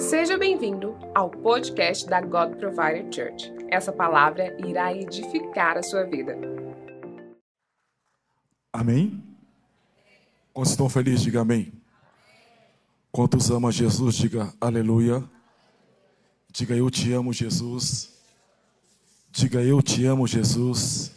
Seja 0.00 0.38
bem-vindo 0.38 0.96
ao 1.14 1.28
podcast 1.28 2.08
da 2.08 2.22
God 2.22 2.56
Provider 2.56 3.04
Church. 3.12 3.52
Essa 3.68 3.92
palavra 3.92 4.56
irá 4.66 4.94
edificar 4.94 5.76
a 5.76 5.82
sua 5.82 6.04
vida. 6.04 6.38
Amém? 8.72 9.22
Quantos 10.54 10.70
estão 10.70 10.88
felizes, 10.88 11.20
diga 11.20 11.42
amém. 11.42 11.70
Quantos 13.12 13.50
amam 13.50 13.70
Jesus, 13.70 14.14
diga 14.14 14.50
aleluia. 14.58 15.22
Diga 16.50 16.74
eu 16.74 16.90
te 16.90 17.12
amo, 17.12 17.30
Jesus. 17.30 18.18
Diga 19.30 19.62
eu 19.62 19.82
te 19.82 20.06
amo, 20.06 20.26
Jesus. 20.26 21.12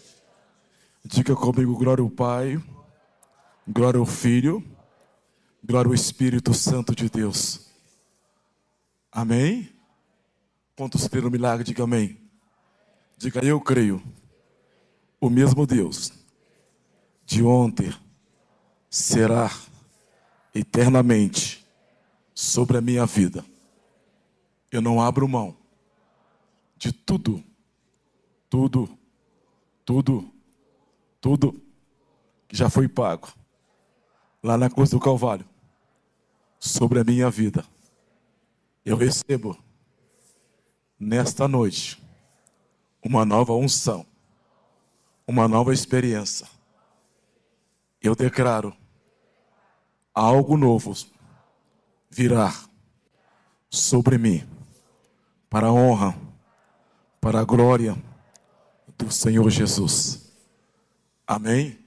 Diga 1.06 1.38
comigo, 1.38 1.78
glória 1.78 2.04
ao 2.04 2.10
Pai, 2.10 2.62
glória 3.66 4.00
ao 4.00 4.06
Filho, 4.06 4.62
glória 5.64 5.88
ao 5.88 5.96
Espírito 5.96 6.54
Santo 6.54 6.94
de 6.94 7.10
Deus. 7.10 7.63
Amém? 9.14 9.70
Quantos 10.76 11.08
creram 11.08 11.26
no 11.26 11.32
milagre, 11.32 11.64
diga 11.64 11.84
amém. 11.84 12.20
Diga 13.16 13.46
eu 13.46 13.62
creio. 13.62 14.02
O 15.22 15.30
mesmo 15.30 15.68
Deus 15.68 16.12
de 17.24 17.44
ontem 17.44 17.94
será 18.90 19.52
eternamente 20.54 21.64
sobre 22.34 22.78
a 22.78 22.82
minha 22.82 23.06
vida. 23.06 23.46
Eu 24.72 24.82
não 24.82 25.00
abro 25.00 25.28
mão 25.28 25.56
de 26.76 26.92
tudo, 26.92 27.44
tudo, 28.50 28.90
tudo, 29.86 30.34
tudo 31.22 31.62
que 32.48 32.58
já 32.58 32.70
foi 32.70 32.88
pago 32.88 33.32
lá 34.42 34.58
na 34.58 34.70
cruz 34.70 34.90
do 34.90 35.00
Calvário 35.00 35.48
sobre 36.60 37.00
a 37.00 37.04
minha 37.04 37.30
vida. 37.30 37.64
Eu 38.86 38.98
recebo 38.98 39.58
nesta 41.00 41.48
noite 41.48 42.04
uma 43.04 43.26
nova 43.26 43.54
unção, 43.54 44.06
uma 45.26 45.48
nova 45.48 45.74
experiência. 45.74 46.48
Eu 48.02 48.16
declaro 48.16 48.76
algo 50.14 50.58
novo 50.58 50.94
virá 52.10 52.54
sobre 53.70 54.18
mim 54.18 54.48
para 55.50 55.68
a 55.68 55.74
honra, 55.74 56.16
para 57.22 57.40
a 57.40 57.44
glória 57.44 57.96
do 58.98 59.10
Senhor 59.12 59.50
Jesus. 59.50 60.32
Amém? 61.26 61.80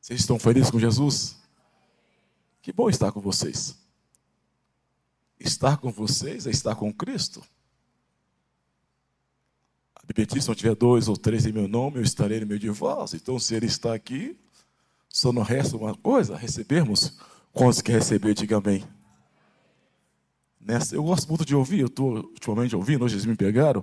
Vocês 0.00 0.20
estão 0.20 0.38
felizes 0.38 0.70
com 0.70 0.78
Jesus? 0.78 1.36
Que 2.62 2.72
bom 2.72 2.88
estar 2.88 3.12
com 3.12 3.20
vocês. 3.20 3.76
Estar 5.48 5.78
com 5.78 5.90
vocês 5.90 6.46
é 6.46 6.50
estar 6.50 6.74
com 6.74 6.92
Cristo. 6.92 7.42
A 9.94 10.06
Bíblia 10.06 10.26
diz: 10.26 10.44
se 10.44 10.48
não 10.48 10.54
tiver 10.54 10.74
dois 10.74 11.08
ou 11.08 11.16
três 11.16 11.46
em 11.46 11.52
meu 11.52 11.66
nome, 11.66 11.96
eu 11.96 12.02
estarei 12.02 12.38
no 12.40 12.46
meio 12.46 12.60
de 12.60 12.68
vós. 12.68 13.14
Então, 13.14 13.38
se 13.38 13.54
Ele 13.54 13.64
está 13.64 13.94
aqui, 13.94 14.38
só 15.08 15.32
não 15.32 15.42
resta 15.42 15.76
uma 15.76 15.94
coisa: 15.94 16.36
recebermos. 16.36 17.18
Quantos 17.50 17.80
que 17.80 17.90
receber, 17.90 18.34
diga 18.34 18.58
amém. 18.58 18.84
Nessa, 20.60 20.94
eu 20.94 21.02
gosto 21.02 21.26
muito 21.28 21.46
de 21.46 21.56
ouvir, 21.56 21.80
eu 21.80 21.86
estou 21.86 22.16
ultimamente 22.16 22.76
ouvindo, 22.76 23.04
hoje 23.04 23.14
eles 23.14 23.24
me 23.24 23.34
pegaram. 23.34 23.82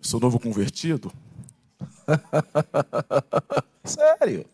Sou 0.00 0.18
novo 0.18 0.40
convertido. 0.40 1.12
Sério. 3.84 4.46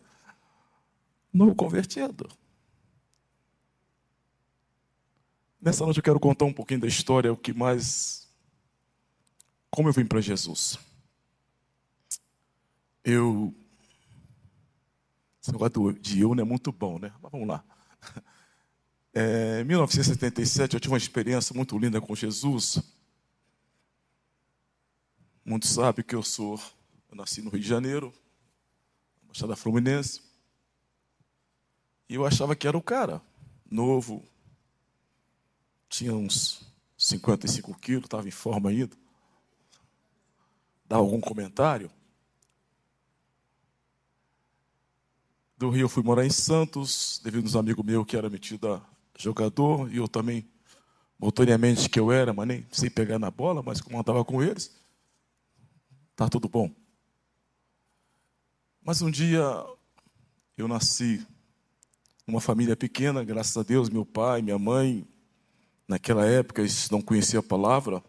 Novo 1.33 1.55
convertido. 1.55 2.27
Nessa 5.59 5.83
noite 5.83 5.97
eu 5.97 6.03
quero 6.03 6.19
contar 6.19 6.45
um 6.45 6.53
pouquinho 6.53 6.81
da 6.81 6.87
história, 6.87 7.33
o 7.33 7.37
que 7.37 7.51
mais. 7.51 8.27
Como 9.71 9.89
eu 9.89 9.93
vim 9.93 10.05
para 10.05 10.21
Jesus. 10.21 10.77
Eu. 13.03 13.53
Esse 15.41 15.51
negócio 15.51 15.93
de 15.93 16.19
eu 16.19 16.35
não 16.35 16.43
é 16.43 16.45
muito 16.45 16.71
bom, 16.71 16.99
né? 16.99 17.11
Mas 17.21 17.31
vamos 17.31 17.47
lá. 17.47 17.63
É, 19.19 19.61
em 19.61 19.63
1977 19.63 20.75
eu 20.75 20.79
tive 20.79 20.93
uma 20.93 20.97
experiência 20.99 21.51
muito 21.55 21.75
linda 21.75 21.99
com 21.99 22.13
Jesus. 22.13 22.79
Muitos 25.43 25.71
sabem 25.71 26.05
que 26.05 26.13
eu 26.13 26.21
sou. 26.21 26.61
Eu 27.09 27.15
nasci 27.15 27.41
no 27.41 27.49
Rio 27.49 27.59
de 27.59 27.67
Janeiro, 27.67 28.13
na 29.23 29.29
Baixada 29.29 29.55
Fluminense. 29.55 30.21
E 32.07 32.13
eu 32.13 32.27
achava 32.27 32.55
que 32.55 32.67
era 32.67 32.77
o 32.77 32.81
cara, 32.81 33.19
novo, 33.71 34.23
tinha 35.89 36.13
uns 36.13 36.67
55 36.97 37.77
quilos, 37.79 38.05
estava 38.05 38.27
em 38.27 38.31
forma 38.31 38.69
ainda. 38.69 38.95
Dá 40.85 40.97
algum 40.97 41.19
comentário? 41.19 41.91
Do 45.57 45.69
Rio 45.69 45.85
eu 45.85 45.89
fui 45.89 46.03
morar 46.03 46.25
em 46.25 46.29
Santos, 46.29 47.19
devido 47.23 47.43
a 47.43 47.47
uns 47.47 47.55
amigos 47.55 47.83
meus 47.83 48.05
que 48.05 48.15
era 48.15 48.29
metido 48.29 48.73
a 48.73 48.81
jogador, 49.17 49.91
e 49.91 49.97
eu 49.97 50.07
também, 50.07 50.47
motoriamente 51.19 51.89
que 51.89 51.99
eu 51.99 52.11
era, 52.11 52.33
mas 52.33 52.47
nem 52.47 52.65
sem 52.71 52.89
pegar 52.89 53.17
na 53.17 53.31
bola, 53.31 53.63
mas 53.63 53.81
como 53.81 53.99
andava 53.99 54.23
com 54.23 54.41
eles, 54.43 54.75
tá 56.15 56.29
tudo 56.29 56.47
bom. 56.47 56.71
Mas 58.83 59.01
um 59.01 59.09
dia 59.09 59.43
eu 60.55 60.67
nasci 60.67 61.25
numa 62.25 62.39
família 62.39 62.75
pequena, 62.75 63.23
graças 63.23 63.57
a 63.57 63.63
Deus, 63.63 63.89
meu 63.89 64.05
pai, 64.05 64.41
minha 64.41 64.59
mãe, 64.59 65.07
naquela 65.87 66.25
época 66.25 66.61
eles 66.61 66.89
não 66.89 67.01
conheciam 67.01 67.39
a 67.39 67.43
palavra, 67.43 68.03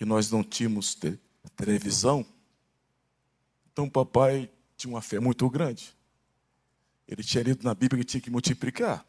e 0.00 0.04
nós 0.04 0.30
não 0.30 0.42
tínhamos 0.42 0.94
te 0.94 1.18
televisão. 1.56 2.24
Então 3.72 3.86
o 3.86 3.90
papai 3.90 4.50
tinha 4.76 4.92
uma 4.92 5.02
fé 5.02 5.20
muito 5.20 5.48
grande. 5.48 5.96
Ele 7.06 7.22
tinha 7.22 7.44
lido 7.44 7.64
na 7.64 7.74
Bíblia 7.74 8.02
que 8.02 8.10
tinha 8.10 8.20
que 8.20 8.30
multiplicar. 8.30 9.06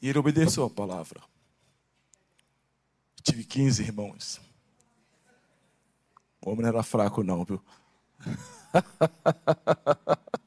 E 0.00 0.08
ele 0.08 0.18
obedeceu 0.18 0.64
a 0.64 0.70
palavra. 0.70 1.22
Tive 3.22 3.44
15 3.44 3.82
irmãos. 3.82 4.40
O 6.40 6.50
homem 6.50 6.62
não 6.62 6.70
era 6.70 6.82
fraco, 6.82 7.22
não, 7.22 7.44
viu? 7.44 7.62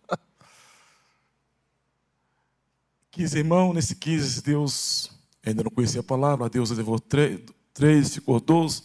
Quinze 3.10 3.40
irmãos, 3.40 3.74
nesse 3.74 3.96
15, 3.96 4.44
Deus 4.44 5.17
ainda 5.50 5.64
não 5.64 5.72
conhecia 5.72 6.02
a 6.02 6.04
palavra, 6.04 6.50
Deus 6.50 6.72
levou 6.72 7.00
três, 7.00 7.42
três 7.74 8.16
ficou 8.16 8.40
doze. 8.40 8.84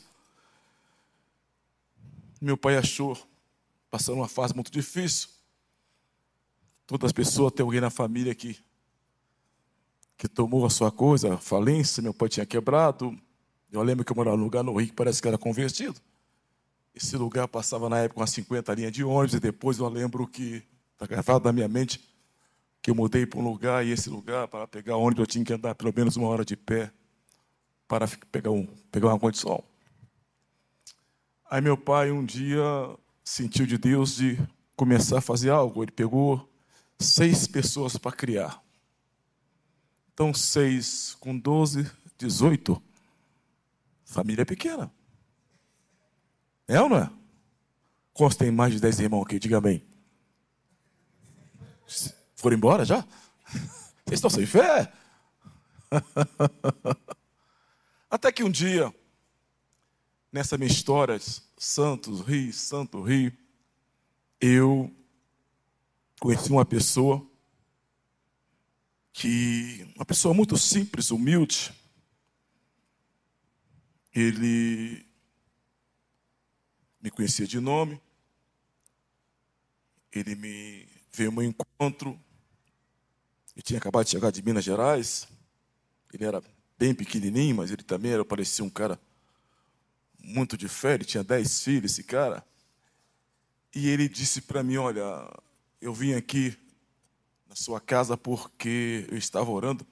Meu 2.40 2.56
pai 2.56 2.76
achou, 2.76 3.16
passando 3.90 4.18
uma 4.18 4.28
fase 4.28 4.54
muito 4.54 4.70
difícil. 4.70 5.28
Todas 6.86 7.06
as 7.06 7.12
pessoas, 7.12 7.52
tem 7.52 7.64
alguém 7.64 7.80
na 7.80 7.90
família 7.90 8.34
que, 8.34 8.58
que 10.16 10.28
tomou 10.28 10.66
a 10.66 10.70
sua 10.70 10.90
coisa, 10.90 11.36
falência, 11.38 12.02
meu 12.02 12.12
pai 12.12 12.28
tinha 12.28 12.46
quebrado. 12.46 13.16
Eu 13.70 13.82
lembro 13.82 14.04
que 14.04 14.12
eu 14.12 14.16
morava 14.16 14.36
num 14.36 14.44
lugar 14.44 14.62
no 14.62 14.76
Rio 14.76 14.88
que 14.88 14.94
parece 14.94 15.22
que 15.22 15.28
era 15.28 15.38
convertido. 15.38 15.98
Esse 16.94 17.16
lugar 17.16 17.48
passava 17.48 17.88
na 17.88 18.00
época 18.00 18.20
umas 18.20 18.30
50 18.30 18.74
linhas 18.74 18.92
de 18.92 19.02
ônibus, 19.02 19.34
e 19.34 19.40
depois 19.40 19.78
eu 19.78 19.88
lembro 19.88 20.26
que, 20.26 20.62
está 20.92 21.06
gravado 21.06 21.44
na 21.46 21.52
minha 21.52 21.68
mente, 21.68 22.11
que 22.82 22.90
eu 22.90 22.94
mudei 22.94 23.24
para 23.24 23.38
um 23.38 23.44
lugar, 23.44 23.86
e 23.86 23.90
esse 23.90 24.10
lugar, 24.10 24.48
para 24.48 24.66
pegar 24.66 24.96
ônibus, 24.96 25.20
eu 25.20 25.26
tinha 25.26 25.44
que 25.44 25.52
andar 25.52 25.74
pelo 25.74 25.92
menos 25.94 26.16
uma 26.16 26.26
hora 26.26 26.44
de 26.44 26.56
pé 26.56 26.92
para 27.86 28.08
pegar, 28.30 28.50
um, 28.50 28.66
pegar 28.90 29.08
uma 29.08 29.18
condição. 29.18 29.62
Aí 31.48 31.60
meu 31.60 31.76
pai 31.76 32.10
um 32.10 32.24
dia 32.24 32.62
sentiu 33.22 33.66
de 33.66 33.78
Deus 33.78 34.16
de 34.16 34.38
começar 34.74 35.18
a 35.18 35.20
fazer 35.20 35.50
algo. 35.50 35.84
Ele 35.84 35.92
pegou 35.92 36.50
seis 36.98 37.46
pessoas 37.46 37.96
para 37.96 38.10
criar. 38.10 38.60
Então, 40.12 40.34
seis 40.34 41.14
com 41.20 41.38
doze, 41.38 41.90
dezoito. 42.18 42.82
Família 44.04 44.44
pequena. 44.44 44.92
É 46.66 46.80
ou 46.80 46.88
não 46.88 46.96
é? 46.96 47.10
Quantos 48.12 48.36
tem 48.36 48.50
mais 48.50 48.72
de 48.72 48.80
dez 48.80 48.98
irmãos 48.98 49.22
aqui? 49.22 49.38
Diga 49.38 49.60
bem. 49.60 49.84
Foram 52.42 52.56
embora 52.56 52.84
já? 52.84 53.06
Vocês 54.04 54.18
estão 54.18 54.28
sem 54.28 54.44
fé? 54.44 54.92
Até 58.10 58.32
que 58.32 58.42
um 58.42 58.50
dia, 58.50 58.92
nessa 60.32 60.58
minha 60.58 60.68
história, 60.68 61.16
Santos, 61.56 62.20
Rio, 62.22 62.52
Santo 62.52 63.00
Rio, 63.00 63.32
eu 64.40 64.92
conheci 66.18 66.50
uma 66.50 66.64
pessoa 66.64 67.24
que, 69.12 69.88
uma 69.94 70.04
pessoa 70.04 70.34
muito 70.34 70.58
simples, 70.58 71.12
humilde, 71.12 71.72
ele 74.12 75.06
me 77.00 77.08
conhecia 77.08 77.46
de 77.46 77.60
nome, 77.60 78.02
ele 80.10 80.34
me 80.34 80.88
veio 81.12 81.28
ao 81.30 81.36
meu 81.36 81.44
encontro, 81.44 82.18
eu 83.56 83.62
tinha 83.62 83.78
acabado 83.78 84.04
de 84.04 84.10
chegar 84.10 84.30
de 84.30 84.42
Minas 84.42 84.64
Gerais, 84.64 85.28
ele 86.12 86.24
era 86.24 86.42
bem 86.78 86.94
pequenininho, 86.94 87.56
mas 87.56 87.70
ele 87.70 87.82
também 87.82 88.12
era, 88.12 88.24
parecia 88.24 88.64
um 88.64 88.70
cara 88.70 88.98
muito 90.18 90.56
de 90.56 90.68
fé, 90.68 90.94
ele 90.94 91.04
tinha 91.04 91.24
dez 91.24 91.62
filhos, 91.62 91.92
esse 91.92 92.04
cara. 92.04 92.44
E 93.74 93.88
ele 93.88 94.08
disse 94.08 94.40
para 94.40 94.62
mim: 94.62 94.76
Olha, 94.76 95.02
eu 95.80 95.92
vim 95.94 96.14
aqui 96.14 96.56
na 97.48 97.56
sua 97.56 97.80
casa 97.80 98.16
porque 98.16 99.06
eu 99.10 99.16
estava 99.16 99.50
orando. 99.50 99.86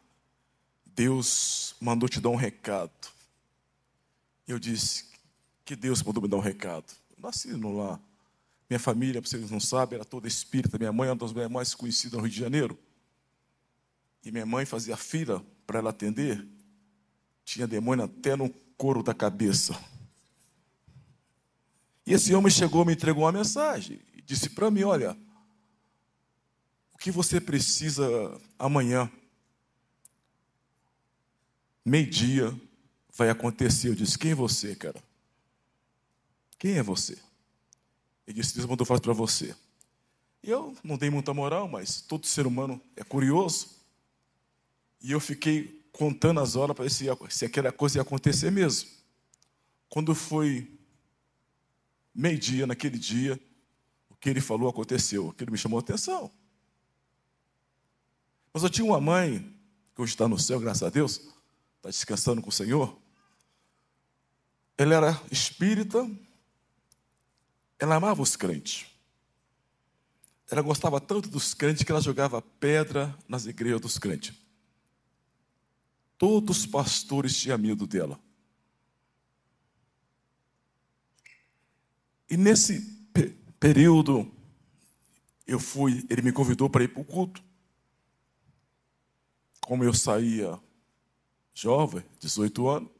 Deus 0.84 1.74
mandou 1.80 2.08
te 2.08 2.20
dar 2.20 2.28
um 2.28 2.36
recado. 2.36 2.90
Eu 4.46 4.58
disse: 4.58 5.06
Que 5.64 5.74
Deus 5.74 6.02
mandou 6.02 6.22
me 6.22 6.28
dar 6.28 6.36
um 6.36 6.40
recado? 6.40 6.92
Eu 7.16 7.22
nasci 7.22 7.48
no 7.48 7.76
lar. 7.76 8.00
Minha 8.68 8.78
família, 8.78 9.20
para 9.20 9.28
vocês 9.28 9.50
não 9.50 9.58
sabem, 9.58 9.96
era 9.96 10.04
toda 10.04 10.28
espírita. 10.28 10.78
Minha 10.78 10.92
mãe 10.92 11.08
é 11.08 11.12
uma 11.12 11.18
das 11.18 11.50
mais 11.50 11.74
conhecidas 11.74 12.18
no 12.18 12.20
Rio 12.20 12.30
de 12.30 12.38
Janeiro. 12.38 12.78
E 14.24 14.30
minha 14.30 14.46
mãe 14.46 14.66
fazia 14.66 14.96
fila 14.96 15.44
para 15.66 15.78
ela 15.78 15.90
atender. 15.90 16.46
Tinha 17.44 17.66
demônio 17.66 18.04
até 18.04 18.36
no 18.36 18.50
couro 18.76 19.02
da 19.02 19.14
cabeça. 19.14 19.78
E 22.06 22.12
esse 22.12 22.34
homem 22.34 22.50
chegou, 22.50 22.84
me 22.84 22.92
entregou 22.92 23.24
uma 23.24 23.32
mensagem 23.32 24.00
e 24.14 24.22
disse 24.22 24.50
para 24.50 24.70
mim: 24.70 24.82
Olha, 24.82 25.16
o 26.92 26.98
que 26.98 27.10
você 27.10 27.40
precisa 27.40 28.04
amanhã, 28.58 29.10
meio-dia, 31.84 32.54
vai 33.14 33.30
acontecer. 33.30 33.88
Eu 33.88 33.94
disse: 33.94 34.18
Quem 34.18 34.32
é 34.32 34.34
você, 34.34 34.74
cara? 34.74 35.02
Quem 36.58 36.72
é 36.72 36.82
você? 36.82 37.18
Ele 38.26 38.40
disse: 38.40 38.54
Deus 38.54 38.66
mandou 38.66 38.86
falar 38.86 39.00
para 39.00 39.12
você. 39.12 39.54
E 40.42 40.50
eu 40.50 40.76
não 40.82 40.96
dei 40.96 41.10
muita 41.10 41.34
moral, 41.34 41.68
mas 41.68 42.00
todo 42.00 42.26
ser 42.26 42.46
humano 42.46 42.80
é 42.96 43.04
curioso. 43.04 43.79
E 45.00 45.12
eu 45.12 45.20
fiquei 45.20 45.80
contando 45.92 46.40
as 46.40 46.56
horas 46.56 46.74
para 46.74 46.84
ver 46.84 46.90
se, 46.90 47.06
se 47.30 47.44
aquela 47.44 47.72
coisa 47.72 47.98
ia 47.98 48.02
acontecer 48.02 48.50
mesmo. 48.50 48.88
Quando 49.88 50.14
foi 50.14 50.78
meio-dia, 52.14 52.66
naquele 52.66 52.98
dia, 52.98 53.40
o 54.08 54.14
que 54.14 54.28
ele 54.28 54.40
falou 54.40 54.68
aconteceu. 54.68 55.30
Aquilo 55.30 55.52
me 55.52 55.58
chamou 55.58 55.78
a 55.78 55.82
atenção. 55.82 56.30
Mas 58.52 58.62
eu 58.62 58.70
tinha 58.70 58.84
uma 58.84 59.00
mãe, 59.00 59.38
que 59.94 60.02
hoje 60.02 60.12
está 60.12 60.28
no 60.28 60.38
céu, 60.38 60.60
graças 60.60 60.82
a 60.82 60.90
Deus, 60.90 61.20
está 61.76 61.88
descansando 61.88 62.42
com 62.42 62.48
o 62.48 62.52
Senhor. 62.52 62.96
Ela 64.76 64.94
era 64.94 65.22
espírita, 65.30 66.08
ela 67.78 67.96
amava 67.96 68.22
os 68.22 68.36
crentes. 68.36 68.86
Ela 70.50 70.62
gostava 70.62 71.00
tanto 71.00 71.28
dos 71.28 71.54
crentes 71.54 71.84
que 71.84 71.92
ela 71.92 72.00
jogava 72.00 72.42
pedra 72.42 73.16
nas 73.28 73.46
igrejas 73.46 73.80
dos 73.80 73.98
crentes. 73.98 74.39
Todos 76.20 76.58
os 76.58 76.66
pastores 76.66 77.34
tinham 77.34 77.56
medo 77.56 77.86
dela. 77.86 78.20
E 82.28 82.36
nesse 82.36 82.78
período, 83.58 84.30
eu 85.46 85.58
fui, 85.58 86.06
ele 86.10 86.20
me 86.20 86.30
convidou 86.30 86.68
para 86.68 86.84
ir 86.84 86.88
para 86.88 87.00
o 87.00 87.06
culto. 87.06 87.42
Como 89.62 89.82
eu 89.82 89.94
saía 89.94 90.60
jovem, 91.54 92.04
18 92.18 92.68
anos, 92.68 92.90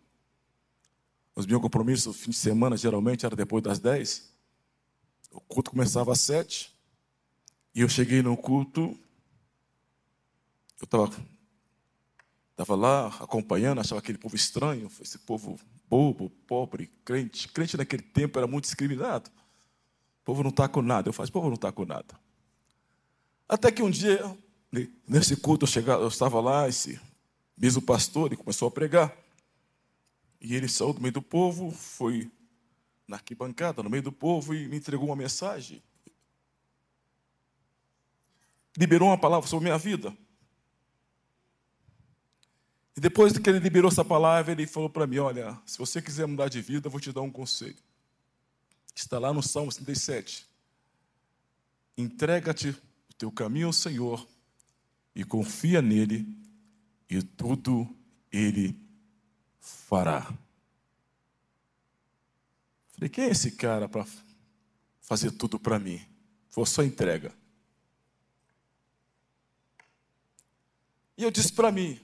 os 1.37 1.45
meus 1.45 1.61
compromissos 1.61 2.07
no 2.07 2.15
fim 2.15 2.31
de 2.31 2.39
semana 2.39 2.75
geralmente 2.75 3.27
era 3.27 3.37
depois 3.37 3.63
das 3.63 3.79
10. 3.79 4.33
O 5.31 5.43
culto 5.43 5.73
começava 5.73 6.11
às 6.11 6.21
7. 6.21 6.75
E 7.75 7.83
eu 7.83 7.89
cheguei 7.91 8.23
no 8.23 8.35
culto, 8.35 8.99
eu 10.81 10.85
estava 10.85 11.15
tava 12.61 12.75
lá 12.75 13.07
acompanhando, 13.21 13.81
achava 13.81 14.01
aquele 14.01 14.19
povo 14.19 14.37
estranho, 14.37 14.91
esse 15.01 15.19
povo 15.21 15.59
bobo, 15.89 16.29
pobre, 16.47 16.89
crente. 17.07 17.49
Crente 17.49 17.75
naquele 17.75 18.03
tempo 18.03 18.39
era 18.39 18.47
muito 18.47 18.65
discriminado. 18.65 19.31
O 20.21 20.25
povo 20.27 20.43
não 20.43 20.51
está 20.51 20.69
com 20.69 20.83
nada. 20.83 21.09
Eu 21.09 21.13
faço, 21.15 21.31
o 21.31 21.33
povo 21.33 21.47
não 21.47 21.55
está 21.55 21.73
com 21.73 21.87
nada. 21.87 22.21
Até 23.49 23.73
que 23.73 23.83
um 23.83 23.91
dia, 23.91 24.21
nesse 25.09 25.37
culto, 25.37 25.65
eu, 25.65 25.69
chegava, 25.69 26.03
eu 26.03 26.09
estava 26.09 26.39
lá, 26.39 26.69
esse 26.69 27.01
mesmo 27.57 27.81
pastor, 27.81 28.31
e 28.31 28.37
começou 28.37 28.69
a 28.69 28.71
pregar. 28.71 29.17
E 30.39 30.55
ele 30.55 30.69
saiu 30.69 30.93
do 30.93 31.01
meio 31.01 31.15
do 31.15 31.23
povo, 31.23 31.71
foi 31.71 32.31
na 33.09 33.17
arquibancada, 33.17 33.83
no 33.83 33.89
meio 33.89 34.03
do 34.03 34.13
povo, 34.13 34.55
e 34.55 34.69
me 34.69 34.77
entregou 34.77 35.07
uma 35.07 35.17
mensagem. 35.17 35.83
Liberou 38.77 39.09
uma 39.09 39.19
palavra 39.19 39.49
sobre 39.49 39.65
minha 39.65 39.79
vida. 39.79 40.15
E 43.01 43.03
depois 43.03 43.33
que 43.33 43.49
ele 43.49 43.61
liberou 43.61 43.91
essa 43.91 44.05
palavra, 44.05 44.53
ele 44.53 44.67
falou 44.67 44.91
para 44.91 45.07
mim: 45.07 45.17
Olha, 45.17 45.59
se 45.65 45.79
você 45.79 46.03
quiser 46.03 46.27
mudar 46.27 46.51
de 46.51 46.61
vida, 46.61 46.87
eu 46.87 46.91
vou 46.91 47.01
te 47.01 47.11
dar 47.11 47.23
um 47.23 47.31
conselho. 47.31 47.79
Está 48.95 49.19
lá 49.19 49.33
no 49.33 49.43
Salmo 49.43 49.73
37. 49.73 50.47
Entrega-te 51.97 52.69
o 52.69 53.15
teu 53.17 53.33
caminho 53.33 53.69
ao 53.69 53.73
Senhor 53.73 54.29
e 55.15 55.25
confia 55.25 55.81
nele, 55.81 56.29
e 57.09 57.23
tudo 57.23 57.89
ele 58.31 58.79
fará. 59.59 60.31
Falei, 62.93 63.09
quem 63.09 63.25
é 63.25 63.31
esse 63.31 63.53
cara 63.53 63.89
para 63.89 64.07
fazer 65.01 65.31
tudo 65.31 65.59
para 65.59 65.79
mim? 65.79 66.03
Foi 66.51 66.67
só 66.67 66.83
entrega. 66.83 67.33
E 71.17 71.23
eu 71.23 71.31
disse 71.31 71.51
para 71.51 71.73
mim, 71.73 71.99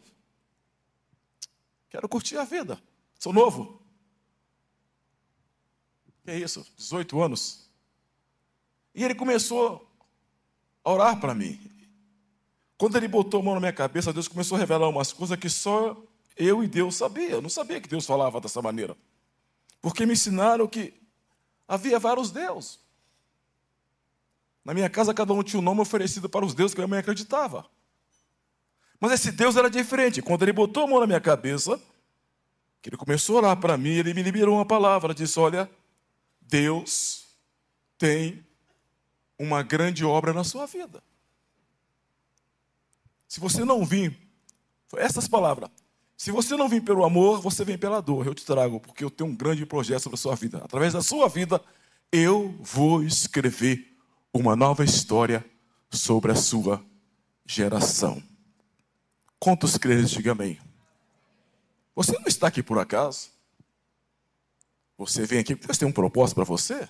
Quero 1.88 2.08
curtir 2.08 2.36
a 2.36 2.44
vida. 2.44 2.80
Sou 3.18 3.32
novo. 3.32 3.80
Que 6.24 6.30
é 6.32 6.38
isso? 6.38 6.66
18 6.76 7.20
anos. 7.22 7.70
E 8.94 9.04
ele 9.04 9.14
começou 9.14 9.88
a 10.84 10.90
orar 10.90 11.20
para 11.20 11.34
mim. 11.34 11.60
Quando 12.78 12.96
ele 12.96 13.08
botou 13.08 13.40
a 13.40 13.42
mão 13.42 13.54
na 13.54 13.60
minha 13.60 13.72
cabeça, 13.72 14.12
Deus 14.12 14.28
começou 14.28 14.56
a 14.56 14.58
revelar 14.58 14.88
umas 14.88 15.12
coisas 15.12 15.38
que 15.38 15.48
só 15.48 15.96
eu 16.36 16.62
e 16.62 16.66
Deus 16.66 16.96
sabia. 16.96 17.30
Eu 17.30 17.42
não 17.42 17.48
sabia 17.48 17.80
que 17.80 17.88
Deus 17.88 18.04
falava 18.04 18.40
dessa 18.40 18.60
maneira. 18.60 18.96
Porque 19.80 20.04
me 20.04 20.12
ensinaram 20.12 20.66
que 20.66 20.92
havia 21.66 21.98
vários 21.98 22.30
deuses. 22.30 22.80
Na 24.64 24.74
minha 24.74 24.90
casa, 24.90 25.14
cada 25.14 25.32
um 25.32 25.42
tinha 25.42 25.60
um 25.60 25.62
nome 25.62 25.80
oferecido 25.80 26.28
para 26.28 26.44
os 26.44 26.52
deuses 26.52 26.74
que 26.74 26.80
a 26.80 26.82
minha 26.82 26.88
mãe 26.88 26.98
acreditava. 26.98 27.64
Mas 29.00 29.12
esse 29.12 29.32
Deus 29.32 29.56
era 29.56 29.70
diferente. 29.70 30.22
Quando 30.22 30.42
ele 30.42 30.52
botou 30.52 30.84
a 30.84 30.86
mão 30.86 31.00
na 31.00 31.06
minha 31.06 31.20
cabeça, 31.20 31.80
que 32.80 32.88
ele 32.88 32.96
começou 32.96 33.36
a 33.36 33.40
orar 33.40 33.56
para 33.56 33.76
mim, 33.76 33.90
ele 33.90 34.14
me 34.14 34.22
liberou 34.22 34.56
uma 34.56 34.64
palavra, 34.64 35.14
disse: 35.14 35.38
"Olha, 35.38 35.70
Deus 36.40 37.26
tem 37.98 38.44
uma 39.38 39.62
grande 39.62 40.04
obra 40.04 40.32
na 40.32 40.44
sua 40.44 40.66
vida. 40.66 41.02
Se 43.28 43.40
você 43.40 43.64
não 43.64 43.84
vir, 43.84 44.16
essas 44.96 45.28
palavras, 45.28 45.68
se 46.16 46.30
você 46.30 46.56
não 46.56 46.68
vir 46.68 46.82
pelo 46.82 47.04
amor, 47.04 47.40
você 47.40 47.64
vem 47.64 47.76
pela 47.76 48.00
dor. 48.00 48.26
Eu 48.26 48.34
te 48.34 48.44
trago, 48.44 48.80
porque 48.80 49.04
eu 49.04 49.10
tenho 49.10 49.30
um 49.30 49.36
grande 49.36 49.66
projeto 49.66 50.04
sobre 50.04 50.14
a 50.14 50.18
sua 50.18 50.34
vida. 50.34 50.58
Através 50.58 50.94
da 50.94 51.02
sua 51.02 51.28
vida, 51.28 51.60
eu 52.10 52.56
vou 52.60 53.02
escrever 53.02 53.94
uma 54.32 54.56
nova 54.56 54.84
história 54.84 55.44
sobre 55.90 56.32
a 56.32 56.34
sua 56.34 56.82
geração. 57.44 58.22
Quantos 59.46 59.78
crentes, 59.78 60.10
diga 60.10 60.32
amém. 60.32 60.60
Você 61.94 62.10
não 62.18 62.26
está 62.26 62.48
aqui 62.48 62.64
por 62.64 62.80
acaso. 62.80 63.30
Você 64.98 65.24
vem 65.24 65.38
aqui 65.38 65.54
porque 65.54 65.68
Deus 65.68 65.78
tem 65.78 65.86
um 65.86 65.92
propósito 65.92 66.34
para 66.34 66.42
você. 66.42 66.88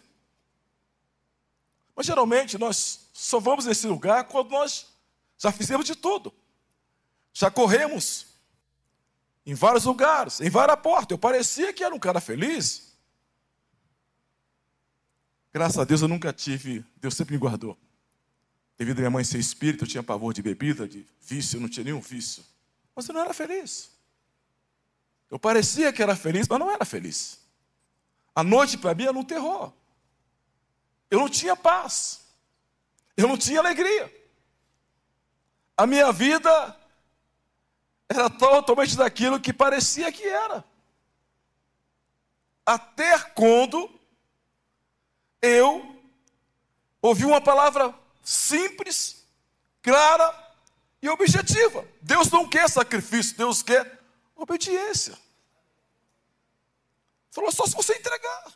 Mas 1.95 2.07
geralmente 2.07 2.57
nós 2.57 3.11
só 3.13 3.39
vamos 3.39 3.67
nesse 3.67 3.87
lugar 3.87 4.25
quando 4.25 4.53
nós 4.53 4.87
já 5.37 5.53
fizemos 5.53 5.85
de 5.85 5.95
tudo. 5.95 6.33
Já 7.31 7.51
corremos 7.51 8.29
em 9.45 9.53
vários 9.53 9.85
lugares, 9.85 10.41
em 10.41 10.49
várias 10.49 10.81
portas. 10.81 11.11
Eu 11.11 11.19
parecia 11.19 11.75
que 11.75 11.85
era 11.85 11.95
um 11.95 11.99
cara 11.99 12.23
feliz. 12.23 12.97
Graças 15.53 15.77
a 15.77 15.85
Deus 15.85 16.01
eu 16.01 16.09
nunca 16.09 16.33
tive, 16.33 16.83
Deus 16.97 17.15
sempre 17.15 17.35
me 17.35 17.39
guardou. 17.39 17.77
Devido 18.77 18.99
a 18.99 19.01
minha 19.01 19.11
mãe 19.11 19.25
ser 19.25 19.39
espírita, 19.39 19.85
eu 19.85 19.89
tinha 19.89 20.03
pavor 20.03 20.35
de 20.35 20.43
bebida, 20.43 20.87
de 20.87 21.07
vício, 21.23 21.57
eu 21.57 21.61
não 21.61 21.69
tinha 21.69 21.85
nenhum 21.85 22.01
vício. 22.01 22.45
Mas 22.95 23.09
eu 23.09 23.15
não 23.15 23.23
era 23.23 23.33
feliz. 23.33 23.91
Eu 25.31 25.39
parecia 25.39 25.93
que 25.93 26.03
era 26.03 26.15
feliz, 26.15 26.47
mas 26.47 26.59
não 26.59 26.71
era 26.71 26.85
feliz. 26.85 27.41
A 28.35 28.45
noite 28.45 28.77
para 28.77 28.95
mim 28.95 29.05
era 29.05 29.19
um 29.19 29.25
terror. 29.25 29.73
Eu 31.11 31.21
não 31.21 31.29
tinha 31.29 31.57
paz. 31.57 32.21
Eu 33.17 33.27
não 33.27 33.37
tinha 33.37 33.61
alegria. 33.61 34.13
A 35.77 35.87
minha 35.87 36.13
vida 36.13 36.77
era 38.09 38.29
totalmente 38.29 38.97
daquilo 38.97 39.41
que 39.41 39.53
parecia 39.53 40.13
que 40.13 40.25
era. 40.25 40.65
Até 42.65 43.19
quando 43.19 43.91
eu 45.41 46.03
ouvi 47.01 47.25
uma 47.25 47.41
palavra 47.41 47.95
simples, 48.27 49.25
clara 49.81 50.35
e 51.01 51.09
objetiva. 51.09 51.87
Deus 52.03 52.29
não 52.31 52.49
quer 52.49 52.69
sacrifício, 52.69 53.37
Deus 53.37 53.63
quer 53.63 53.97
Obediência. 54.37 55.19
Falou, 57.31 57.51
só 57.51 57.67
se 57.67 57.75
você 57.75 57.95
entregar. 57.97 58.53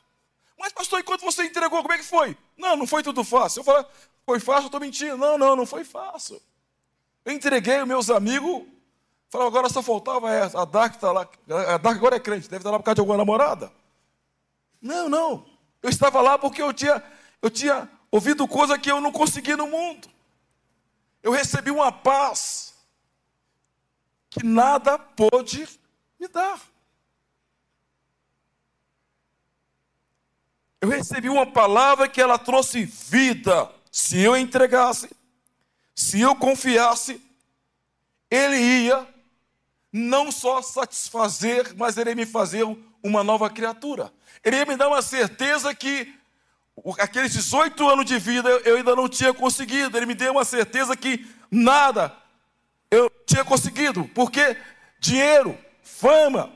Mas, 0.59 0.73
pastor, 0.73 1.00
enquanto 1.00 1.23
você 1.23 1.45
entregou, 1.45 1.81
como 1.81 1.95
é 1.95 1.99
que 1.99 2.05
foi? 2.05 2.37
Não, 2.57 2.77
não 2.77 2.87
foi 2.87 3.03
tudo 3.03 3.25
fácil. 3.25 3.61
Eu 3.61 3.65
falei, 3.65 3.87
foi 4.27 4.39
fácil, 4.39 4.65
eu 4.65 4.67
estou 4.67 4.81
mentindo. 4.81 5.17
Não, 5.17 5.39
não, 5.39 5.57
não 5.57 5.65
foi 5.65 5.85
fácil. 5.85 6.41
Eu 7.25 7.33
entreguei 7.33 7.81
os 7.81 7.89
meus 7.89 8.11
amigos. 8.11 8.67
Falei, 9.31 9.47
agora 9.47 9.71
só 9.71 9.83
faltava 9.83 10.31
essa. 10.31 10.61
A 10.61 10.67
Dark 10.67 10.97
está 10.97 11.11
lá. 11.12 11.27
A 11.69 11.79
Dark 11.79 11.97
agora 11.97 12.17
é 12.17 12.21
crente, 12.21 12.49
deve 12.49 12.61
estar 12.61 12.71
lá 12.71 12.79
por 12.79 12.85
causa 12.85 12.97
de 12.97 13.00
alguma 13.00 13.17
namorada. 13.17 13.73
Não, 14.83 15.09
não. 15.09 15.47
Eu 15.83 15.89
estava 15.89 16.21
lá 16.21 16.39
porque 16.39 16.61
eu 16.61 16.73
tinha, 16.75 17.03
eu 17.41 17.49
tinha 17.49 17.91
ouvido 18.11 18.47
coisa 18.49 18.79
que 18.79 18.90
eu 18.90 19.00
não 19.00 19.12
consegui 19.12 19.55
no 19.55 19.67
mundo. 19.67 20.09
Eu 21.23 21.33
recebi 21.33 21.71
uma 21.71 21.93
paz 21.93 22.75
que 24.31 24.45
nada 24.45 24.99
pôde 24.99 25.69
me 26.19 26.29
dar. 26.29 26.61
Eu 30.81 30.88
recebi 30.88 31.29
uma 31.29 31.47
palavra 31.47 32.09
que 32.09 32.21
ela 32.21 32.38
trouxe 32.38 32.85
vida. 32.85 33.71
Se 33.93 34.19
eu 34.19 34.37
entregasse, 34.37 35.11
se 35.95 36.21
eu 36.21 36.35
confiasse, 36.35 37.21
ele 38.31 38.57
ia 38.57 39.07
não 39.93 40.31
só 40.31 40.62
satisfazer, 40.62 41.75
mas 41.76 41.99
ele 41.99 42.11
ia 42.11 42.17
me 42.17 42.25
fazer 42.25 42.64
uma 43.02 43.23
nova 43.23 43.50
criatura. 43.50 44.12
Ele 44.43 44.57
ia 44.57 44.64
me 44.64 44.76
dar 44.76 44.88
uma 44.88 45.02
certeza 45.02 45.75
que 45.75 46.14
aqueles 46.99 47.33
18 47.33 47.89
anos 47.89 48.05
de 48.05 48.19
vida 48.19 48.49
eu 48.49 48.77
ainda 48.77 48.95
não 48.97 49.09
tinha 49.09 49.33
conseguido. 49.33 49.97
Ele 49.97 50.07
me 50.07 50.15
deu 50.15 50.33
uma 50.33 50.45
certeza 50.45 50.97
que 50.97 51.27
nada 51.51 52.17
eu 52.91 53.11
tinha 53.27 53.45
conseguido, 53.45 54.09
porque 54.15 54.57
dinheiro, 54.99 55.57
fama, 55.83 56.53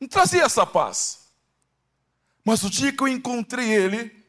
não 0.00 0.08
trazia 0.08 0.44
essa 0.44 0.66
paz. 0.66 1.28
Mas 2.44 2.62
o 2.62 2.70
dia 2.70 2.92
que 2.92 3.02
eu 3.02 3.08
encontrei 3.08 3.72
ele, 3.72 4.24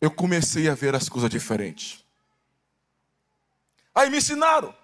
eu 0.00 0.10
comecei 0.10 0.68
a 0.68 0.74
ver 0.74 0.94
as 0.94 1.08
coisas 1.08 1.30
diferentes. 1.30 2.04
Aí 3.94 4.10
me 4.10 4.18
ensinaram 4.18 4.74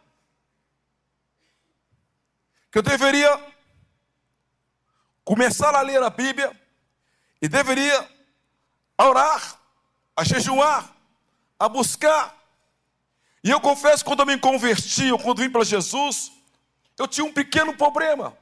que 2.70 2.78
eu 2.78 2.82
deveria 2.82 3.28
começar 5.24 5.74
a 5.74 5.82
ler 5.82 6.02
a 6.02 6.10
Bíblia 6.10 6.58
e 7.40 7.48
deveria 7.48 8.08
orar, 8.98 9.58
a 10.16 10.24
jejuar, 10.24 10.94
a 11.58 11.68
buscar. 11.68 12.36
E 13.42 13.50
eu 13.50 13.60
confesso, 13.60 14.04
quando 14.04 14.20
eu 14.20 14.26
me 14.26 14.38
converti, 14.38 15.10
ou 15.12 15.18
quando 15.18 15.40
vim 15.40 15.50
para 15.50 15.64
Jesus, 15.64 16.32
eu 16.98 17.06
tinha 17.06 17.24
um 17.24 17.32
pequeno 17.32 17.76
problema. 17.76 18.36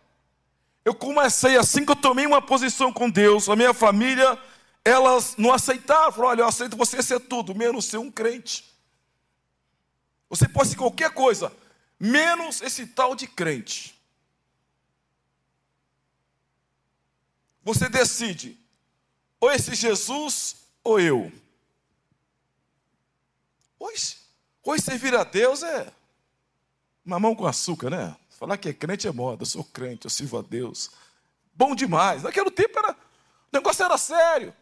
Eu 0.85 0.95
comecei 0.95 1.57
assim 1.57 1.85
que 1.85 1.93
eu 1.93 1.97
tomei 1.97 2.27
uma 2.27 2.41
posição 2.41 2.93
com 2.93 3.11
Deus, 3.11 3.49
a 3.49 3.57
minha 3.57 3.75
família, 3.75 4.39
elas 4.85 5.37
não 5.37 5.53
aceitaram. 5.53 6.13
Falaram: 6.13 6.31
olha, 6.31 6.41
eu 6.43 6.47
aceito 6.47 6.77
você 6.77 7.03
ser 7.03 7.21
tudo, 7.21 7.55
menos 7.55 7.87
ser 7.87 7.99
um 7.99 8.11
crente. 8.11 8.65
Você 10.31 10.49
pode 10.49 10.71
ser 10.71 10.77
qualquer 10.77 11.11
coisa, 11.11 11.53
menos 11.99 12.61
esse 12.63 12.87
tal 12.87 13.15
de 13.15 13.27
crente. 13.27 13.95
Você 17.63 17.89
decide, 17.89 18.57
ou 19.41 19.51
esse 19.51 19.75
Jesus 19.75 20.57
ou 20.83 21.01
eu. 21.01 21.33
Hoje, 23.79 24.17
hoje 24.63 24.83
servir 24.83 25.15
a 25.15 25.25
Deus 25.25 25.63
é 25.63 25.93
mamão 27.05 27.35
com 27.35 27.47
açúcar, 27.47 27.91
né? 27.91 28.17
Falar 28.31 28.57
que 28.57 28.69
é 28.69 28.75
crente 28.75 29.07
é 29.07 29.13
moda, 29.13 29.43
eu 29.43 29.47
sou 29.47 29.65
crente, 29.65 30.07
eu 30.07 30.11
sirvo 30.11 30.39
a 30.39 30.43
Deus. 30.43 30.91
Bom 31.55 31.75
demais. 31.75 32.23
Naquele 32.23 32.51
tempo 32.51 32.79
era, 32.79 32.93
o 32.93 32.97
negócio 33.53 33.85
era 33.85 33.97
sério. 33.97 34.55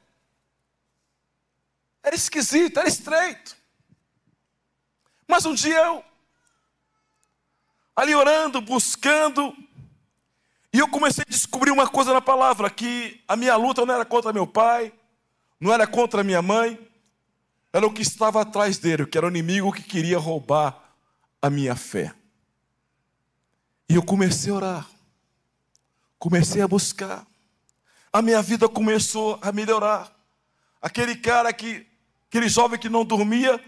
Era 2.02 2.14
esquisito, 2.14 2.78
era 2.78 2.88
estreito. 2.88 3.56
Mas 5.26 5.46
um 5.46 5.54
dia 5.54 5.78
eu, 5.86 6.04
ali 7.96 8.14
orando, 8.14 8.60
buscando, 8.60 9.56
e 10.74 10.80
eu 10.80 10.88
comecei 10.88 11.22
a 11.24 11.30
descobrir 11.30 11.70
uma 11.70 11.88
coisa 11.88 12.12
na 12.12 12.20
palavra: 12.20 12.68
que 12.68 13.22
a 13.28 13.36
minha 13.36 13.54
luta 13.54 13.86
não 13.86 13.94
era 13.94 14.04
contra 14.04 14.32
meu 14.32 14.44
pai, 14.44 14.92
não 15.60 15.72
era 15.72 15.86
contra 15.86 16.24
minha 16.24 16.42
mãe, 16.42 16.76
era 17.72 17.86
o 17.86 17.92
que 17.92 18.02
estava 18.02 18.40
atrás 18.40 18.76
dele, 18.76 19.06
que 19.06 19.16
era 19.16 19.24
o 19.24 19.30
inimigo 19.30 19.72
que 19.72 19.84
queria 19.84 20.18
roubar 20.18 20.76
a 21.40 21.48
minha 21.48 21.76
fé. 21.76 22.12
E 23.88 23.94
eu 23.94 24.02
comecei 24.02 24.50
a 24.50 24.56
orar, 24.56 24.86
comecei 26.18 26.60
a 26.60 26.66
buscar. 26.66 27.24
A 28.12 28.20
minha 28.20 28.42
vida 28.42 28.68
começou 28.68 29.38
a 29.40 29.52
melhorar. 29.52 30.12
Aquele 30.82 31.14
cara 31.14 31.52
que, 31.52 31.86
aquele 32.28 32.48
jovem 32.48 32.80
que 32.80 32.88
não 32.88 33.04
dormia, 33.04 33.62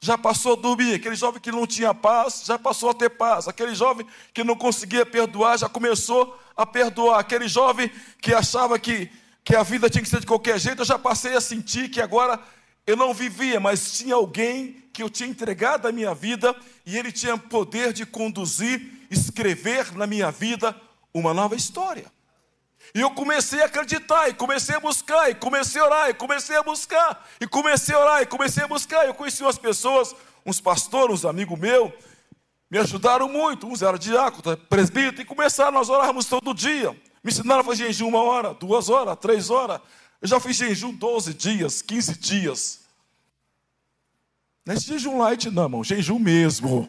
já 0.00 0.16
passou 0.16 0.54
a 0.54 0.56
dormir. 0.56 0.94
Aquele 0.94 1.14
jovem 1.14 1.40
que 1.40 1.52
não 1.52 1.66
tinha 1.66 1.92
paz, 1.92 2.42
já 2.46 2.58
passou 2.58 2.90
a 2.90 2.94
ter 2.94 3.10
paz. 3.10 3.46
Aquele 3.46 3.74
jovem 3.74 4.06
que 4.32 4.42
não 4.42 4.56
conseguia 4.56 5.04
perdoar, 5.04 5.58
já 5.58 5.68
começou 5.68 6.38
a 6.56 6.64
perdoar. 6.64 7.20
Aquele 7.20 7.46
jovem 7.46 7.90
que 8.20 8.32
achava 8.32 8.78
que, 8.78 9.10
que 9.44 9.54
a 9.54 9.62
vida 9.62 9.90
tinha 9.90 10.02
que 10.02 10.08
ser 10.08 10.20
de 10.20 10.26
qualquer 10.26 10.58
jeito, 10.58 10.82
eu 10.82 10.86
já 10.86 10.98
passei 10.98 11.34
a 11.34 11.40
sentir 11.40 11.90
que 11.90 12.00
agora 12.00 12.40
eu 12.86 12.96
não 12.96 13.12
vivia, 13.12 13.60
mas 13.60 13.92
tinha 13.92 14.14
alguém 14.14 14.82
que 14.92 15.02
eu 15.02 15.10
tinha 15.10 15.28
entregado 15.28 15.86
a 15.86 15.92
minha 15.92 16.14
vida 16.14 16.56
e 16.84 16.96
ele 16.98 17.12
tinha 17.12 17.36
poder 17.36 17.92
de 17.92 18.04
conduzir 18.06 19.06
escrever 19.10 19.92
na 19.96 20.06
minha 20.06 20.30
vida 20.30 20.74
uma 21.12 21.34
nova 21.34 21.56
história. 21.56 22.06
E 22.94 23.00
eu 23.00 23.10
comecei 23.10 23.62
a 23.62 23.66
acreditar, 23.66 24.28
e 24.28 24.34
comecei 24.34 24.74
a 24.74 24.80
buscar, 24.80 25.30
e 25.30 25.34
comecei 25.34 25.80
a 25.80 25.84
orar, 25.84 26.10
e 26.10 26.14
comecei 26.14 26.56
a 26.56 26.62
buscar, 26.62 27.28
e 27.40 27.46
comecei 27.46 27.94
a 27.94 27.98
orar, 28.00 28.22
e 28.22 28.26
comecei 28.26 28.64
a 28.64 28.68
buscar. 28.68 29.06
Eu 29.06 29.14
conheci 29.14 29.42
umas 29.42 29.58
pessoas, 29.58 30.14
uns 30.44 30.60
pastores, 30.60 31.20
uns 31.20 31.24
amigos 31.24 31.58
meus, 31.58 31.92
me 32.70 32.78
ajudaram 32.78 33.28
muito. 33.28 33.66
Uns 33.66 33.82
eram 33.82 33.98
diáconos, 33.98 34.58
presbítero, 34.68 35.22
e 35.22 35.24
começaram, 35.24 35.72
nós 35.72 35.88
orarmos 35.88 36.26
todo 36.26 36.54
dia. 36.54 36.90
Me 37.22 37.30
ensinaram 37.30 37.60
a 37.60 37.64
fazer 37.64 37.86
jejum 37.86 38.08
uma 38.08 38.22
hora, 38.22 38.54
duas 38.54 38.88
horas, 38.88 39.16
três 39.20 39.50
horas. 39.50 39.80
Eu 40.20 40.28
já 40.28 40.40
fiz 40.40 40.56
jejum 40.56 40.92
12 40.92 41.34
dias, 41.34 41.82
15 41.82 42.18
dias. 42.18 42.80
Não 44.66 44.74
é 44.74 44.78
jejum 44.78 45.18
light, 45.18 45.50
não, 45.50 45.62
irmão, 45.64 45.84
jejum 45.84 46.18
mesmo. 46.18 46.88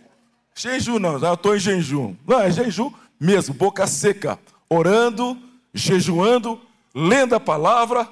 Jejum 0.56 1.00
não, 1.00 1.20
já 1.20 1.34
estou 1.34 1.56
em 1.56 1.60
jejum. 1.60 2.16
Não, 2.28 2.40
é 2.40 2.52
jejum 2.52 2.92
mesmo, 3.20 3.54
boca 3.54 3.88
seca, 3.88 4.40
orando, 4.70 5.38
jejuando, 5.74 6.62
lendo 6.94 7.36
a 7.36 7.40
palavra 7.40 8.10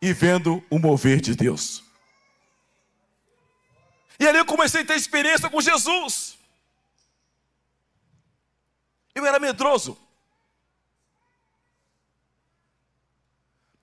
e 0.00 0.12
vendo 0.12 0.62
o 0.70 0.78
mover 0.78 1.20
de 1.20 1.34
Deus. 1.34 1.82
E 4.18 4.26
ali 4.26 4.38
eu 4.38 4.46
comecei 4.46 4.82
a 4.82 4.84
ter 4.84 4.96
experiência 4.96 5.50
com 5.50 5.60
Jesus. 5.60 6.38
Eu 9.14 9.26
era 9.26 9.38
medroso. 9.38 9.98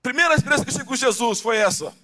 Primeira 0.02 0.34
experiência 0.34 0.64
que 0.64 0.70
eu 0.70 0.74
tive 0.74 0.88
com 0.88 0.96
Jesus 0.96 1.40
foi 1.40 1.58
essa. 1.58 1.94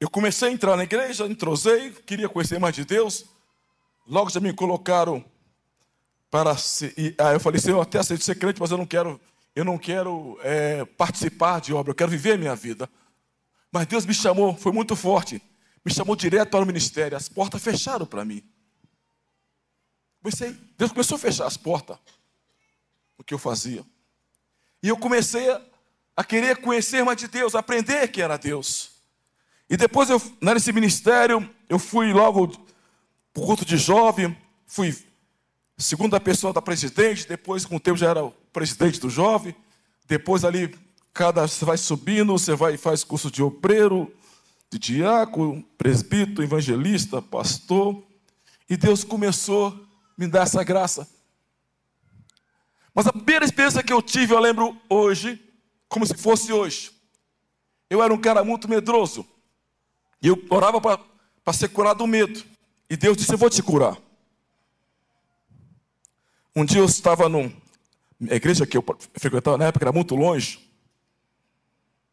Eu 0.00 0.10
comecei 0.10 0.48
a 0.48 0.52
entrar 0.52 0.76
na 0.76 0.82
igreja, 0.82 1.26
entrosei, 1.26 1.92
queria 1.92 2.28
conhecer 2.28 2.58
mais 2.58 2.74
de 2.74 2.84
Deus. 2.84 3.26
Logo 4.06 4.30
já 4.30 4.40
me 4.40 4.52
colocaram 4.52 5.24
para 6.32 6.52
aí 6.52 7.34
eu 7.34 7.40
falei, 7.40 7.60
Senhor, 7.60 7.76
eu 7.76 7.82
até 7.82 7.98
aceito 7.98 8.24
ser 8.24 8.34
crente, 8.36 8.58
mas 8.58 8.70
eu 8.70 8.78
não 8.78 8.86
quero, 8.86 9.20
eu 9.54 9.64
não 9.64 9.76
quero 9.76 10.38
é, 10.42 10.84
participar 10.84 11.60
de 11.60 11.74
obra, 11.74 11.90
eu 11.90 11.94
quero 11.94 12.10
viver 12.10 12.32
a 12.32 12.38
minha 12.38 12.56
vida. 12.56 12.88
Mas 13.70 13.86
Deus 13.86 14.06
me 14.06 14.14
chamou, 14.14 14.56
foi 14.56 14.72
muito 14.72 14.96
forte. 14.96 15.42
Me 15.84 15.92
chamou 15.92 16.16
direto 16.16 16.50
para 16.50 16.62
o 16.62 16.66
ministério. 16.66 17.16
As 17.16 17.28
portas 17.28 17.62
fecharam 17.62 18.06
para 18.06 18.24
mim. 18.24 18.42
Comecei, 20.22 20.56
Deus 20.78 20.92
começou 20.92 21.16
a 21.16 21.18
fechar 21.18 21.46
as 21.46 21.56
portas. 21.56 21.98
O 23.18 23.24
que 23.24 23.34
eu 23.34 23.38
fazia. 23.38 23.84
E 24.82 24.88
eu 24.88 24.96
comecei 24.96 25.50
a, 25.50 25.60
a 26.16 26.24
querer 26.24 26.58
conhecer 26.58 27.04
mais 27.04 27.18
de 27.18 27.28
Deus, 27.28 27.54
aprender 27.54 28.08
que 28.08 28.22
era 28.22 28.36
Deus. 28.36 28.92
E 29.68 29.76
depois, 29.76 30.10
eu, 30.10 30.20
nesse 30.40 30.72
ministério, 30.72 31.48
eu 31.68 31.78
fui 31.78 32.12
logo 32.12 32.48
para 33.32 33.42
o 33.42 33.46
culto 33.46 33.64
de 33.64 33.76
jovem, 33.76 34.36
fui 34.66 34.94
segunda 35.78 36.20
pessoa 36.20 36.52
da 36.52 36.62
presidente, 36.62 37.26
depois 37.26 37.64
com 37.64 37.76
o 37.76 37.80
tempo 37.80 37.96
já 37.96 38.10
era 38.10 38.32
presidente 38.52 39.00
do 39.00 39.08
jovem, 39.08 39.54
depois 40.06 40.44
ali 40.44 40.74
cada 41.12 41.46
você 41.46 41.64
vai 41.64 41.76
subindo, 41.76 42.32
você 42.32 42.54
vai 42.54 42.76
faz 42.76 43.04
curso 43.04 43.30
de 43.30 43.42
obreiro, 43.42 44.12
de 44.70 44.78
diácono, 44.78 45.62
presbítero, 45.76 46.42
evangelista, 46.42 47.20
pastor, 47.20 48.02
e 48.68 48.76
Deus 48.76 49.04
começou 49.04 49.68
a 49.68 49.74
me 50.16 50.26
dar 50.26 50.42
essa 50.42 50.62
graça. 50.64 51.08
Mas 52.94 53.06
a 53.06 53.12
primeira 53.12 53.44
experiência 53.44 53.82
que 53.82 53.92
eu 53.92 54.02
tive, 54.02 54.34
eu 54.34 54.40
lembro 54.40 54.76
hoje, 54.88 55.42
como 55.88 56.06
se 56.06 56.14
fosse 56.14 56.52
hoje. 56.52 56.90
Eu 57.88 58.02
era 58.02 58.12
um 58.12 58.20
cara 58.20 58.42
muito 58.42 58.68
medroso. 58.68 59.26
E 60.22 60.28
eu 60.28 60.42
orava 60.48 60.80
para 60.80 61.52
ser 61.52 61.68
curado 61.68 61.98
do 61.98 62.06
medo. 62.06 62.42
E 62.88 62.96
Deus 62.96 63.16
disse: 63.16 63.32
Eu 63.32 63.38
vou 63.38 63.50
te 63.50 63.62
curar. 63.62 63.98
Um 66.54 66.64
dia 66.64 66.80
eu 66.80 66.84
estava 66.84 67.28
num. 67.28 67.52
A 68.30 68.34
igreja 68.34 68.66
que 68.66 68.76
eu 68.76 68.84
frequentava 69.16 69.58
na 69.58 69.66
época 69.66 69.84
era 69.84 69.92
muito 69.92 70.14
longe. 70.14 70.70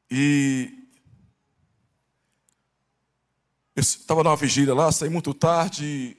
E. 0.10 0.76
Eu 3.76 3.82
estava 3.82 4.24
numa 4.24 4.36
vigília 4.36 4.74
lá, 4.74 4.92
saí 4.92 5.10
muito 5.10 5.34
tarde. 5.34 6.18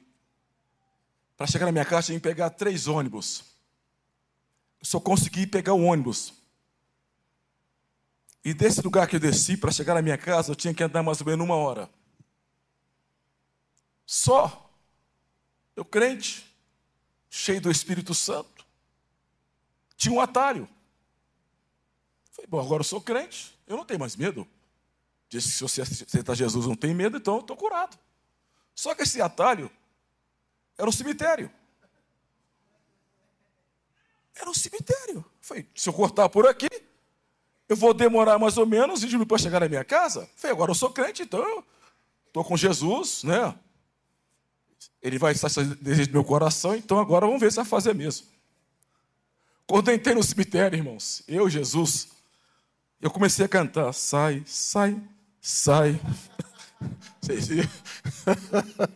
Para 1.36 1.46
chegar 1.46 1.66
na 1.66 1.72
minha 1.72 1.84
casa, 1.84 2.06
tinha 2.06 2.20
que 2.20 2.28
pegar 2.28 2.50
três 2.50 2.86
ônibus. 2.86 3.44
Eu 4.80 4.86
só 4.86 5.00
consegui 5.00 5.46
pegar 5.46 5.74
o 5.74 5.82
ônibus. 5.82 6.34
E 8.44 8.54
desse 8.54 8.80
lugar 8.80 9.06
que 9.06 9.16
eu 9.16 9.20
desci 9.20 9.56
para 9.56 9.72
chegar 9.72 9.94
na 9.94 10.02
minha 10.02 10.16
casa, 10.16 10.52
eu 10.52 10.56
tinha 10.56 10.72
que 10.72 10.82
andar 10.82 11.02
mais 11.02 11.20
ou 11.20 11.26
menos 11.26 11.44
uma 11.44 11.56
hora. 11.56 11.90
Só. 14.06 14.68
Eu 15.76 15.84
crente, 15.84 16.46
cheio 17.28 17.60
do 17.60 17.70
Espírito 17.70 18.14
Santo. 18.14 18.59
Tinha 20.00 20.14
um 20.14 20.20
atalho. 20.20 20.66
Falei, 22.32 22.48
bom, 22.48 22.58
agora 22.58 22.80
eu 22.80 22.84
sou 22.84 23.02
crente, 23.02 23.54
eu 23.66 23.76
não 23.76 23.84
tenho 23.84 24.00
mais 24.00 24.16
medo. 24.16 24.48
Disse 25.28 25.48
que 25.48 25.54
se 25.54 25.62
você 25.62 25.82
aceitar 25.82 26.34
Jesus 26.34 26.64
não 26.64 26.74
tem 26.74 26.94
medo, 26.94 27.18
então 27.18 27.34
eu 27.34 27.40
estou 27.42 27.54
curado. 27.54 27.98
Só 28.74 28.94
que 28.94 29.02
esse 29.02 29.20
atalho 29.20 29.70
era 30.78 30.88
um 30.88 30.92
cemitério. 30.92 31.52
Era 34.34 34.48
um 34.48 34.54
cemitério. 34.54 35.22
Falei, 35.38 35.68
se 35.74 35.86
eu 35.86 35.92
cortar 35.92 36.30
por 36.30 36.48
aqui, 36.48 36.70
eu 37.68 37.76
vou 37.76 37.92
demorar 37.92 38.38
mais 38.38 38.56
ou 38.56 38.64
menos 38.64 39.02
20 39.02 39.10
minutos 39.10 39.28
para 39.28 39.42
chegar 39.42 39.60
na 39.60 39.68
minha 39.68 39.84
casa. 39.84 40.30
Falei, 40.34 40.54
agora 40.54 40.70
eu 40.70 40.74
sou 40.74 40.90
crente, 40.90 41.24
então 41.24 41.46
eu 41.46 41.62
estou 42.26 42.42
com 42.42 42.56
Jesus, 42.56 43.22
né? 43.22 43.54
Ele 45.02 45.18
vai 45.18 45.34
satisfazer 45.34 45.76
desejo 45.76 46.08
do 46.08 46.14
meu 46.14 46.24
coração, 46.24 46.74
então 46.74 46.98
agora 46.98 47.26
vamos 47.26 47.38
ver 47.38 47.50
se 47.52 47.56
vai 47.56 47.66
fazer 47.66 47.94
mesmo. 47.94 48.39
Quando 49.70 49.88
eu 49.88 49.94
entrei 49.94 50.16
no 50.16 50.22
cemitério, 50.24 50.76
irmãos, 50.76 51.22
eu, 51.28 51.48
Jesus, 51.48 52.08
eu 53.00 53.08
comecei 53.08 53.44
a 53.44 53.48
cantar: 53.48 53.92
sai, 53.92 54.42
sai, 54.44 55.00
sai. 55.40 56.00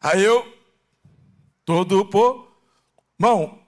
Aí 0.00 0.22
eu, 0.22 0.46
todo 1.64 2.06
por. 2.06 2.48
Irmão, 3.18 3.58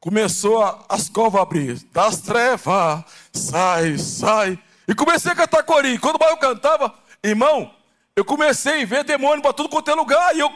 começou 0.00 0.60
a, 0.64 0.84
as 0.88 1.08
covas 1.08 1.38
a 1.38 1.42
abrir. 1.44 1.80
Das 1.92 2.22
trevas, 2.22 3.04
sai, 3.32 3.96
sai. 3.98 4.58
E 4.88 4.96
comecei 4.96 5.30
a 5.30 5.36
cantar 5.36 5.62
corinho. 5.62 6.00
Quando 6.00 6.20
eu 6.20 6.36
cantava, 6.38 6.92
irmão, 7.22 7.72
eu 8.16 8.24
comecei 8.24 8.82
a 8.82 8.86
ver 8.86 9.04
demônio 9.04 9.40
para 9.40 9.52
tudo 9.52 9.68
quanto 9.68 9.92
é 9.92 9.94
lugar. 9.94 10.34
E 10.34 10.40
eu 10.40 10.52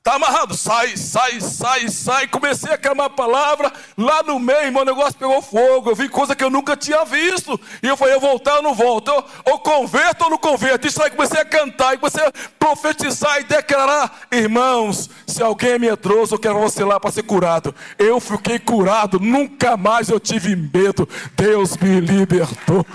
Está 0.00 0.14
amarrado, 0.14 0.54
sai, 0.54 0.96
sai, 0.96 1.38
sai, 1.42 1.86
sai. 1.90 2.26
Comecei 2.26 2.72
a 2.72 2.78
clamar 2.78 3.08
a 3.08 3.10
palavra. 3.10 3.70
Lá 3.98 4.22
no 4.22 4.38
meio, 4.40 4.74
o 4.74 4.84
negócio 4.84 5.12
pegou 5.12 5.42
fogo. 5.42 5.90
Eu 5.90 5.94
vi 5.94 6.08
coisa 6.08 6.34
que 6.34 6.42
eu 6.42 6.48
nunca 6.48 6.74
tinha 6.74 7.04
visto. 7.04 7.60
E 7.82 7.86
eu 7.86 7.98
falei, 7.98 8.14
eu 8.14 8.20
voltar 8.20 8.56
ou 8.56 8.62
não 8.62 8.74
volto? 8.74 9.12
Ou 9.44 9.58
converto 9.58 10.24
ou 10.24 10.30
não 10.30 10.38
converto? 10.38 10.86
Isso 10.86 11.02
aí 11.02 11.10
comecei 11.10 11.38
a 11.38 11.44
cantar, 11.44 11.92
e 11.92 11.98
comecei 11.98 12.24
a 12.24 12.32
profetizar 12.58 13.40
e 13.40 13.44
declarar. 13.44 14.20
Irmãos, 14.32 15.10
se 15.26 15.42
alguém 15.42 15.72
é 15.72 15.78
medroso, 15.78 16.34
eu 16.34 16.38
quero 16.38 16.58
você 16.58 16.82
lá 16.82 16.98
para 16.98 17.12
ser 17.12 17.24
curado. 17.24 17.74
Eu 17.98 18.18
fiquei 18.20 18.58
curado, 18.58 19.20
nunca 19.20 19.76
mais 19.76 20.08
eu 20.08 20.18
tive 20.18 20.56
medo. 20.56 21.06
Deus 21.36 21.76
me 21.76 22.00
libertou. 22.00 22.86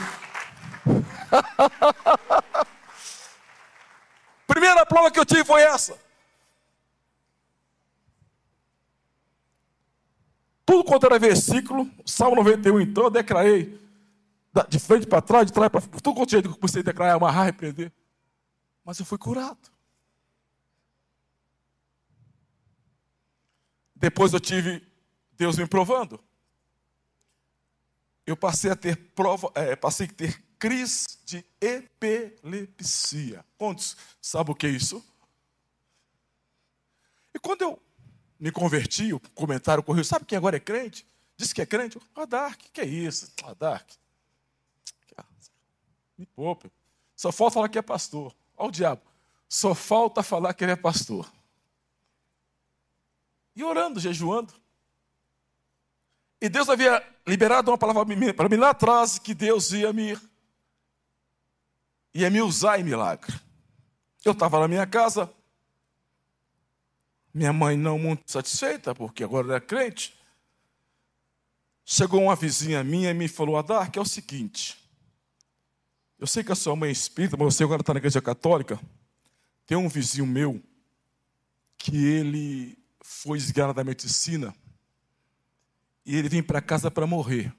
Primeira 4.47 4.83
prova 4.87 5.11
que 5.11 5.19
eu 5.19 5.25
tive 5.25 5.45
foi 5.45 5.61
essa. 5.61 6.03
Tudo 10.65 10.83
quanto 10.83 11.05
era 11.05 11.19
versículo, 11.19 11.89
Salmo 12.05 12.37
91, 12.37 12.81
então, 12.81 13.03
eu 13.03 13.09
declarei 13.11 13.79
de 14.67 14.79
frente 14.79 15.05
para 15.05 15.21
trás, 15.21 15.45
de 15.45 15.53
trás 15.53 15.69
para 15.69 15.81
frente, 15.81 16.01
tudo 16.01 16.15
quanto 16.15 16.31
jeito 16.31 16.49
que 16.49 16.55
eu 16.55 16.59
comecei 16.59 16.81
a 16.81 16.83
declarar, 16.83 17.13
amarrar, 17.13 17.45
repreender. 17.45 17.91
Mas 18.83 18.99
eu 18.99 19.05
fui 19.05 19.17
curado. 19.17 19.57
Depois 23.95 24.33
eu 24.33 24.39
tive 24.39 24.81
Deus 25.37 25.57
me 25.57 25.67
provando. 25.67 26.19
Eu 28.25 28.35
passei 28.35 28.71
a 28.71 28.75
ter 28.75 28.95
prova, 28.95 29.51
é, 29.53 29.75
passei 29.75 30.07
a 30.07 30.13
ter 30.13 30.43
crise 30.57 31.05
de 31.25 31.45
epilepsia. 31.61 33.45
Quantos 33.57 33.95
sabem 34.21 34.51
o 34.51 34.55
que 34.55 34.65
é 34.65 34.69
isso? 34.69 35.03
E 37.33 37.39
quando 37.39 37.61
eu 37.61 37.79
me 38.39 38.51
converti, 38.51 39.13
o 39.13 39.19
comentário 39.19 39.83
correu, 39.83 40.03
sabe 40.03 40.25
quem 40.25 40.37
agora 40.37 40.57
é 40.57 40.59
crente? 40.59 41.05
Disse 41.37 41.53
que 41.53 41.61
é 41.61 41.65
crente? 41.65 41.99
Ah, 42.15 42.25
Dark, 42.25 42.59
que 42.71 42.81
é 42.81 42.85
isso? 42.85 43.31
Ah, 43.43 43.53
Dark. 43.53 43.87
Me 46.17 46.25
poupa. 46.25 46.71
Só 47.15 47.31
falta 47.31 47.55
falar 47.55 47.69
que 47.69 47.77
é 47.77 47.81
pastor. 47.81 48.33
Olha 48.57 48.69
o 48.69 48.71
diabo. 48.71 49.01
Só 49.49 49.75
falta 49.75 50.23
falar 50.23 50.53
que 50.53 50.63
ele 50.63 50.71
é 50.71 50.75
pastor. 50.75 51.29
E 53.55 53.63
orando, 53.63 53.99
jejuando. 53.99 54.53
E 56.41 56.49
Deus 56.49 56.69
havia 56.69 57.03
liberado 57.25 57.71
uma 57.71 57.77
palavra 57.77 58.05
para 58.33 58.49
mim 58.49 58.55
lá 58.57 58.69
atrás 58.69 59.17
que 59.17 59.33
Deus 59.33 59.71
ia 59.71 59.91
me 59.91 60.17
ia 62.13 62.29
me 62.29 62.41
usar 62.41 62.79
em 62.79 62.83
milagre. 62.83 63.33
Eu 64.23 64.31
estava 64.31 64.59
na 64.59 64.67
minha 64.67 64.87
casa, 64.87 65.31
minha 67.35 67.51
mãe 67.51 67.75
não 67.75 67.99
muito 67.99 68.31
satisfeita, 68.31 68.95
porque 68.95 69.21
agora 69.21 69.45
era 69.45 69.59
crente. 69.59 70.17
Chegou 71.83 72.23
uma 72.23 72.35
vizinha 72.35 72.81
minha 72.81 73.11
e 73.11 73.13
me 73.13 73.27
falou: 73.27 73.57
Adar, 73.57 73.91
que 73.91 73.99
é 73.99 74.01
o 74.01 74.05
seguinte. 74.05 74.77
Eu 76.17 76.25
sei 76.25 76.45
que 76.45 76.51
a 76.53 76.55
sua 76.55 76.77
mãe 76.77 76.87
é 76.87 76.93
espírita, 76.93 77.35
mas 77.35 77.53
você 77.53 77.65
agora 77.65 77.81
está 77.81 77.93
na 77.93 77.97
igreja 77.97 78.21
católica. 78.21 78.79
Tem 79.67 79.77
um 79.77 79.89
vizinho 79.89 80.25
meu 80.25 80.63
que 81.77 82.05
ele 82.05 82.77
foi 83.01 83.37
esgana 83.37 83.73
da 83.73 83.83
medicina 83.83 84.55
e 86.05 86.15
ele 86.15 86.29
vem 86.29 86.41
para 86.41 86.61
casa 86.61 86.89
para 86.89 87.05
morrer. 87.05 87.53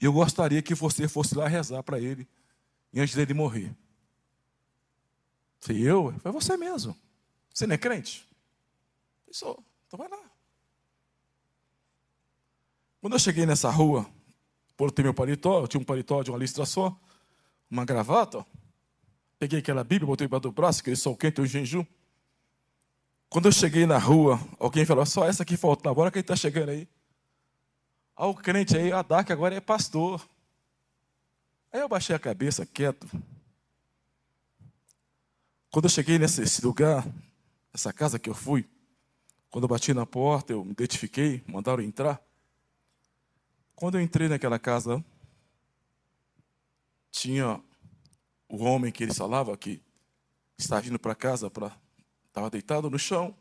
Eu 0.00 0.14
gostaria 0.14 0.62
que 0.62 0.74
você 0.74 1.06
fosse 1.06 1.34
lá 1.34 1.46
rezar 1.46 1.82
para 1.82 2.00
ele 2.00 2.26
antes 2.96 3.14
dele 3.14 3.34
morrer. 3.34 3.76
Falei, 5.60 5.82
eu? 5.82 6.14
Foi 6.20 6.32
você 6.32 6.56
mesmo. 6.56 6.96
Você 7.52 7.66
não 7.66 7.74
é 7.74 7.78
crente? 7.78 8.26
Eu 9.26 9.34
sou. 9.34 9.64
Então 9.86 9.98
vai 9.98 10.08
lá. 10.08 10.30
Quando 13.00 13.14
eu 13.14 13.18
cheguei 13.18 13.46
nessa 13.46 13.70
rua, 13.70 14.06
ter 14.88 15.02
meu 15.02 15.12
paletó, 15.12 15.60
eu 15.60 15.68
tinha 15.68 15.80
um 15.80 15.84
paletó 15.84 16.22
de 16.22 16.30
uma 16.30 16.38
listra 16.38 16.64
só, 16.64 16.98
uma 17.70 17.84
gravata, 17.84 18.46
peguei 19.38 19.58
aquela 19.58 19.84
Bíblia, 19.84 20.06
botei 20.06 20.28
para 20.28 20.38
do 20.38 20.52
braço, 20.52 20.80
aquele 20.80 20.96
sol 20.96 21.16
quente, 21.16 21.40
o 21.40 21.46
jejum. 21.46 21.84
Quando 23.28 23.46
eu 23.46 23.52
cheguei 23.52 23.86
na 23.86 23.98
rua, 23.98 24.40
alguém 24.58 24.84
falou, 24.86 25.04
só 25.04 25.26
essa 25.26 25.42
aqui 25.42 25.56
falta, 25.56 25.90
agora 25.90 26.10
quem 26.10 26.20
está 26.20 26.34
chegando 26.34 26.70
aí? 26.70 26.88
Ah, 28.16 28.26
o 28.26 28.34
crente 28.34 28.76
aí, 28.76 28.92
a 28.92 29.02
DAC 29.02 29.32
agora 29.32 29.54
é 29.54 29.60
pastor. 29.60 30.26
Aí 31.72 31.80
eu 31.80 31.88
baixei 31.88 32.14
a 32.14 32.18
cabeça, 32.18 32.66
quieto. 32.66 33.06
Quando 35.70 35.84
eu 35.84 35.90
cheguei 35.90 36.18
nesse 36.18 36.64
lugar, 36.64 37.06
essa 37.72 37.92
casa 37.92 38.18
que 38.18 38.28
eu 38.28 38.34
fui, 38.34 38.68
quando 39.50 39.64
eu 39.64 39.68
bati 39.68 39.92
na 39.92 40.06
porta, 40.06 40.52
eu 40.52 40.64
me 40.64 40.72
identifiquei, 40.72 41.42
mandaram 41.46 41.82
entrar. 41.82 42.22
Quando 43.74 43.96
eu 43.96 44.00
entrei 44.00 44.28
naquela 44.28 44.58
casa, 44.58 45.04
tinha 47.10 47.62
o 48.48 48.64
homem 48.64 48.92
que 48.92 49.02
ele 49.02 49.14
falava 49.14 49.56
que 49.56 49.82
estava 50.56 50.80
vindo 50.80 50.98
para 50.98 51.14
casa, 51.14 51.50
para 51.50 51.76
estava 52.28 52.48
deitado 52.48 52.88
no 52.88 52.98
chão, 52.98 53.36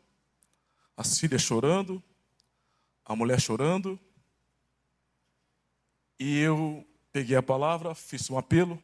as 0.98 1.20
filhas 1.20 1.42
chorando, 1.42 2.04
a 3.06 3.15
mulher 3.15 3.39
chorando, 3.39 4.00
e 6.20 6.39
eu 6.39 6.86
peguei 7.12 7.38
a 7.38 7.44
palavra, 7.44 7.94
fiz 7.94 8.30
um 8.30 8.38
apelo, 8.38 8.82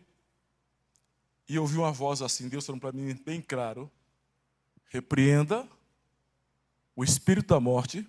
e 1.50 1.58
ouvi 1.58 1.78
uma 1.78 1.92
voz 1.92 2.22
assim, 2.22 2.48
Deus 2.48 2.66
falando 2.66 2.82
para 2.82 2.92
mim 2.92 3.14
bem 3.14 3.42
claro, 3.42 3.92
repreenda 4.96 5.68
o 6.96 7.04
espírito 7.04 7.48
da 7.48 7.60
morte, 7.60 8.08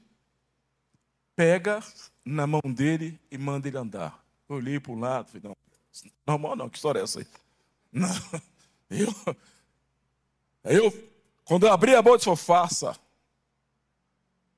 pega 1.34 1.82
na 2.24 2.46
mão 2.46 2.62
dele 2.64 3.18
e 3.30 3.36
manda 3.36 3.66
ele 3.66 3.76
andar. 3.76 4.24
Eu 4.48 4.56
olhei 4.56 4.78
para 4.78 4.92
um 4.92 5.00
lado, 5.00 5.26
falei, 5.26 5.42
não, 5.42 5.56
normal 6.24 6.54
não, 6.54 6.68
que 6.68 6.76
história 6.76 7.00
é 7.00 7.02
essa 7.02 7.20
aí? 7.20 7.26
Não, 7.96 8.10
eu, 8.90 9.14
eu 10.64 11.10
quando 11.44 11.66
eu 11.66 11.72
abri 11.72 11.94
a 11.94 12.02
boca, 12.02 12.18
disse, 12.18 12.36
faça. 12.36 12.94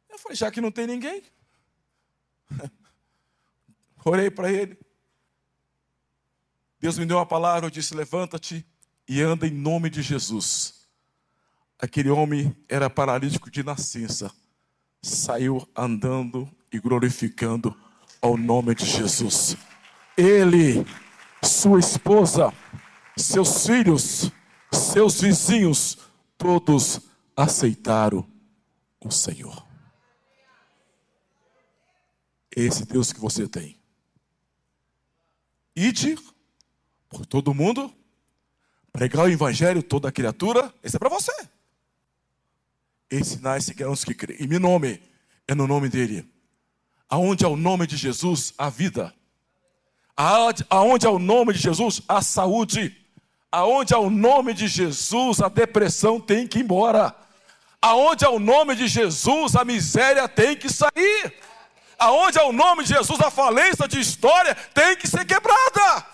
Eu 0.09 0.19
falei, 0.19 0.35
já 0.35 0.51
que 0.51 0.61
não 0.61 0.73
tem 0.73 0.89
ninguém, 0.89 1.23
orei 4.05 4.29
para 4.29 4.51
ele. 4.51 4.77
Deus 6.81 6.99
me 6.99 7.07
deu 7.07 7.19
uma 7.19 7.27
palavra, 7.27 7.67
eu 7.67 7.71
disse, 7.71 7.95
levanta-te 7.95 8.67
e 9.07 9.23
anda 9.23 9.47
em 9.47 9.53
nome 9.53 9.89
de 9.89 10.03
Jesus. 10.03 10.78
Aquele 11.79 12.11
homem 12.11 12.55
era 12.69 12.91
paralítico 12.91 13.51
de 13.51 13.63
nascença, 13.63 14.33
saiu 15.01 15.67
andando 15.77 16.51
e 16.73 16.79
glorificando 16.79 17.77
ao 18.21 18.37
nome 18.37 18.75
de 18.75 18.85
Jesus. 18.85 19.57
Ele, 20.17 20.85
sua 21.43 21.79
esposa, 21.79 22.53
seus 23.17 23.67
filhos, 23.67 24.31
seus 24.73 25.21
vizinhos, 25.21 25.99
todos 26.37 27.01
aceitaram 27.37 28.27
o 29.01 29.11
Senhor. 29.11 29.67
Esse 32.55 32.85
Deus 32.85 33.13
que 33.13 33.21
você 33.21 33.47
tem. 33.47 33.79
Ide 35.77 36.19
por 37.09 37.25
todo 37.25 37.55
mundo, 37.55 37.95
pregar 38.93 39.27
o 39.27 39.31
evangelho 39.31 39.81
toda 39.81 40.11
criatura, 40.11 40.75
esse 40.83 40.97
é 40.97 40.99
para 40.99 41.09
você. 41.09 41.33
Ensinar 43.11 43.57
esse 43.57 43.75
os 43.85 44.05
que 44.05 44.15
creem. 44.15 44.43
E 44.43 44.47
meu 44.47 44.61
nome 44.61 45.01
é 45.47 45.55
no 45.55 45.67
nome 45.67 45.89
dele. 45.89 46.29
Aonde 47.09 47.45
é 47.45 47.49
o 47.49 47.57
nome 47.57 47.87
de 47.87 47.97
Jesus, 47.97 48.53
a 48.59 48.69
vida. 48.69 49.15
Aonde 50.17 51.07
é 51.07 51.09
o 51.09 51.19
nome 51.19 51.55
de 51.55 51.61
Jesus, 51.61 52.03
a 52.07 52.21
saúde. 52.21 52.95
Aonde 53.51 53.95
é 53.95 53.97
o 53.97 54.11
nome 54.11 54.53
de 54.53 54.69
Jesus, 54.69 55.41
a 55.41 55.49
depressão 55.49 56.21
tem 56.21 56.47
que 56.47 56.59
ir 56.59 56.63
embora. 56.63 57.15
Aonde 57.81 58.25
é 58.25 58.29
o 58.29 58.39
nome 58.39 58.75
de 58.75 58.89
Jesus, 58.89 59.57
a 59.57 59.65
miséria 59.65 60.29
tem 60.29 60.55
que 60.57 60.69
sair. 60.69 61.33
Aonde 61.99 62.39
é 62.39 62.43
o 62.43 62.53
nome 62.53 62.83
de 62.83 62.91
Jesus, 62.91 63.21
a 63.21 63.31
falência 63.31 63.89
de 63.89 63.99
história 63.99 64.55
tem 64.75 64.97
que 64.97 65.09
ser 65.09 65.25
quebrada. 65.25 66.07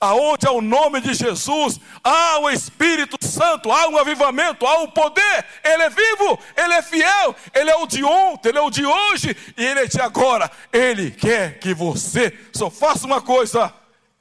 Aonde 0.00 0.46
é 0.46 0.50
o 0.50 0.60
nome 0.60 1.00
de 1.00 1.14
Jesus, 1.14 1.78
há 2.02 2.38
o 2.38 2.50
Espírito 2.50 3.16
Santo, 3.24 3.70
há 3.70 3.88
um 3.88 3.98
avivamento, 3.98 4.66
há 4.66 4.82
o 4.82 4.88
poder. 4.88 5.46
Ele 5.62 5.82
é 5.82 5.90
vivo, 5.90 6.38
ele 6.56 6.74
é 6.74 6.82
fiel, 6.82 7.36
ele 7.54 7.70
é 7.70 7.76
o 7.76 7.86
de 7.86 8.02
ontem, 8.02 8.48
ele 8.48 8.58
é 8.58 8.62
o 8.62 8.70
de 8.70 8.84
hoje 8.84 9.36
e 9.56 9.64
ele 9.64 9.80
é 9.80 9.86
de 9.86 10.00
agora. 10.00 10.50
Ele 10.72 11.10
quer 11.10 11.58
que 11.58 11.74
você 11.74 12.36
só 12.52 12.70
faça 12.70 13.06
uma 13.06 13.20
coisa: 13.20 13.72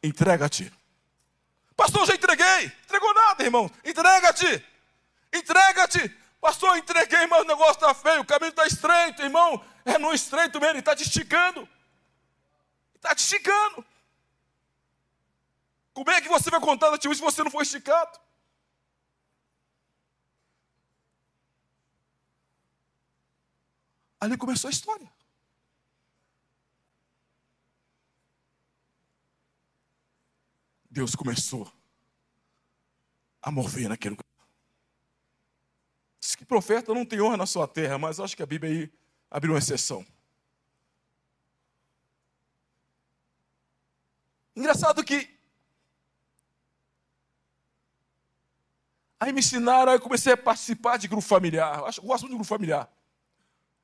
entrega-te. 0.04 0.72
Pastor, 1.76 2.06
já 2.08 2.16
entreguei. 2.16 2.72
Entregou 2.86 3.14
nada, 3.14 3.44
irmão. 3.44 3.70
Entrega-te. 3.86 4.64
Entrega-te. 5.32 6.12
Pastor, 6.42 6.78
entreguei, 6.78 7.26
mas 7.28 7.42
o 7.42 7.46
negócio 7.46 7.74
está 7.74 7.94
feio, 7.94 8.22
o 8.22 8.26
caminho 8.26 8.50
está 8.50 8.66
estreito, 8.66 9.22
irmão. 9.22 9.62
É 9.86 9.98
no 9.98 10.14
estreito 10.14 10.60
mesmo, 10.60 10.74
ele 10.74 10.80
está 10.80 10.96
te 10.96 11.04
esticando. 11.04 11.68
Está 13.08 13.16
te 13.16 13.20
esticando. 13.20 13.86
Como 15.94 16.12
é 16.12 16.20
que 16.20 16.28
você 16.28 16.50
vai 16.50 16.60
contar 16.60 16.90
da 16.90 17.02
se 17.02 17.08
você 17.08 17.42
não 17.42 17.50
for 17.50 17.62
esticado? 17.62 18.20
Ali 24.20 24.36
começou 24.36 24.68
a 24.68 24.72
história. 24.72 25.10
Deus 30.92 31.16
começou 31.16 31.72
a 33.42 33.50
mover 33.50 33.88
naquele 33.88 34.16
lugar. 34.16 34.26
Diz 36.20 36.36
que 36.36 36.44
profeta 36.44 36.94
não 36.94 37.06
tem 37.06 37.22
honra 37.22 37.38
na 37.38 37.46
sua 37.46 37.70
terra, 37.70 37.98
mas 37.98 38.20
acho 38.20 38.36
que 38.36 38.44
a 38.44 38.46
Bíblia 38.46 38.70
aí 38.70 38.94
abriu 39.32 39.54
uma 39.54 39.60
exceção. 39.60 40.06
Engraçado 44.58 45.04
que 45.04 45.30
aí 49.20 49.32
me 49.32 49.38
ensinaram, 49.38 49.92
aí 49.92 49.98
eu 49.98 50.02
comecei 50.02 50.34
a 50.34 50.38
participar 50.38 50.98
de 50.98 51.08
grupo 51.08 51.22
familiar. 51.22 51.78
Eu, 51.78 52.04
gosto 52.04 52.24
muito 52.24 52.32
de 52.32 52.38
grupo 52.38 52.44
familiar. 52.44 52.92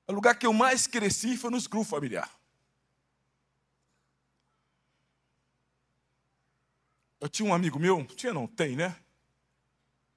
O 0.07 0.13
lugar 0.13 0.33
que 0.33 0.47
eu 0.47 0.51
mais 0.51 0.88
cresci 0.88 1.38
foi 1.38 1.51
nos 1.51 1.67
grupos 1.67 1.91
familiares. 1.91 2.31
Eu 7.21 7.29
tinha 7.29 7.47
um 7.47 7.53
amigo 7.53 7.77
meu, 7.77 8.03
tinha 8.07 8.33
não, 8.33 8.47
tem, 8.47 8.75
né? 8.75 8.95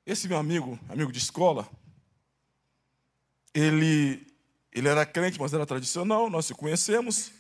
Esse 0.07 0.27
meu 0.27 0.39
amigo, 0.39 0.81
amigo 0.89 1.13
de 1.13 1.19
escola, 1.19 1.69
ele, 3.53 4.27
ele 4.73 4.89
era 4.89 5.05
crente, 5.05 5.39
mas 5.39 5.53
era 5.53 5.67
tradicional, 5.67 6.31
nós 6.31 6.47
se 6.47 6.55
conhecemos, 6.55 7.31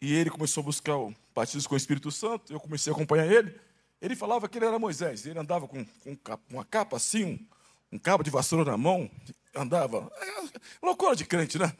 e 0.00 0.14
ele 0.14 0.30
começou 0.30 0.62
a 0.62 0.64
buscar 0.64 0.96
o 0.96 1.14
batismo 1.34 1.68
com 1.68 1.74
o 1.74 1.78
Espírito 1.78 2.10
Santo, 2.10 2.52
eu 2.52 2.60
comecei 2.60 2.92
a 2.92 2.96
acompanhar 2.96 3.26
ele. 3.26 3.54
Ele 4.00 4.14
falava 4.14 4.48
que 4.48 4.58
ele 4.58 4.66
era 4.66 4.78
Moisés, 4.78 5.24
ele 5.24 5.38
andava 5.38 5.66
com, 5.66 5.84
com 5.84 6.18
uma 6.50 6.64
capa 6.64 6.96
assim, 6.96 7.24
um, 7.24 7.96
um 7.96 7.98
cabo 7.98 8.22
de 8.22 8.30
vassoura 8.30 8.70
na 8.70 8.76
mão, 8.76 9.10
andava. 9.54 10.10
É, 10.20 10.60
loucura 10.82 11.16
de 11.16 11.24
crente, 11.24 11.58
né? 11.58 11.72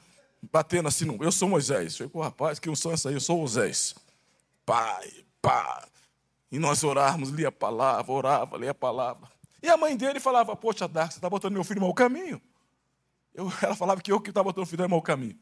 Batendo 0.50 0.88
assim, 0.88 1.06
eu 1.20 1.32
sou 1.32 1.48
Moisés. 1.48 1.98
Eu 1.98 2.08
falei, 2.08 2.28
rapaz, 2.28 2.58
que 2.58 2.70
unção 2.70 2.90
é 2.90 2.94
essa 2.94 3.08
aí? 3.08 3.14
Eu 3.14 3.20
sou 3.20 3.38
Moisés. 3.38 3.94
Pai, 4.64 5.24
pá. 5.42 5.86
E 6.50 6.58
nós 6.58 6.82
orávamos, 6.84 7.30
lia 7.30 7.48
a 7.48 7.52
palavra, 7.52 8.12
orava, 8.12 8.56
lia 8.56 8.70
a 8.70 8.74
palavra. 8.74 9.28
E 9.62 9.68
a 9.68 9.76
mãe 9.76 9.96
dele 9.96 10.20
falava, 10.20 10.54
poxa, 10.54 10.86
Dark, 10.86 11.12
você 11.12 11.18
está 11.18 11.28
botando 11.28 11.54
meu 11.54 11.64
filho 11.64 11.80
no 11.80 11.86
mau 11.86 11.94
caminho. 11.94 12.40
Eu, 13.34 13.52
ela 13.62 13.74
falava 13.74 14.00
que 14.00 14.10
eu 14.10 14.20
que 14.20 14.30
estava 14.30 14.44
botando 14.44 14.64
o 14.64 14.66
filho 14.66 14.82
no 14.84 14.88
mau 14.88 15.02
caminho. 15.02 15.38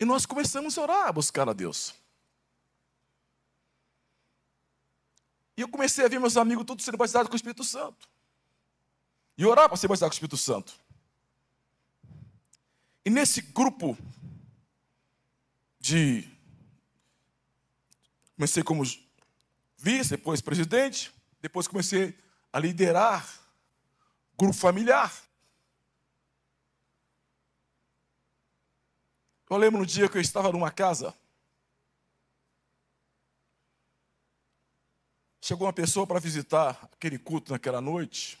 E 0.00 0.04
nós 0.04 0.24
começamos 0.24 0.78
a 0.78 0.82
orar, 0.82 1.08
a 1.08 1.12
buscar 1.12 1.48
a 1.48 1.52
Deus. 1.52 1.94
E 5.56 5.60
eu 5.60 5.68
comecei 5.68 6.04
a 6.04 6.08
ver 6.08 6.20
meus 6.20 6.36
amigos 6.36 6.64
todos 6.64 6.84
sendo 6.84 6.96
batizados 6.96 7.28
com 7.28 7.34
o 7.34 7.36
Espírito 7.36 7.64
Santo. 7.64 8.08
E 9.36 9.44
orar 9.44 9.68
para 9.68 9.76
ser 9.76 9.88
batizado 9.88 10.10
com 10.10 10.14
o 10.14 10.16
Espírito 10.16 10.36
Santo. 10.36 10.74
E 13.04 13.10
nesse 13.10 13.40
grupo 13.40 13.98
de. 15.80 16.28
Comecei 18.36 18.62
como 18.62 18.84
vice, 19.76 20.10
depois 20.10 20.40
presidente, 20.40 21.12
depois 21.40 21.66
comecei 21.66 22.16
a 22.52 22.58
liderar 22.60 23.28
grupo 24.36 24.54
familiar. 24.54 25.12
Eu 29.50 29.56
lembro 29.56 29.80
no 29.80 29.86
dia 29.86 30.08
que 30.08 30.18
eu 30.18 30.20
estava 30.20 30.52
numa 30.52 30.70
casa. 30.70 31.14
Chegou 35.40 35.66
uma 35.66 35.72
pessoa 35.72 36.06
para 36.06 36.20
visitar 36.20 36.88
aquele 36.92 37.18
culto 37.18 37.52
naquela 37.52 37.80
noite. 37.80 38.38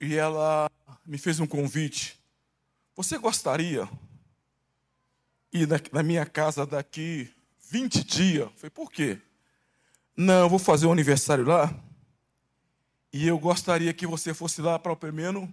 E 0.00 0.16
ela 0.16 0.70
me 1.04 1.18
fez 1.18 1.38
um 1.40 1.46
convite. 1.46 2.18
Você 2.96 3.18
gostaria 3.18 3.86
ir 5.52 5.68
na 5.92 6.02
minha 6.02 6.24
casa 6.24 6.64
daqui 6.64 7.30
20 7.68 8.02
dias? 8.04 8.46
Eu 8.46 8.50
falei, 8.56 8.70
por 8.70 8.90
quê? 8.90 9.20
Não, 10.16 10.44
eu 10.44 10.48
vou 10.48 10.58
fazer 10.58 10.86
um 10.86 10.92
aniversário 10.92 11.44
lá. 11.44 11.74
E 13.12 13.26
eu 13.26 13.38
gostaria 13.38 13.92
que 13.92 14.06
você 14.06 14.32
fosse 14.32 14.62
lá 14.62 14.78
para 14.78 14.96
pelo 14.96 15.12
menos 15.12 15.50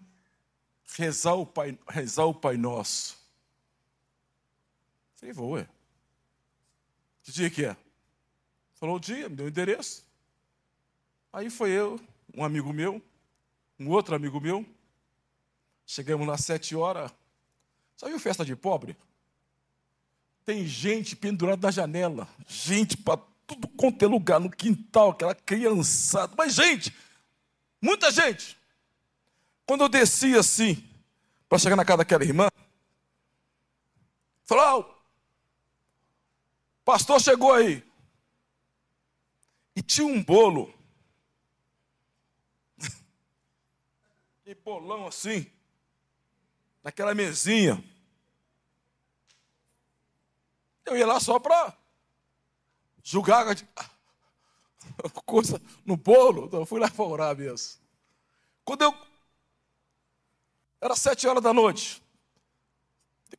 rezar 0.95 1.35
o 1.35 1.45
Pai, 1.45 1.77
rezar 1.87 2.25
o 2.25 2.33
pai 2.33 2.57
Nosso. 2.57 3.17
Falei, 5.15 5.33
vou, 5.33 5.51
ué. 5.51 5.67
Que 7.23 7.31
dia 7.31 7.49
que 7.49 7.65
é? 7.65 7.75
Falou 8.75 8.95
o 8.95 8.99
dia, 8.99 9.27
me 9.27 9.35
deu 9.35 9.47
o 9.47 9.49
endereço. 9.49 10.05
Aí 11.33 11.49
foi 11.49 11.71
eu, 11.71 11.99
um 12.35 12.43
amigo 12.43 12.71
meu, 12.71 13.01
um 13.79 13.89
outro 13.89 14.15
amigo 14.15 14.39
meu. 14.39 14.65
Chegamos 15.85 16.27
lá 16.27 16.37
sete 16.37 16.75
horas. 16.75 17.11
Só 17.95 18.07
viu 18.07 18.19
festa 18.19 18.45
de 18.45 18.55
pobre? 18.55 18.95
Tem 20.45 20.65
gente 20.65 21.15
pendurada 21.15 21.67
na 21.67 21.71
janela. 21.71 22.27
Gente 22.47 22.95
para 22.95 23.19
tudo 23.45 23.67
quanto 23.69 24.03
é 24.03 24.07
lugar, 24.07 24.39
no 24.39 24.49
quintal, 24.49 25.11
aquela 25.11 25.33
criançada. 25.33 26.33
Mas 26.37 26.53
gente, 26.53 26.95
muita 27.81 28.11
gente. 28.11 28.56
Quando 29.67 29.81
eu 29.81 29.89
desci 29.89 30.35
assim, 30.35 30.89
para 31.47 31.59
chegar 31.59 31.75
na 31.75 31.85
casa 31.85 31.97
daquela 31.97 32.23
irmã, 32.23 32.47
falou, 34.45 34.97
Pastor 36.87 37.19
chegou 37.21 37.51
aí. 37.51 37.83
E 39.75 39.81
tinha 39.81 40.07
um 40.07 40.23
bolo. 40.23 40.73
Que 44.45 44.55
bolão 44.55 45.05
assim. 45.05 45.51
Naquela 46.81 47.13
mesinha. 47.13 47.83
Eu 50.85 50.95
ia 50.95 51.05
lá 51.05 51.19
só 51.19 51.37
para 51.37 51.77
julgar 53.03 53.45
coisa 55.25 55.61
no 55.85 55.97
bolo. 55.97 56.45
Então 56.45 56.61
eu 56.61 56.65
fui 56.65 56.79
lá 56.79 56.89
para 56.89 57.03
orar 57.03 57.35
mesmo. 57.35 57.81
Quando 58.63 58.83
eu. 58.83 59.06
Era 60.79 60.95
sete 60.95 61.27
horas 61.27 61.43
da 61.43 61.53
noite. 61.53 62.01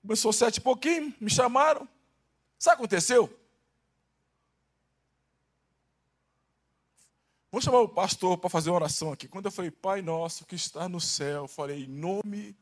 Começou 0.02 0.32
sete 0.32 0.56
e 0.56 0.60
pouquinho, 0.60 1.14
me 1.20 1.30
chamaram. 1.30 1.88
Sabe 2.58 2.74
o 2.74 2.78
que 2.78 2.84
aconteceu? 2.84 3.38
Vamos 7.50 7.64
chamar 7.64 7.80
o 7.80 7.88
pastor 7.88 8.36
para 8.36 8.50
fazer 8.50 8.70
uma 8.70 8.76
oração 8.76 9.12
aqui. 9.12 9.26
Quando 9.26 9.46
eu 9.46 9.52
falei, 9.52 9.70
Pai 9.70 10.02
nosso 10.02 10.44
que 10.44 10.54
está 10.54 10.88
no 10.88 11.00
céu, 11.00 11.44
eu 11.44 11.48
falei, 11.48 11.84
em 11.84 11.88
nome 11.88 12.54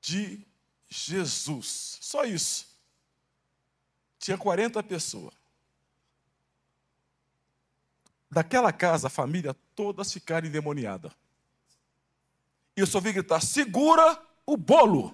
de 0.00 0.46
Jesus. 0.88 1.98
Só 2.00 2.24
isso. 2.24 2.66
Tinha 4.18 4.38
40 4.38 4.82
pessoas. 4.82 5.34
Daquela 8.30 8.72
casa, 8.72 9.06
a 9.06 9.10
família 9.10 9.54
todas 9.74 10.12
ficaram 10.12 10.46
endemoniadas. 10.46 11.12
E 12.78 12.80
eu 12.80 12.86
só 12.86 13.00
vi 13.00 13.12
gritar: 13.12 13.40
segura 13.40 14.22
o 14.46 14.56
bolo. 14.56 15.12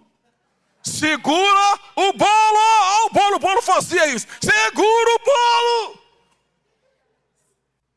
Segura 0.82 1.80
o 1.96 2.12
bolo! 2.12 3.06
o 3.06 3.10
bolo, 3.10 3.36
o 3.36 3.38
bolo 3.38 3.62
fazia 3.62 4.06
isso. 4.14 4.26
Segura 4.38 5.14
o 5.14 5.18
bolo! 5.24 5.98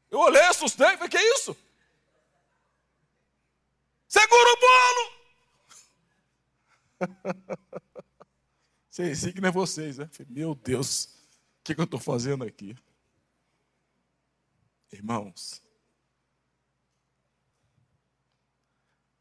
Eu 0.10 0.20
olhei, 0.20 0.42
assustei, 0.44 0.96
falei, 0.96 1.10
que 1.10 1.18
é 1.18 1.34
isso? 1.36 1.54
Segura 4.08 4.54
o 4.54 4.58
bolo! 4.58 5.12
Sei, 8.90 9.14
sei 9.14 9.32
que 9.32 9.40
não 9.40 9.50
é 9.50 9.52
vocês, 9.52 10.00
né? 10.00 10.10
Meu 10.28 10.56
Deus, 10.56 11.06
o 11.60 11.64
que, 11.64 11.76
que 11.76 11.82
eu 11.82 11.86
estou 11.86 12.00
fazendo 12.00 12.44
aqui? 12.44 12.76
Irmãos, 14.92 15.62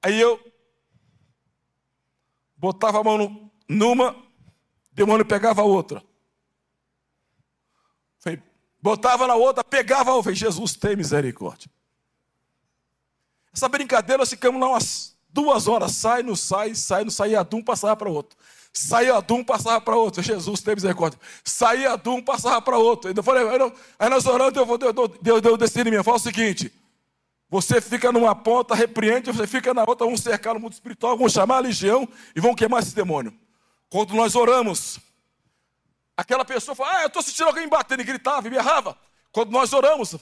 aí 0.06 0.20
eu 0.20 0.40
botava 2.56 3.00
a 3.00 3.04
mão 3.04 3.50
numa, 3.68 4.16
demônio 4.92 5.24
pegava 5.24 5.62
a 5.62 5.64
outra. 5.64 6.02
Botava 8.80 9.26
na 9.26 9.34
outra, 9.34 9.64
pegava 9.64 10.12
a 10.12 10.14
outra. 10.14 10.32
Jesus 10.32 10.74
tem 10.76 10.94
misericórdia. 10.94 11.68
Essa 13.52 13.68
brincadeira, 13.68 14.18
nós 14.18 14.30
ficamos 14.30 14.60
lá 14.60 14.68
umas 14.68 15.16
duas 15.28 15.66
horas, 15.66 15.90
sai, 15.90 16.22
não 16.22 16.36
sai, 16.36 16.72
sai, 16.76 17.02
não 17.02 17.10
sai, 17.10 17.34
e 17.34 17.54
um 17.54 17.62
passava 17.64 17.96
para 17.96 18.08
outro. 18.08 18.38
Saía 18.72 19.20
de 19.20 19.32
um, 19.32 19.42
passava 19.42 19.80
para 19.80 19.96
outro. 19.96 20.22
Jesus 20.22 20.60
tem 20.60 20.74
misericórdia. 20.74 21.18
Saía 21.42 21.96
de 21.96 22.08
um, 22.10 22.22
passava 22.22 22.60
para 22.62 22.78
outro. 22.78 23.10
Eu 23.10 23.22
falei, 23.24 23.42
aí 23.98 24.08
nós 24.08 24.26
orando, 24.26 24.52
Deus, 24.52 24.78
Deus, 24.78 25.10
Deus 25.20 25.42
deu 25.42 25.56
destino 25.56 25.88
em 25.88 25.96
mim. 25.96 26.02
Fala 26.04 26.18
o 26.18 26.20
seguinte: 26.20 26.70
você 27.48 27.80
fica 27.80 28.10
numa 28.10 28.34
ponta, 28.34 28.74
repreende, 28.74 29.30
você 29.30 29.46
fica 29.46 29.72
na 29.72 29.84
outra, 29.84 30.06
vão 30.06 30.16
cercar 30.16 30.54
no 30.54 30.60
mundo 30.60 30.72
espiritual, 30.72 31.16
vão 31.16 31.28
chamar 31.28 31.56
a 31.56 31.60
legião 31.60 32.08
e 32.34 32.40
vão 32.40 32.54
queimar 32.54 32.82
esse 32.82 32.94
demônio. 32.94 33.38
Quando 33.88 34.14
nós 34.14 34.34
oramos, 34.34 34.98
aquela 36.16 36.44
pessoa 36.44 36.74
fala, 36.74 36.98
ah, 36.98 37.02
eu 37.02 37.06
estou 37.06 37.22
sentindo 37.22 37.46
alguém 37.46 37.68
batendo, 37.68 38.02
e 38.02 38.04
gritava, 38.04 38.46
e 38.46 38.50
berrava. 38.50 38.98
Quando 39.30 39.50
nós 39.50 39.72
oramos, 39.72 40.16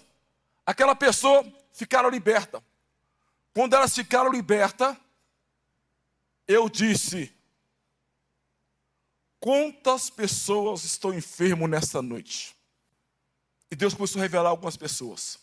aquela 0.67 0.95
pessoa 0.95 1.45
ficaram 1.73 2.11
liberta. 2.11 2.63
Quando 3.55 3.75
elas 3.75 3.95
ficaram 3.95 4.31
libertas, 4.31 4.97
eu 6.47 6.69
disse, 6.69 7.35
Quantas 9.45 10.09
pessoas 10.09 10.85
estão 10.85 11.13
enfermos 11.13 11.69
nesta 11.69 12.01
noite? 12.01 12.57
E 13.71 13.77
Deus 13.77 13.93
começou 13.93 14.19
a 14.19 14.23
revelar 14.23 14.49
algumas 14.49 14.75
pessoas. 14.75 15.39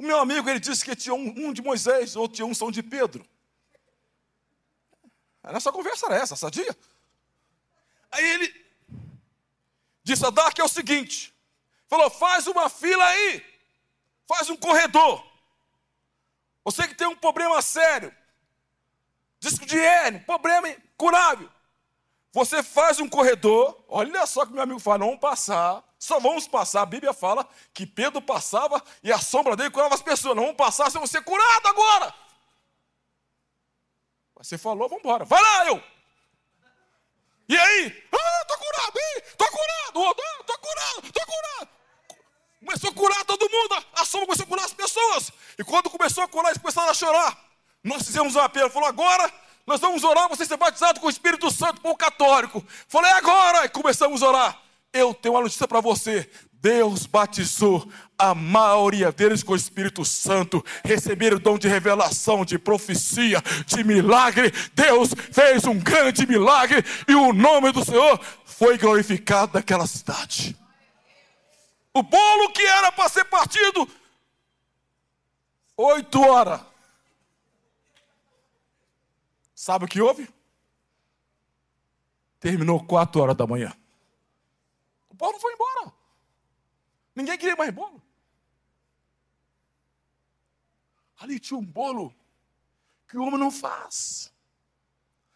O 0.00 0.02
meu 0.02 0.18
amigo, 0.18 0.48
ele 0.48 0.58
disse 0.58 0.82
que 0.82 0.96
tinha 0.96 1.14
um, 1.14 1.52
de 1.52 1.60
Moisés, 1.60 2.16
outro 2.16 2.34
tinha 2.34 2.46
um 2.46 2.54
são 2.54 2.70
de 2.70 2.82
Pedro. 2.82 3.22
A 5.42 5.52
nossa 5.52 5.70
conversa 5.70 6.06
era 6.06 6.14
essa, 6.14 6.34
sadia? 6.34 6.74
Aí 8.10 8.24
ele 8.24 8.66
disse 10.02 10.24
a 10.24 10.30
Dark 10.30 10.58
é 10.58 10.64
o 10.64 10.68
seguinte: 10.68 11.34
falou, 11.86 12.08
faz 12.08 12.46
uma 12.46 12.70
fila 12.70 13.04
aí, 13.04 13.44
faz 14.26 14.48
um 14.48 14.56
corredor. 14.56 15.22
Você 16.64 16.88
que 16.88 16.94
tem 16.94 17.06
um 17.06 17.16
problema 17.16 17.60
sério, 17.60 18.10
disco 19.38 19.66
de 19.66 19.76
hernia, 19.76 20.20
problema 20.20 20.74
curável. 20.96 21.52
Você 22.32 22.62
faz 22.62 23.00
um 23.00 23.08
corredor, 23.08 23.84
olha 23.88 24.24
só 24.24 24.46
que 24.46 24.52
meu 24.52 24.62
amigo 24.62 24.78
fala, 24.78 24.98
não 24.98 25.06
vamos 25.08 25.20
passar, 25.20 25.82
só 25.98 26.20
vamos 26.20 26.46
passar. 26.46 26.82
A 26.82 26.86
Bíblia 26.86 27.12
fala 27.12 27.48
que 27.74 27.84
Pedro 27.84 28.22
passava 28.22 28.82
e 29.02 29.12
a 29.12 29.18
sombra 29.18 29.56
dele 29.56 29.70
curava 29.70 29.94
as 29.94 30.02
pessoas. 30.02 30.36
Não 30.36 30.44
vamos 30.44 30.56
passar, 30.56 30.90
você 30.90 30.98
vai 30.98 31.08
ser 31.08 31.22
curado 31.24 31.66
agora. 31.66 32.14
Você 34.36 34.56
falou, 34.56 34.88
vamos 34.88 35.04
embora. 35.04 35.24
Vai 35.24 35.42
lá, 35.42 35.66
eu. 35.66 35.82
E 37.48 37.58
aí? 37.58 38.08
Ah, 38.12 38.44
tô 38.46 38.58
curado, 38.58 38.96
hein? 38.96 39.22
Tô 39.36 39.46
curado, 39.46 40.06
ah, 40.08 40.44
tô 40.44 40.58
curado, 40.58 41.12
tô 41.12 41.26
curado. 41.26 41.68
Começou 42.60 42.90
a 42.90 42.94
curar 42.94 43.24
todo 43.24 43.50
mundo, 43.50 43.86
a 43.92 44.04
sombra 44.04 44.26
começou 44.26 44.44
a 44.44 44.48
curar 44.48 44.64
as 44.66 44.72
pessoas. 44.72 45.32
E 45.58 45.64
quando 45.64 45.90
começou 45.90 46.22
a 46.22 46.28
curar, 46.28 46.50
eles 46.50 46.62
começaram 46.62 46.90
a 46.90 46.94
chorar. 46.94 47.36
Nós 47.82 48.02
fizemos 48.06 48.36
um 48.36 48.40
apelo, 48.40 48.70
falou, 48.70 48.88
agora 48.88 49.32
nós 49.70 49.80
vamos 49.80 50.02
orar, 50.02 50.28
você 50.28 50.44
ser 50.44 50.56
batizado 50.56 50.98
com 50.98 51.06
o 51.06 51.10
Espírito 51.10 51.48
Santo 51.48 51.80
por 51.80 51.96
católico. 51.96 52.64
Falei, 52.88 53.12
agora! 53.12 53.64
E 53.64 53.68
começamos 53.68 54.20
a 54.20 54.28
orar. 54.28 54.62
Eu 54.92 55.14
tenho 55.14 55.36
uma 55.36 55.42
notícia 55.42 55.68
para 55.68 55.80
você. 55.80 56.28
Deus 56.54 57.06
batizou 57.06 57.88
a 58.18 58.34
maioria 58.34 59.12
deles 59.12 59.44
com 59.44 59.52
o 59.52 59.56
Espírito 59.56 60.04
Santo, 60.04 60.62
receberam 60.84 61.36
o 61.36 61.40
dom 61.40 61.56
de 61.56 61.68
revelação, 61.68 62.44
de 62.44 62.58
profecia, 62.58 63.40
de 63.64 63.84
milagre. 63.84 64.52
Deus 64.74 65.10
fez 65.30 65.64
um 65.64 65.78
grande 65.78 66.26
milagre 66.26 66.84
e 67.06 67.14
o 67.14 67.32
nome 67.32 67.70
do 67.70 67.84
Senhor 67.84 68.20
foi 68.44 68.76
glorificado 68.76 69.52
naquela 69.54 69.86
cidade. 69.86 70.56
O 71.94 72.02
bolo 72.02 72.50
que 72.50 72.62
era 72.62 72.90
para 72.90 73.08
ser 73.08 73.24
partido, 73.24 73.88
oito 75.76 76.20
horas, 76.20 76.60
Sabe 79.60 79.84
o 79.84 79.88
que 79.88 80.00
houve? 80.00 80.26
Terminou 82.38 82.82
quatro 82.82 83.20
horas 83.20 83.36
da 83.36 83.46
manhã. 83.46 83.76
O 85.10 85.14
bolo 85.14 85.38
foi 85.38 85.52
embora. 85.52 85.92
Ninguém 87.14 87.36
queria 87.36 87.54
mais 87.54 87.70
bolo. 87.70 88.02
Ali 91.18 91.38
tinha 91.38 91.58
um 91.60 91.62
bolo 91.62 92.14
que 93.06 93.18
o 93.18 93.22
homem 93.22 93.38
não 93.38 93.50
faz. 93.50 94.32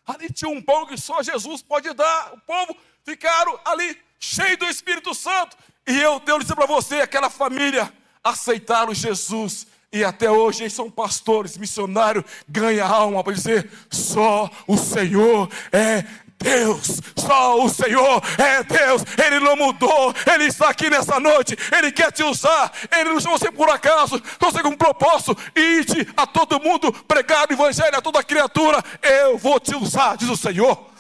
Ali 0.07 0.33
tinha 0.33 0.51
um 0.51 0.63
pão 0.63 0.87
que 0.87 0.97
só 0.97 1.23
Jesus 1.23 1.61
pode 1.61 1.93
dar. 1.93 2.33
O 2.33 2.41
povo 2.41 2.75
ficaram 3.03 3.61
ali, 3.63 4.03
cheio 4.19 4.57
do 4.57 4.65
Espírito 4.65 5.15
Santo. 5.15 5.55
E 5.87 6.01
eu, 6.01 6.19
Deus, 6.21 6.45
disse 6.45 6.55
para 6.55 6.65
você: 6.65 7.03
aquela 7.03 7.29
família 7.29 7.93
aceitaram 8.23 8.95
Jesus 8.95 9.67
e 9.95 10.03
até 10.03 10.29
hoje 10.29 10.65
eles 10.65 10.73
são 10.73 10.91
pastores, 10.91 11.57
missionários, 11.57 12.25
ganha 12.49 12.85
alma 12.85 13.23
para 13.23 13.33
dizer: 13.33 13.71
só 13.89 14.51
o 14.67 14.77
Senhor 14.77 15.49
é 15.71 16.05
Deus, 16.37 17.01
só 17.17 17.65
o 17.65 17.69
Senhor 17.69 18.21
é 18.37 18.65
Deus, 18.65 19.03
Ele 19.25 19.39
não 19.39 19.55
mudou, 19.55 20.13
Ele 20.35 20.47
está 20.47 20.71
aqui 20.71 20.91
nessa 20.91 21.21
noite, 21.21 21.57
Ele 21.71 21.93
quer 21.93 22.11
te 22.11 22.25
usar, 22.25 22.73
Ele 22.91 23.11
não 23.11 23.21
chamou 23.21 23.39
você 23.39 23.53
por 23.53 23.71
acaso, 23.71 24.21
você 24.41 24.63
com 24.63 24.71
um 24.71 24.77
propósito, 24.77 25.37
ide 25.55 26.09
a 26.17 26.27
todo 26.27 26.61
mundo, 26.61 26.93
pregar 26.93 27.49
o 27.49 27.53
Evangelho 27.53 27.97
a 27.97 28.03
toda 28.03 28.25
criatura, 28.25 28.83
eu 29.01 29.39
vou 29.39 29.61
te 29.61 29.77
usar, 29.77 30.17
diz 30.17 30.29
o 30.29 30.37
Senhor. 30.37 30.91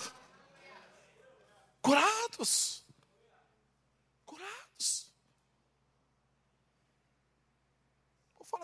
Curados. 1.82 2.74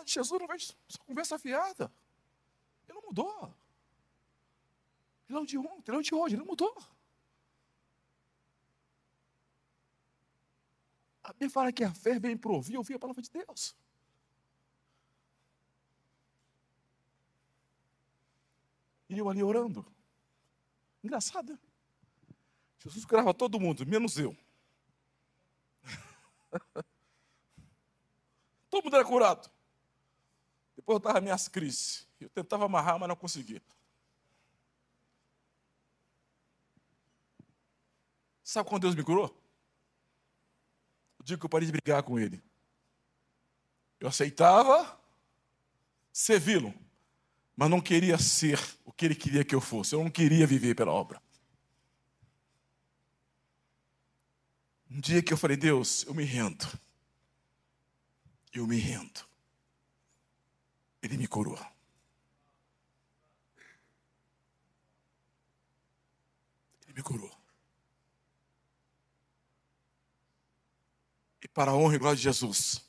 Jesus 0.13 0.39
não 0.39 0.47
vai 0.47 0.59
só 0.59 0.75
conversa 1.05 1.39
fiada. 1.39 1.91
Ele 2.87 2.99
não 2.99 3.07
mudou. 3.07 3.53
Ele 5.29 5.37
é 5.37 5.41
o 5.41 5.45
de 5.45 5.57
ontem, 5.57 5.89
ele 5.91 5.97
é 5.97 5.99
o 5.99 6.03
de 6.03 6.13
hoje, 6.13 6.35
ele 6.35 6.41
não 6.41 6.47
mudou. 6.47 6.75
A 11.23 11.31
Bíblia 11.31 11.49
fala 11.49 11.71
que 11.71 11.83
a 11.83 11.93
fé 11.93 12.19
vem 12.19 12.35
para 12.35 12.51
ouvir, 12.51 12.75
ouvir 12.77 12.95
a 12.95 12.99
palavra 12.99 13.21
de 13.21 13.29
Deus. 13.29 13.75
E 19.07 19.17
eu 19.17 19.29
ali 19.29 19.41
orando. 19.41 19.85
Engraçado. 21.03 21.57
Jesus 22.79 23.05
curava 23.05 23.33
todo 23.33 23.59
mundo, 23.59 23.85
menos 23.85 24.17
eu. 24.17 24.35
todo 28.69 28.83
mundo 28.83 28.95
era 28.95 29.05
curado. 29.05 29.49
Depois 30.81 30.95
eu 30.95 30.97
estava 30.97 31.21
minhas 31.21 31.47
crises. 31.47 32.07
Eu 32.19 32.27
tentava 32.29 32.65
amarrar, 32.65 32.99
mas 32.99 33.07
não 33.07 33.15
conseguia. 33.15 33.61
Sabe 38.43 38.67
quando 38.67 38.81
Deus 38.81 38.95
me 38.95 39.03
curou? 39.03 39.27
O 41.19 41.23
dia 41.23 41.37
que 41.37 41.45
eu 41.45 41.49
parei 41.49 41.67
de 41.67 41.71
brigar 41.71 42.01
com 42.01 42.19
Ele. 42.19 42.41
Eu 43.99 44.07
aceitava 44.07 44.99
servi-lo, 46.11 46.73
mas 47.55 47.69
não 47.69 47.79
queria 47.79 48.17
ser 48.17 48.59
o 48.83 48.91
que 48.91 49.05
Ele 49.05 49.15
queria 49.15 49.45
que 49.45 49.53
eu 49.53 49.61
fosse. 49.61 49.93
Eu 49.93 50.03
não 50.03 50.09
queria 50.09 50.47
viver 50.47 50.75
pela 50.75 50.91
obra. 50.91 51.21
Um 54.89 54.99
dia 54.99 55.21
que 55.21 55.31
eu 55.31 55.37
falei, 55.37 55.55
Deus, 55.55 56.03
eu 56.05 56.15
me 56.15 56.23
rendo. 56.23 56.67
Eu 58.51 58.65
me 58.65 58.77
rendo. 58.77 59.30
Ele 61.01 61.17
me 61.17 61.27
curou. 61.27 61.57
Ele 66.83 66.93
me 66.93 67.01
curou. 67.01 67.31
E 71.41 71.47
para 71.47 71.71
a 71.71 71.75
honra 71.75 71.95
e 71.95 71.97
glória 71.97 72.17
de 72.17 72.23
Jesus. 72.23 72.85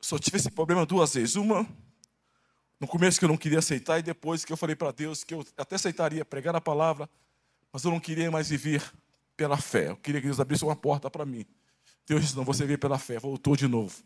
Só 0.00 0.18
tive 0.18 0.36
esse 0.36 0.50
problema 0.50 0.84
duas 0.84 1.14
vezes. 1.14 1.36
Uma, 1.36 1.66
no 2.78 2.86
começo 2.86 3.18
que 3.18 3.24
eu 3.24 3.28
não 3.28 3.36
queria 3.36 3.58
aceitar, 3.58 3.98
e 3.98 4.02
depois 4.02 4.44
que 4.44 4.52
eu 4.52 4.56
falei 4.56 4.76
para 4.76 4.92
Deus 4.92 5.24
que 5.24 5.34
eu 5.34 5.44
até 5.56 5.76
aceitaria 5.76 6.24
pregar 6.24 6.54
a 6.54 6.60
palavra, 6.60 7.08
mas 7.72 7.84
eu 7.84 7.90
não 7.90 8.00
queria 8.00 8.30
mais 8.30 8.48
viver 8.48 8.82
pela 9.36 9.56
fé. 9.56 9.90
Eu 9.90 9.96
queria 9.96 10.20
que 10.20 10.26
Deus 10.26 10.40
abrisse 10.40 10.64
uma 10.64 10.76
porta 10.76 11.10
para 11.10 11.24
mim. 11.24 11.46
Deus 12.06 12.22
disse: 12.22 12.36
não, 12.36 12.44
você 12.44 12.64
veio 12.64 12.78
pela 12.78 12.98
fé. 12.98 13.18
Voltou 13.18 13.56
de 13.56 13.66
novo. 13.66 14.02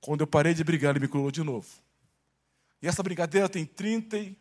Quando 0.00 0.22
eu 0.22 0.26
parei 0.26 0.54
de 0.54 0.64
brigar, 0.64 0.90
ele 0.90 1.00
me 1.00 1.08
curou 1.08 1.30
de 1.30 1.42
novo. 1.42 1.68
E 2.80 2.88
essa 2.88 3.02
brincadeira 3.02 3.48
tem 3.48 3.66
30, 3.66 4.34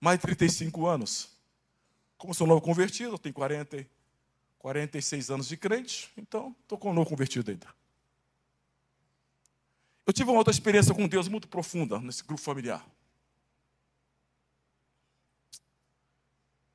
mais 0.00 0.18
de 0.18 0.22
35 0.22 0.86
anos. 0.86 1.30
Como 2.16 2.32
sou 2.34 2.46
novo 2.46 2.60
convertido, 2.60 3.14
eu 3.14 3.18
tenho 3.18 3.34
40, 3.34 3.86
46 4.58 5.30
anos 5.30 5.48
de 5.48 5.56
crente, 5.56 6.10
então 6.16 6.54
estou 6.62 6.78
com 6.78 6.90
um 6.90 6.94
novo 6.94 7.08
convertido 7.08 7.50
ainda. 7.50 7.66
Eu 10.06 10.12
tive 10.12 10.30
uma 10.30 10.38
outra 10.38 10.52
experiência 10.52 10.94
com 10.94 11.06
Deus 11.06 11.28
muito 11.28 11.48
profunda 11.48 11.98
nesse 12.00 12.24
grupo 12.24 12.40
familiar. 12.40 12.86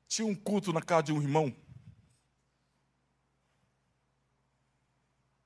Tinha 0.06 0.26
um 0.26 0.34
culto 0.34 0.72
na 0.72 0.80
casa 0.80 1.04
de 1.04 1.12
um 1.12 1.20
irmão. 1.20 1.52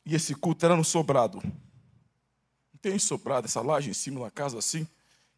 E 0.04 0.14
esse 0.14 0.34
culto 0.34 0.66
era 0.66 0.76
no 0.76 0.84
sobrado. 0.84 1.40
Tem 2.80 2.98
sobrado 2.98 3.46
essa 3.46 3.60
laje 3.60 3.90
em 3.90 3.94
cima 3.94 4.20
da 4.20 4.30
casa 4.30 4.58
assim, 4.58 4.86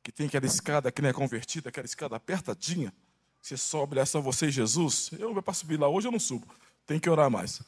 que 0.03 0.13
tem 0.13 0.27
aquela 0.27 0.47
escada 0.47 0.91
que 0.93 1.01
não 1.01 1.09
é 1.09 1.13
convertida, 1.13 1.69
aquela 1.69 1.87
escada 1.87 2.17
apertadinha. 2.17 2.93
Você 3.41 3.57
sobe, 3.57 3.99
é 3.99 4.05
só 4.05 4.21
você 4.21 4.47
e 4.47 4.51
Jesus. 4.51 5.11
Eu 5.19 5.33
vou 5.33 5.43
para 5.43 5.55
subir 5.55 5.79
lá 5.79 5.89
hoje, 5.89 6.07
eu 6.09 6.13
não 6.13 6.21
subo. 6.21 6.47
Tem 6.87 6.99
que 7.01 7.09
orar 7.09 7.31
mais. 7.31 7.63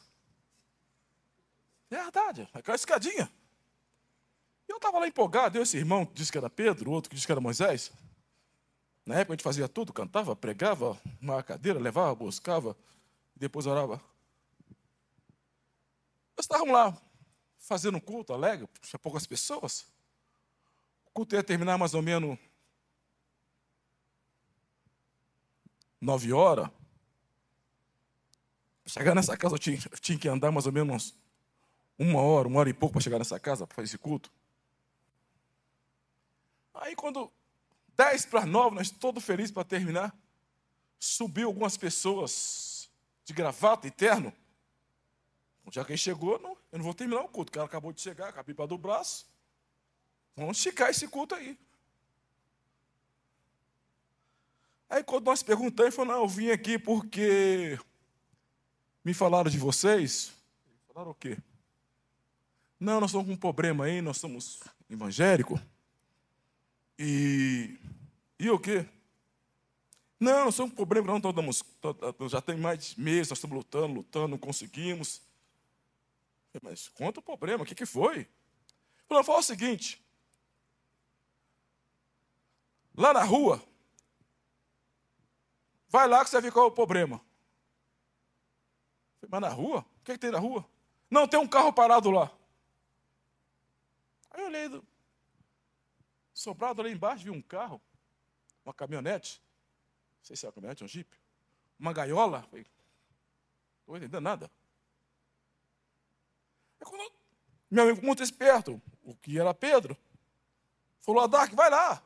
É 1.89 1.95
verdade, 1.95 2.47
aquela 2.53 2.75
escadinha. 2.75 3.29
Eu 4.67 4.77
estava 4.77 4.99
lá 4.99 5.07
empolgado, 5.07 5.57
eu 5.57 5.63
esse 5.63 5.77
irmão 5.77 6.05
que 6.05 6.13
disse 6.13 6.31
que 6.31 6.37
era 6.37 6.49
Pedro, 6.49 6.91
outro 6.91 7.09
que 7.09 7.15
disse 7.15 7.25
que 7.25 7.31
era 7.31 7.41
Moisés. 7.41 7.91
Na 9.05 9.15
época 9.15 9.33
a 9.33 9.35
gente 9.35 9.43
fazia 9.43 9.67
tudo, 9.67 9.91
cantava, 9.91 10.35
pregava, 10.35 10.99
uma 11.21 11.43
cadeira, 11.43 11.79
levava, 11.79 12.15
buscava, 12.15 12.75
depois 13.35 13.65
orava. 13.67 14.01
Nós 16.35 16.45
estávamos 16.45 16.73
lá 16.73 16.97
fazendo 17.63 17.95
um 17.95 18.01
culto 18.01 18.33
alegre, 18.33 18.67
tinha 18.81 18.99
poucas 18.99 19.25
pessoas. 19.25 19.85
O 21.07 21.11
culto 21.13 21.33
ia 21.33 21.43
terminar 21.43 21.77
mais 21.77 21.93
ou 21.93 22.01
menos 22.01 22.37
nove 25.99 26.33
horas. 26.33 26.69
Chegar 28.85 29.15
nessa 29.15 29.37
casa 29.37 29.55
eu 29.55 29.59
tinha, 29.59 29.79
eu 29.91 29.97
tinha 29.97 30.19
que 30.19 30.27
andar 30.27 30.51
mais 30.51 30.65
ou 30.65 30.73
menos 30.73 31.15
uma 31.97 32.21
hora, 32.21 32.49
uma 32.49 32.59
hora 32.59 32.69
e 32.69 32.73
pouco 32.73 32.93
para 32.93 33.01
chegar 33.01 33.17
nessa 33.17 33.39
casa, 33.39 33.65
para 33.65 33.75
fazer 33.75 33.85
esse 33.85 33.97
culto. 33.97 34.29
Aí 36.73 36.95
quando 36.95 37.31
10 37.95 38.25
para 38.25 38.45
9, 38.45 38.75
nós 38.75 38.91
todos 38.91 39.23
felizes 39.23 39.51
para 39.51 39.63
terminar, 39.63 40.13
subiu 40.99 41.47
algumas 41.47 41.77
pessoas 41.77 42.89
de 43.23 43.31
gravata 43.31 43.87
e 43.87 43.91
terno. 43.91 44.33
Já 45.71 45.83
que 45.83 45.91
ele 45.91 45.97
chegou, 45.97 46.39
não, 46.39 46.57
eu 46.71 46.77
não 46.77 46.83
vou 46.83 46.93
terminar 46.93 47.21
o 47.21 47.27
culto. 47.27 47.49
O 47.49 47.53
cara 47.53 47.65
acabou 47.65 47.93
de 47.93 48.01
chegar 48.01 48.31
com 48.33 48.39
a 48.39 48.43
pipa 48.43 48.67
do 48.67 48.77
braço. 48.77 49.25
Vamos 50.35 50.57
esticar 50.57 50.89
esse 50.89 51.07
culto 51.07 51.35
aí. 51.35 51.57
Aí 54.89 55.03
quando 55.03 55.25
nós 55.25 55.41
perguntamos, 55.41 55.87
ele 55.87 55.95
falou, 55.95 56.13
não, 56.13 56.21
eu 56.21 56.27
vim 56.27 56.49
aqui 56.49 56.77
porque 56.77 57.79
me 59.03 59.13
falaram 59.13 59.49
de 59.49 59.57
vocês. 59.57 60.33
Falaram 60.87 61.11
o 61.11 61.15
quê? 61.15 61.37
Não, 62.79 62.99
nós 62.99 63.09
estamos 63.09 63.27
com 63.27 63.33
um 63.33 63.37
problema 63.37 63.85
aí, 63.85 64.01
nós 64.01 64.17
somos 64.17 64.59
evangélicos. 64.89 65.59
E, 66.99 67.79
e 68.37 68.49
o 68.49 68.59
quê? 68.59 68.85
Não, 70.19 70.45
não 70.45 70.51
somos 70.51 70.71
um 70.71 70.75
problema, 70.75 71.07
não, 71.07 71.17
estamos, 71.17 71.63
já 72.31 72.41
tem 72.41 72.57
mais 72.57 72.95
meses, 72.95 73.29
nós 73.29 73.37
estamos 73.37 73.57
lutando, 73.57 73.93
lutando, 73.95 74.27
não 74.27 74.37
conseguimos. 74.37 75.21
Mas 76.61 76.87
conta 76.87 77.19
o 77.19 77.23
problema, 77.23 77.63
o 77.63 77.65
que, 77.65 77.75
que 77.75 77.85
foi? 77.85 78.27
Falou, 79.07 79.23
fala 79.23 79.39
o 79.39 79.43
seguinte, 79.43 80.03
lá 82.95 83.13
na 83.13 83.23
rua, 83.23 83.61
vai 85.87 86.07
lá 86.07 86.23
que 86.23 86.29
você 86.29 86.35
vai 86.35 86.43
ver 86.43 86.51
qual 86.51 86.65
é 86.65 86.67
o 86.67 86.71
problema. 86.71 87.19
Mas 89.27 89.41
na 89.41 89.49
rua? 89.49 89.79
O 89.79 90.03
que, 90.03 90.13
que 90.13 90.19
tem 90.19 90.31
na 90.31 90.39
rua? 90.39 90.67
Não, 91.09 91.27
tem 91.27 91.39
um 91.39 91.47
carro 91.47 91.73
parado 91.73 92.11
lá. 92.11 92.31
Aí 94.31 94.41
eu 94.41 94.47
olhei, 94.47 94.81
Sobrado 96.33 96.81
ali 96.81 96.91
embaixo, 96.91 97.23
vi 97.23 97.29
um 97.29 97.41
carro, 97.41 97.79
uma 98.65 98.73
caminhonete, 98.73 99.41
não 100.17 100.25
sei 100.25 100.35
se 100.35 100.45
é 100.45 100.49
uma 100.49 100.53
caminhonete, 100.53 100.83
um 100.83 100.87
jipe, 100.87 101.15
uma 101.79 101.93
gaiola. 101.93 102.41
Falei, 102.43 102.65
não 102.65 103.81
estou 103.81 103.97
entendendo 103.97 104.21
nada. 104.21 104.51
É 106.83 106.85
quando 106.85 107.11
meu 107.71 107.83
amigo 107.85 108.05
muito 108.05 108.21
esperto, 108.21 108.79
o 109.03 109.15
que 109.15 109.39
era 109.39 109.53
Pedro, 109.53 109.97
falou, 110.99 111.27
Dark, 111.27 111.51
vai 111.53 111.69
lá. 111.69 112.03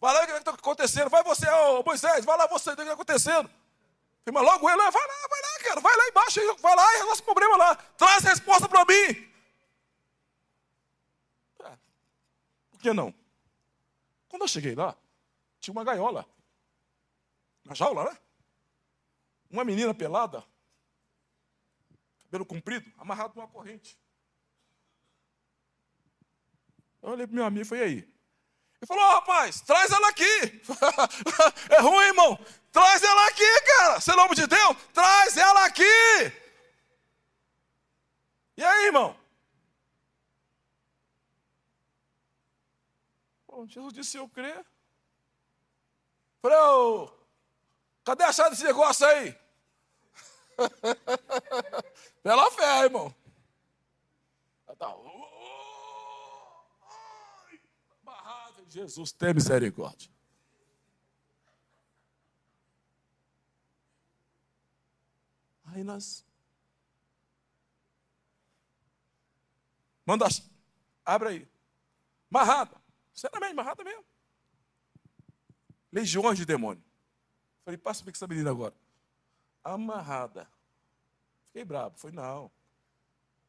Vai 0.00 0.12
lá, 0.12 0.24
o 0.24 0.26
que 0.26 0.32
está 0.32 0.50
acontecendo? 0.50 1.08
Vai 1.08 1.22
você, 1.22 1.48
ô 1.48 1.82
Moisés, 1.82 2.24
vai 2.24 2.36
lá 2.36 2.46
você, 2.46 2.70
o 2.70 2.76
que 2.76 2.82
está 2.82 2.92
acontecendo? 2.92 3.50
Mas 4.32 4.44
logo 4.44 4.68
ele, 4.68 4.76
vai 4.76 4.86
lá, 4.86 4.90
vai 4.90 5.40
lá, 5.40 5.64
cara, 5.64 5.80
vai 5.80 5.96
lá 5.96 6.08
embaixo, 6.08 6.40
vai 6.58 6.76
lá 6.76 6.94
e 6.94 6.98
resolve 6.98 7.20
o 7.20 7.24
problema 7.24 7.56
lá. 7.56 7.76
Traz 7.96 8.24
a 8.24 8.28
resposta 8.28 8.68
para 8.68 8.84
mim. 8.84 9.30
Por 12.70 12.80
que 12.80 12.92
não? 12.92 13.14
Quando 14.28 14.42
eu 14.42 14.48
cheguei 14.48 14.74
lá, 14.74 14.96
tinha 15.58 15.72
uma 15.72 15.84
gaiola. 15.84 16.26
Uma 17.64 17.74
jaula, 17.74 18.04
né? 18.04 18.18
Uma 19.50 19.64
menina 19.64 19.92
pelada, 19.92 20.44
cabelo 22.30 22.46
comprido, 22.46 22.88
amarrado 22.96 23.34
numa 23.34 23.48
corrente. 23.48 23.98
Eu 27.02 27.10
olhei 27.10 27.26
para 27.26 27.34
meu 27.34 27.44
amigo 27.44 27.66
e 27.66 27.68
falei, 27.68 27.82
e 27.82 27.86
aí? 27.86 27.96
Ele 27.96 28.86
falou, 28.86 29.02
oh, 29.02 29.14
rapaz, 29.14 29.60
traz 29.62 29.90
ela 29.90 30.08
aqui. 30.08 30.62
é 31.74 31.80
ruim, 31.80 32.06
irmão. 32.06 32.38
Traz 32.70 33.02
ela 33.02 33.26
aqui, 33.26 33.60
cara. 33.62 34.00
Seu 34.00 34.16
nome 34.16 34.36
de 34.36 34.46
Deus, 34.46 34.76
traz 34.94 35.36
ela 35.36 35.64
aqui. 35.64 35.82
E 38.56 38.62
aí, 38.62 38.86
irmão? 38.86 39.18
Jesus 43.66 43.92
disse: 43.92 44.16
Eu 44.16 44.28
creio. 44.28 44.64
Falei, 46.40 46.56
cadê 48.04 48.24
a 48.24 48.32
chave 48.32 48.50
desse 48.50 48.64
negócio 48.64 49.06
aí? 49.06 49.38
Pela 52.22 52.50
fé, 52.50 52.84
irmão. 52.84 53.14
Tá, 54.78 54.96
Jesus 58.68 59.10
tem 59.12 59.34
misericórdia. 59.34 60.10
Aí 65.64 65.82
nós. 65.82 66.24
Manda. 70.06 70.26
Abre 71.04 71.28
aí. 71.28 71.48
Marrada. 72.28 72.80
Sinceramente, 73.12 73.52
amarrada 73.52 73.82
mesmo. 73.82 74.04
Legiões 75.92 76.38
de 76.38 76.46
demônio. 76.46 76.82
Falei, 77.64 77.76
passa 77.76 78.02
para 78.02 78.12
essa 78.12 78.26
menina 78.26 78.50
agora. 78.50 78.74
Amarrada. 79.64 80.48
Fiquei 81.52 81.64
bravo. 81.64 81.94
Falei, 81.96 82.16
não. 82.16 82.50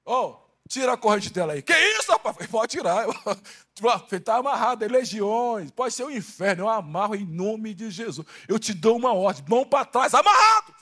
Ó, 0.06 0.30
oh, 0.30 0.49
tira 0.68 0.93
a 0.93 0.97
corrente 0.97 1.32
dela 1.32 1.54
aí. 1.54 1.62
Que 1.62 1.74
isso, 1.74 2.12
rapaz? 2.12 2.36
Falei, 2.36 2.49
pode 2.49 2.72
tirar. 2.72 3.06
Está 4.12 4.38
amarrada, 4.38 4.86
é 4.86 4.88
legiões. 4.88 5.72
Pode 5.72 5.93
ser 5.93 6.04
o 6.04 6.08
um 6.08 6.12
inferno. 6.12 6.64
Eu 6.64 6.70
amarro 6.70 7.16
em 7.16 7.26
nome 7.26 7.74
de 7.74 7.89
Jesus. 7.89 8.26
Eu 8.47 8.60
te 8.60 8.74
dou 8.74 8.97
uma 8.97 9.14
ordem. 9.14 9.43
Mão 9.47 9.66
para 9.66 9.86
trás, 9.86 10.14
amarrado. 10.14 10.74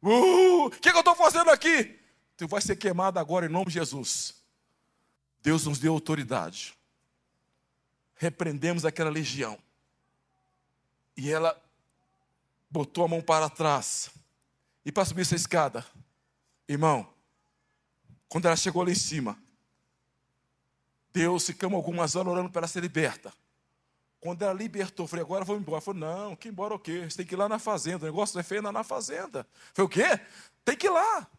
O 0.00 0.66
uh, 0.66 0.70
que, 0.70 0.90
que 0.90 0.96
eu 0.96 1.00
estou 1.00 1.14
fazendo 1.14 1.50
aqui? 1.50 1.98
Tu 2.36 2.48
vai 2.48 2.60
ser 2.60 2.76
queimado 2.76 3.18
agora 3.18 3.46
em 3.46 3.48
nome 3.48 3.66
de 3.66 3.74
Jesus. 3.74 4.34
Deus 5.42 5.66
nos 5.66 5.78
deu 5.78 5.92
autoridade 5.92 6.76
repreendemos 8.22 8.84
aquela 8.84 9.10
legião. 9.10 9.58
E 11.16 11.28
ela 11.28 11.60
botou 12.70 13.04
a 13.04 13.08
mão 13.08 13.20
para 13.20 13.50
trás. 13.50 14.10
E 14.84 14.90
para 14.92 15.04
subir 15.04 15.22
essa 15.22 15.36
escada, 15.36 15.86
irmão, 16.68 17.12
Quando 18.32 18.46
ela 18.46 18.56
chegou 18.56 18.82
lá 18.82 18.90
em 18.90 18.94
cima, 18.94 19.38
Deus 21.12 21.44
ficamos 21.44 21.76
algumas 21.76 22.16
horas 22.16 22.32
orando 22.32 22.48
para 22.48 22.60
ela 22.60 22.66
ser 22.66 22.80
liberta. 22.80 23.30
Quando 24.18 24.40
ela 24.40 24.54
libertou, 24.54 25.04
eu 25.04 25.08
falei, 25.08 25.22
agora 25.22 25.44
vou 25.44 25.54
embora. 25.54 25.74
Ela 25.74 25.80
falou, 25.82 26.00
não, 26.00 26.34
que 26.34 26.48
embora 26.48 26.72
o 26.72 26.78
quê? 26.78 27.04
Você 27.04 27.18
tem 27.18 27.26
que 27.26 27.34
ir 27.34 27.36
lá 27.36 27.46
na 27.46 27.58
fazenda. 27.58 28.04
O 28.04 28.06
negócio 28.06 28.40
é 28.40 28.42
feio, 28.42 28.62
na 28.62 28.82
fazenda. 28.82 29.40
Eu 29.40 29.74
falei, 29.74 29.86
o 29.86 29.88
quê? 29.90 30.26
Tem 30.64 30.74
que 30.74 30.86
ir 30.86 30.90
lá. 30.90 31.30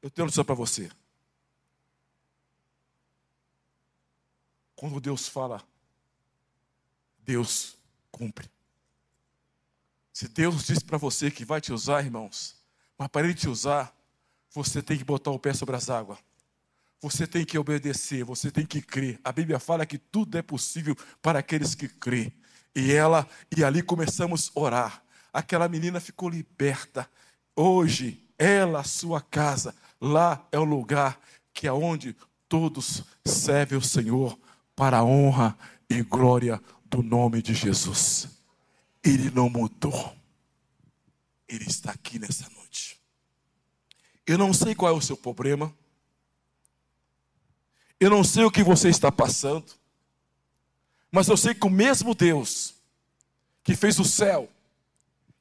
Eu 0.00 0.10
tenho 0.10 0.24
notícia 0.24 0.42
para 0.42 0.54
você. 0.54 0.90
Quando 4.74 4.98
Deus 4.98 5.28
fala, 5.28 5.62
Deus 7.18 7.76
cumpre. 8.10 8.50
Se 10.22 10.28
Deus 10.28 10.66
diz 10.66 10.78
para 10.78 10.96
você 10.96 11.32
que 11.32 11.44
vai 11.44 11.60
te 11.60 11.72
usar, 11.72 12.04
irmãos, 12.04 12.54
mas 12.96 13.08
para 13.08 13.26
Ele 13.26 13.34
te 13.34 13.48
usar, 13.48 13.92
você 14.54 14.80
tem 14.80 14.96
que 14.96 15.02
botar 15.02 15.32
o 15.32 15.38
pé 15.38 15.52
sobre 15.52 15.74
as 15.74 15.90
águas. 15.90 16.16
Você 17.00 17.26
tem 17.26 17.44
que 17.44 17.58
obedecer, 17.58 18.22
você 18.22 18.48
tem 18.48 18.64
que 18.64 18.80
crer. 18.80 19.18
A 19.24 19.32
Bíblia 19.32 19.58
fala 19.58 19.84
que 19.84 19.98
tudo 19.98 20.38
é 20.38 20.42
possível 20.42 20.96
para 21.20 21.40
aqueles 21.40 21.74
que 21.74 21.88
crê. 21.88 22.32
E 22.72 22.92
ela, 22.92 23.28
e 23.50 23.64
ali 23.64 23.82
começamos 23.82 24.52
a 24.54 24.60
orar. 24.60 25.02
Aquela 25.32 25.68
menina 25.68 25.98
ficou 25.98 26.28
liberta. 26.28 27.10
Hoje, 27.56 28.24
ela, 28.38 28.84
sua 28.84 29.20
casa, 29.20 29.74
lá 30.00 30.46
é 30.52 30.58
o 30.60 30.64
lugar 30.64 31.18
que 31.52 31.66
é 31.66 31.72
onde 31.72 32.14
todos 32.48 33.02
servem 33.24 33.76
o 33.76 33.82
Senhor 33.82 34.38
para 34.76 34.98
a 34.98 35.04
honra 35.04 35.58
e 35.90 36.00
glória 36.00 36.62
do 36.84 37.02
nome 37.02 37.42
de 37.42 37.54
Jesus. 37.54 38.40
Ele 39.02 39.30
não 39.30 39.48
mudou. 39.48 40.16
Ele 41.48 41.64
está 41.64 41.90
aqui 41.90 42.18
nessa 42.18 42.48
noite. 42.50 43.00
Eu 44.26 44.38
não 44.38 44.52
sei 44.52 44.74
qual 44.74 44.94
é 44.94 44.96
o 44.96 45.00
seu 45.00 45.16
problema. 45.16 45.74
Eu 47.98 48.10
não 48.10 48.24
sei 48.24 48.44
o 48.44 48.50
que 48.50 48.62
você 48.62 48.88
está 48.88 49.10
passando. 49.10 49.72
Mas 51.10 51.28
eu 51.28 51.36
sei 51.36 51.54
que 51.54 51.66
o 51.66 51.70
mesmo 51.70 52.14
Deus 52.14 52.74
que 53.62 53.76
fez 53.76 53.98
o 54.00 54.04
céu, 54.04 54.50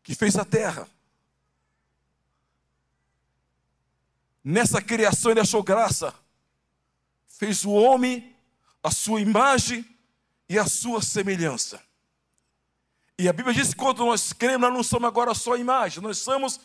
que 0.03 0.13
fez 0.13 0.35
a 0.35 0.45
terra, 0.45 0.87
nessa 4.43 4.81
criação 4.81 5.31
ele 5.31 5.39
achou 5.39 5.63
graça, 5.63 6.13
fez 7.27 7.65
o 7.65 7.71
homem 7.71 8.35
a 8.83 8.91
sua 8.91 9.21
imagem 9.21 9.85
e 10.49 10.57
a 10.57 10.65
sua 10.65 11.01
semelhança. 11.01 11.81
E 13.21 13.29
a 13.29 13.33
Bíblia 13.33 13.53
diz 13.53 13.67
que 13.67 13.75
quando 13.75 14.03
nós 14.03 14.33
cremos, 14.33 14.61
nós 14.61 14.73
não 14.73 14.81
somos 14.81 15.07
agora 15.07 15.35
só 15.35 15.55
imagem, 15.55 16.01
nós 16.01 16.17
somos 16.17 16.59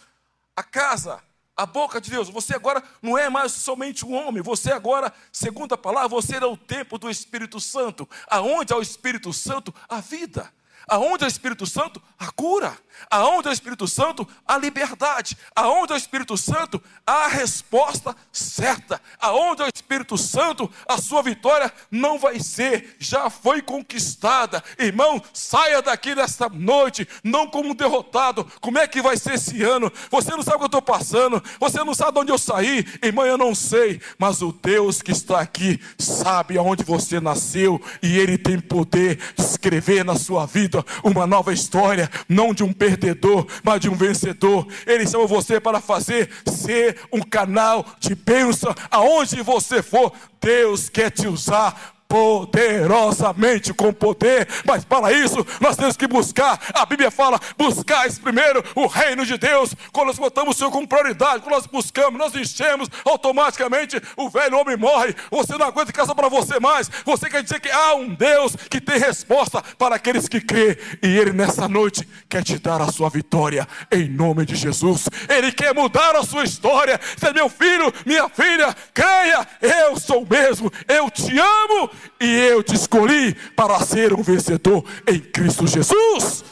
a 0.56 0.62
casa, 0.62 1.22
a 1.54 1.66
boca 1.66 2.00
de 2.00 2.10
Deus. 2.10 2.30
Você 2.30 2.54
agora 2.54 2.82
não 3.02 3.18
é 3.18 3.28
mais 3.28 3.52
somente 3.52 4.06
um 4.06 4.14
homem, 4.14 4.42
você 4.42 4.72
agora, 4.72 5.12
segundo 5.30 5.74
a 5.74 5.76
palavra, 5.76 6.08
você 6.08 6.36
é 6.36 6.46
o 6.46 6.56
templo 6.56 6.96
do 6.96 7.10
Espírito 7.10 7.60
Santo. 7.60 8.08
Aonde 8.26 8.72
há 8.72 8.76
o 8.78 8.80
Espírito 8.80 9.34
Santo, 9.34 9.74
a 9.86 10.00
vida. 10.00 10.50
Aonde 10.88 11.24
é 11.24 11.26
o 11.26 11.28
Espírito 11.28 11.66
Santo, 11.66 12.00
a 12.16 12.30
cura. 12.30 12.76
Aonde 13.10 13.48
é 13.48 13.50
o 13.50 13.52
Espírito 13.52 13.88
Santo, 13.88 14.26
a 14.46 14.56
liberdade. 14.56 15.36
Aonde 15.54 15.92
é 15.92 15.96
o 15.96 15.98
Espírito 15.98 16.36
Santo, 16.36 16.80
a 17.04 17.26
resposta 17.26 18.14
certa. 18.32 19.00
Aonde 19.20 19.62
é 19.62 19.66
o 19.66 19.70
Espírito 19.74 20.16
Santo, 20.16 20.70
a 20.88 20.96
sua 20.98 21.22
vitória 21.22 21.72
não 21.90 22.18
vai 22.18 22.38
ser, 22.38 22.96
já 23.00 23.28
foi 23.28 23.60
conquistada. 23.60 24.62
Irmão, 24.78 25.20
saia 25.32 25.82
daqui 25.82 26.14
nesta 26.14 26.48
noite, 26.48 27.06
não 27.22 27.48
como 27.48 27.74
derrotado. 27.74 28.46
Como 28.60 28.78
é 28.78 28.86
que 28.86 29.02
vai 29.02 29.16
ser 29.16 29.34
esse 29.34 29.64
ano? 29.64 29.92
Você 30.08 30.30
não 30.30 30.42
sabe 30.42 30.56
o 30.56 30.58
que 30.60 30.64
eu 30.64 30.78
estou 30.78 30.82
passando, 30.82 31.42
você 31.58 31.82
não 31.82 31.94
sabe 31.94 32.12
de 32.12 32.18
onde 32.20 32.32
eu 32.32 32.38
saí. 32.38 32.86
Irmão, 33.02 33.26
eu 33.26 33.36
não 33.36 33.56
sei, 33.56 34.00
mas 34.18 34.40
o 34.40 34.52
Deus 34.52 35.02
que 35.02 35.10
está 35.10 35.40
aqui 35.40 35.80
sabe 35.98 36.56
aonde 36.56 36.84
você 36.84 37.18
nasceu 37.18 37.82
e 38.00 38.18
Ele 38.18 38.38
tem 38.38 38.60
poder 38.60 39.16
de 39.36 39.42
escrever 39.44 40.04
na 40.04 40.16
sua 40.16 40.46
vida 40.46 40.75
uma 41.02 41.26
nova 41.26 41.52
história, 41.52 42.10
não 42.28 42.52
de 42.52 42.64
um 42.64 42.72
perdedor, 42.72 43.46
mas 43.62 43.80
de 43.80 43.88
um 43.88 43.94
vencedor. 43.94 44.66
Ele 44.86 45.06
chamou 45.06 45.28
você 45.28 45.60
para 45.60 45.80
fazer 45.80 46.30
ser 46.46 46.98
um 47.12 47.20
canal 47.20 47.84
de 47.98 48.14
bênção 48.14 48.74
aonde 48.90 49.42
você 49.42 49.82
for. 49.82 50.12
Deus 50.40 50.88
quer 50.88 51.10
te 51.10 51.26
usar 51.26 51.95
poderosamente 52.08 53.72
com 53.74 53.92
poder, 53.92 54.48
mas 54.64 54.84
para 54.84 55.12
isso 55.12 55.44
nós 55.60 55.76
temos 55.76 55.96
que 55.96 56.06
buscar. 56.06 56.58
A 56.74 56.86
Bíblia 56.86 57.10
fala: 57.10 57.40
buscais 57.56 58.18
primeiro 58.18 58.62
o 58.74 58.86
reino 58.86 59.24
de 59.24 59.36
Deus. 59.36 59.74
Quando 59.92 60.08
nós 60.08 60.18
botamos 60.18 60.54
o 60.54 60.58
Senhor 60.58 60.70
como 60.70 60.86
prioridade, 60.86 61.42
quando 61.42 61.54
nós 61.54 61.66
buscamos, 61.66 62.18
nós 62.18 62.34
enchemos, 62.34 62.88
automaticamente 63.04 64.00
o 64.16 64.28
velho 64.28 64.58
homem 64.58 64.76
morre. 64.76 65.14
Você 65.30 65.56
não 65.58 65.66
aguenta 65.66 65.92
casa 65.92 66.14
para 66.14 66.28
você 66.28 66.60
mais. 66.60 66.90
Você 67.04 67.28
quer 67.28 67.42
dizer 67.42 67.60
que 67.60 67.70
há 67.70 67.94
um 67.94 68.14
Deus 68.14 68.56
que 68.70 68.80
tem 68.80 68.98
resposta 68.98 69.62
para 69.78 69.96
aqueles 69.96 70.28
que 70.28 70.40
crê, 70.40 70.78
e 71.02 71.06
Ele 71.18 71.32
nessa 71.32 71.68
noite 71.68 72.06
quer 72.28 72.42
te 72.42 72.58
dar 72.58 72.80
a 72.80 72.92
sua 72.92 73.08
vitória 73.10 73.66
em 73.90 74.08
nome 74.08 74.44
de 74.46 74.54
Jesus. 74.54 75.08
Ele 75.28 75.52
quer 75.52 75.74
mudar 75.74 76.14
a 76.16 76.22
sua 76.22 76.44
história. 76.44 77.00
É 77.22 77.32
meu 77.32 77.48
filho, 77.48 77.92
minha 78.04 78.28
filha, 78.28 78.74
creia, 78.94 79.46
eu 79.60 79.98
sou 79.98 80.24
mesmo, 80.30 80.72
eu 80.88 81.10
te 81.10 81.36
amo 81.38 81.90
e 82.20 82.26
eu 82.26 82.62
te 82.62 82.74
escolhi 82.74 83.34
para 83.52 83.78
ser 83.84 84.12
um 84.12 84.22
vencedor 84.22 84.84
em 85.06 85.20
Cristo 85.20 85.66
Jesus. 85.66 86.44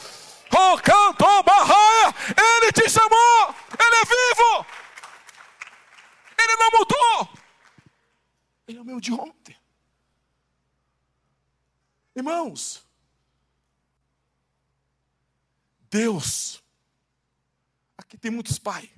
Oh, 0.51 0.77
canto 0.77 1.43
barraia, 1.43 2.15
Ele 2.29 2.71
te 2.71 2.89
chamou, 2.89 3.55
Ele 3.79 3.95
é 3.95 4.05
vivo, 4.05 4.65
Ele 6.39 6.55
não 6.55 6.79
mudou, 6.79 7.29
Ele 8.67 8.77
é 8.77 8.81
o 8.81 8.85
meu 8.85 8.99
de 8.99 9.11
ontem. 9.11 9.55
Irmãos, 12.15 12.85
Deus, 15.89 16.63
aqui 17.97 18.17
tem 18.17 18.31
muitos 18.31 18.57
pais. 18.57 18.89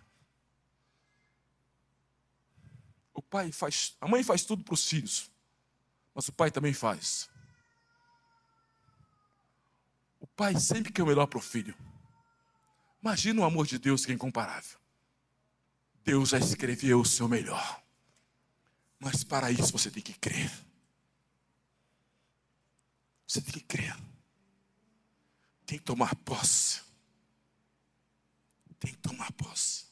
O 3.13 3.21
pai 3.21 3.51
faz, 3.51 3.95
a 3.99 4.07
mãe 4.07 4.23
faz 4.23 4.45
tudo 4.45 4.63
para 4.63 4.75
os 4.75 4.87
filhos. 4.87 5.31
Mas 6.17 6.27
o 6.27 6.33
pai 6.33 6.49
também 6.49 6.73
faz. 6.73 7.29
O 10.19 10.25
pai 10.25 10.59
sempre 10.59 10.91
quer 10.91 11.03
o 11.03 11.05
melhor 11.05 11.27
para 11.27 11.37
o 11.37 11.41
filho. 11.41 11.77
Imagina 12.99 13.41
o 13.41 13.43
amor 13.43 13.67
de 13.67 13.77
Deus 13.77 14.03
que 14.03 14.11
é 14.11 14.15
incomparável. 14.15 14.79
Deus 16.03 16.29
já 16.29 16.39
escreveu 16.39 17.01
o 17.01 17.05
seu 17.05 17.27
melhor. 17.27 17.83
Mas 18.97 19.23
para 19.23 19.51
isso 19.51 19.71
você 19.71 19.91
tem 19.91 20.01
que 20.01 20.15
crer. 20.15 20.51
Você 23.27 23.39
tem 23.39 23.53
que 23.53 23.61
crer. 23.61 23.95
Tem 25.67 25.77
que 25.77 25.83
tomar 25.83 26.15
posse. 26.15 26.81
Tem 28.79 28.91
que 28.91 28.97
tomar 28.97 29.31
posse. 29.33 29.85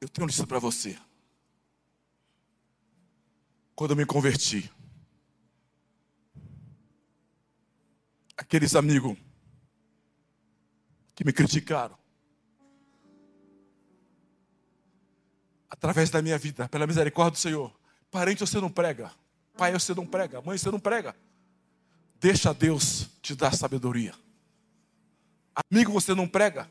Eu 0.00 0.08
tenho 0.08 0.26
uma 0.28 0.46
para 0.48 0.58
você. 0.58 0.98
Quando 3.76 3.92
eu 3.92 3.96
me 3.96 4.04
converti, 4.04 4.68
aqueles 8.36 8.74
amigos 8.74 9.16
que 11.14 11.24
me 11.24 11.32
criticaram. 11.32 11.96
Através 15.68 16.10
da 16.10 16.22
minha 16.22 16.38
vida, 16.38 16.68
pela 16.68 16.86
misericórdia 16.86 17.32
do 17.32 17.38
Senhor. 17.38 17.72
Parente 18.10 18.40
você 18.40 18.60
não 18.60 18.70
prega. 18.70 19.10
Pai 19.56 19.72
você 19.72 19.94
não 19.94 20.06
prega. 20.06 20.40
Mãe 20.42 20.56
você 20.56 20.70
não 20.70 20.78
prega. 20.78 21.16
Deixa 22.20 22.52
Deus 22.52 23.08
te 23.20 23.34
dar 23.34 23.54
sabedoria. 23.54 24.14
Amigo 25.70 25.92
você 25.92 26.14
não 26.14 26.28
prega. 26.28 26.70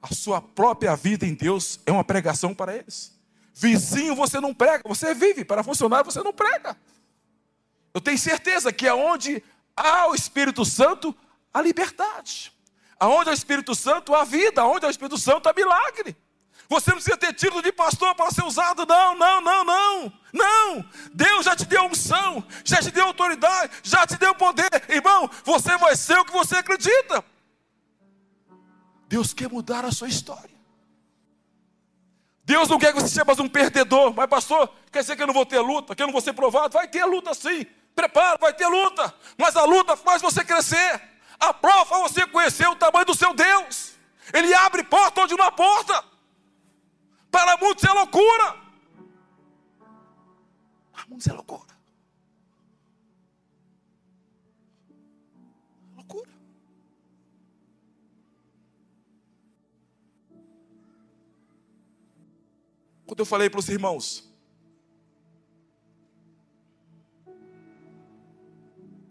A 0.00 0.14
sua 0.14 0.40
própria 0.40 0.96
vida 0.96 1.26
em 1.26 1.34
Deus 1.34 1.80
é 1.84 1.92
uma 1.92 2.04
pregação 2.04 2.54
para 2.54 2.74
eles. 2.74 3.12
Vizinho 3.52 4.14
você 4.14 4.40
não 4.40 4.54
prega. 4.54 4.82
Você 4.86 5.12
vive. 5.14 5.44
Para 5.44 5.62
funcionar 5.62 6.02
você 6.02 6.22
não 6.22 6.32
prega. 6.32 6.76
Eu 7.92 8.00
tenho 8.00 8.18
certeza 8.18 8.72
que 8.72 8.86
aonde 8.86 9.42
o 10.08 10.14
Espírito 10.14 10.64
Santo, 10.64 11.14
a 11.52 11.60
liberdade. 11.60 12.52
Aonde 12.98 13.30
é 13.30 13.32
o 13.32 13.34
Espírito 13.34 13.74
Santo, 13.74 14.14
a 14.14 14.24
vida. 14.24 14.62
Aonde 14.62 14.84
é 14.84 14.88
o 14.88 14.90
Espírito 14.90 15.18
Santo, 15.18 15.48
a 15.48 15.52
milagre. 15.52 16.16
Você 16.68 16.90
não 16.90 16.98
precisa 16.98 17.16
ter 17.16 17.32
título 17.32 17.62
de 17.62 17.72
pastor 17.72 18.14
para 18.14 18.30
ser 18.30 18.44
usado, 18.44 18.86
não, 18.86 19.16
não, 19.16 19.40
não, 19.40 19.64
não. 19.64 20.12
Não. 20.32 20.84
Deus 21.12 21.44
já 21.44 21.56
te 21.56 21.64
deu 21.64 21.82
unção, 21.84 22.44
já 22.64 22.80
te 22.80 22.92
deu 22.92 23.06
autoridade, 23.06 23.72
já 23.82 24.06
te 24.06 24.16
deu 24.16 24.32
poder. 24.36 24.70
Irmão, 24.88 25.28
você 25.44 25.76
vai 25.78 25.96
ser 25.96 26.16
o 26.18 26.24
que 26.24 26.32
você 26.32 26.56
acredita. 26.56 27.24
Deus 29.08 29.32
quer 29.34 29.50
mudar 29.50 29.84
a 29.84 29.90
sua 29.90 30.06
história. 30.06 30.60
Deus 32.44 32.68
não 32.68 32.78
quer 32.78 32.92
que 32.92 33.00
você 33.00 33.08
seja 33.08 33.24
mais 33.24 33.40
um 33.40 33.48
perdedor. 33.48 34.14
Mas, 34.14 34.28
pastor, 34.28 34.72
quer 34.92 35.00
dizer 35.00 35.16
que 35.16 35.22
eu 35.22 35.26
não 35.26 35.34
vou 35.34 35.46
ter 35.46 35.58
luta, 35.58 35.96
que 35.96 36.02
eu 36.02 36.06
não 36.06 36.12
vou 36.12 36.22
ser 36.22 36.32
provado? 36.34 36.74
Vai 36.74 36.86
ter 36.86 37.04
luta 37.04 37.34
sim. 37.34 37.66
Prepara, 37.94 38.38
vai 38.38 38.52
ter 38.52 38.66
luta, 38.66 39.14
mas 39.36 39.56
a 39.56 39.64
luta 39.64 39.96
faz 39.96 40.22
você 40.22 40.44
crescer. 40.44 41.02
A 41.38 41.52
prova 41.52 41.96
é 41.96 42.02
você 42.02 42.26
conhecer 42.26 42.68
o 42.68 42.76
tamanho 42.76 43.06
do 43.06 43.14
seu 43.14 43.34
Deus. 43.34 43.92
Ele 44.32 44.52
abre 44.54 44.84
porta 44.84 45.22
onde 45.22 45.36
não 45.36 45.46
há 45.46 45.52
porta. 45.52 46.04
mundo 47.60 47.76
isso 47.76 47.86
é 47.86 47.92
loucura. 47.92 48.56
Mundo 51.08 51.20
isso 51.20 51.30
é 51.30 51.32
loucura. 51.32 51.76
Loucura. 55.96 56.30
Quando 63.06 63.20
eu 63.20 63.26
falei 63.26 63.50
para 63.50 63.58
os 63.58 63.68
irmãos, 63.68 64.29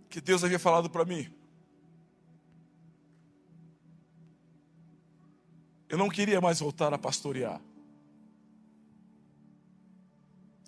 que 0.09 0.19
Deus 0.19 0.43
havia 0.43 0.57
falado 0.57 0.89
para 0.89 1.05
mim. 1.05 1.31
Eu 5.87 5.97
não 5.97 6.09
queria 6.09 6.41
mais 6.41 6.59
voltar 6.59 6.93
a 6.93 6.97
pastorear. 6.97 7.61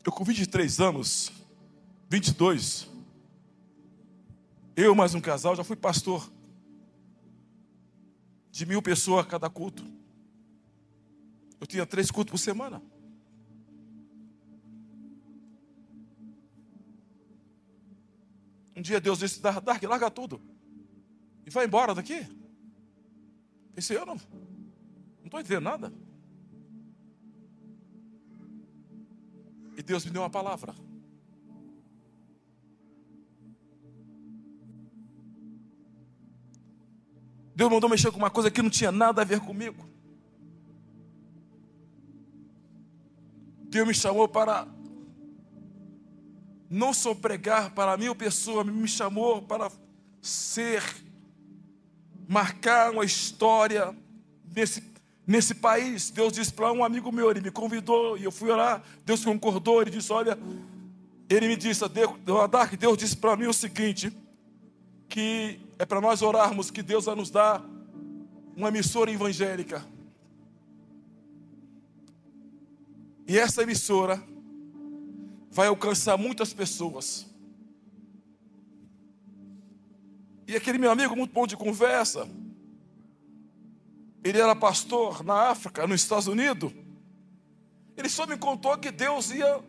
Eu 0.04 0.12
com 0.12 0.24
23 0.24 0.80
anos, 0.80 1.32
22, 2.10 2.88
eu 4.76 4.96
mais 4.96 5.14
um 5.14 5.22
casal, 5.22 5.56
já 5.56 5.64
fui 5.64 5.76
pastor 5.76 6.32
de 8.52 8.66
mil 8.66 8.82
pessoas 8.82 9.26
a 9.26 9.28
cada 9.28 9.50
culto. 9.50 9.86
Eu 11.60 11.68
tinha 11.68 11.86
três 11.86 12.10
cultos 12.10 12.32
por 12.32 12.38
semana. 12.39 12.82
Um 18.76 18.82
dia 18.82 19.01
Deus 19.01 19.19
disse: 19.19 19.41
Dark, 19.41 19.84
larga 19.84 20.09
tudo. 20.09 20.41
E 21.45 21.49
vai 21.49 21.65
embora 21.65 21.93
daqui. 21.93 22.26
Pensei, 23.74 23.97
eu 23.97 24.05
não 24.05 24.15
estou 25.24 25.39
entendendo 25.39 25.63
nada. 25.63 25.93
E 29.78 29.82
Deus 29.82 30.05
me 30.05 30.11
deu 30.11 30.22
uma 30.22 30.30
palavra. 30.30 30.76
Deus 37.55 37.72
mandou 37.72 37.89
mexer 37.89 38.11
com 38.11 38.17
uma 38.17 38.30
coisa 38.30 38.49
que 38.49 38.61
não 38.61 38.69
tinha 38.69 38.91
nada 38.91 39.22
a 39.22 39.26
ver 39.26 39.39
comigo. 39.39 39.88
Deus 43.69 43.88
me 43.88 43.93
chamou 43.93 44.28
para 44.28 44.67
não 46.72 46.93
só 46.93 47.13
pregar 47.13 47.72
para 47.72 47.97
mil 47.97 48.15
pessoas, 48.15 48.65
me 48.65 48.88
chamou 48.88 49.41
para 49.41 49.69
ser, 50.22 50.82
marcar 52.30 52.93
uma 52.93 53.03
história 53.03 53.93
nesse, 54.55 54.82
nesse 55.28 55.53
país. 55.53 56.09
Deus 56.09 56.32
disse 56.32 56.53
para 56.53 56.72
um 56.72 56.82
amigo 56.82 57.11
meu, 57.11 57.30
ele 57.30 57.41
me 57.41 57.51
convidou 57.51 58.17
e 58.17 58.24
eu 58.24 58.32
fui 58.32 58.49
orar. 58.49 58.82
Deus 59.05 59.26
concordou, 59.26 59.82
ele 59.82 59.91
disse: 59.91 60.13
Olha, 60.13 60.39
ele 61.30 61.49
me 61.49 61.57
disse, 61.57 61.84
Adark, 61.84 62.78
Deus 62.78 62.97
disse 62.97 63.17
para 63.17 63.36
mim 63.36 63.47
o 63.47 63.53
seguinte: 63.53 64.15
que 65.09 65.59
é 65.78 65.86
para 65.86 65.99
nós 65.99 66.22
orarmos 66.22 66.72
que 66.72 66.82
Deus 66.82 67.03
vai 67.03 67.15
nos 67.15 67.30
dar 67.30 67.61
uma 68.55 68.69
emissora 68.69 69.11
evangélica. 69.11 69.86
E 73.28 73.38
essa 73.38 73.61
emissora 73.61 74.24
vai 75.52 75.68
alcançar 75.68 76.18
muitas 76.18 76.54
pessoas. 76.54 77.28
E 80.47 80.56
aquele 80.56 80.78
meu 80.78 80.89
amigo, 80.89 81.16
muito 81.16 81.34
bom 81.34 81.45
de 81.45 81.58
conversa, 81.58 82.28
ele 84.24 84.39
era 84.39 84.56
pastor 84.56 85.24
na 85.24 85.49
África, 85.49 85.86
nos 85.86 86.02
Estados 86.02 86.28
Unidos. 86.28 86.72
Ele 87.97 88.10
só 88.10 88.26
me 88.26 88.38
contou 88.38 88.78
que 88.78 88.91
Deus 88.91 89.30
ia 89.32 89.62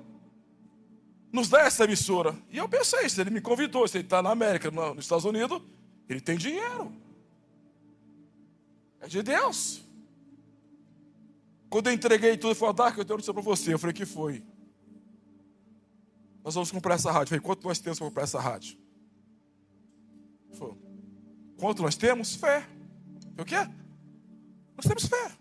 nos 1.32 1.48
dar 1.48 1.66
essa 1.66 1.84
emissora. 1.84 2.36
E 2.50 2.58
eu 2.58 2.68
pensei, 2.68 3.08
se 3.08 3.20
ele 3.20 3.30
me 3.30 3.40
convidou, 3.40 3.86
se 3.88 3.98
ele 3.98 4.04
está 4.04 4.22
na 4.22 4.30
América, 4.30 4.70
nos 4.70 5.04
Estados 5.04 5.24
Unidos, 5.24 5.60
ele 6.08 6.20
tem 6.20 6.36
dinheiro. 6.36 6.92
É 9.00 9.08
de 9.08 9.22
Deus. 9.22 9.82
Quando 11.68 11.88
eu 11.88 11.92
entreguei 11.92 12.36
tudo, 12.36 12.50
ele 12.50 12.58
falou, 12.58 12.74
Dark, 12.74 12.96
eu 12.98 13.04
tenho 13.04 13.16
notícia 13.16 13.32
para 13.32 13.42
você. 13.42 13.74
Eu 13.74 13.78
falei, 13.78 13.94
que 13.94 14.06
foi? 14.06 14.44
Nós 16.44 16.54
vamos 16.54 16.70
comprar 16.70 16.94
essa 16.94 17.10
rádio. 17.10 17.24
Eu 17.24 17.28
falei, 17.28 17.40
quanto 17.40 17.66
nós 17.66 17.78
temos 17.78 17.98
para 17.98 18.08
comprar 18.08 18.22
essa 18.24 18.40
rádio? 18.40 18.76
Falou, 20.52 20.76
quanto 21.56 21.82
nós 21.82 21.96
temos? 21.96 22.34
Fé. 22.34 22.66
Eu, 23.36 23.44
o 23.44 23.46
quê? 23.46 23.56
Nós 24.76 24.86
temos 24.86 25.06
fé. 25.06 25.32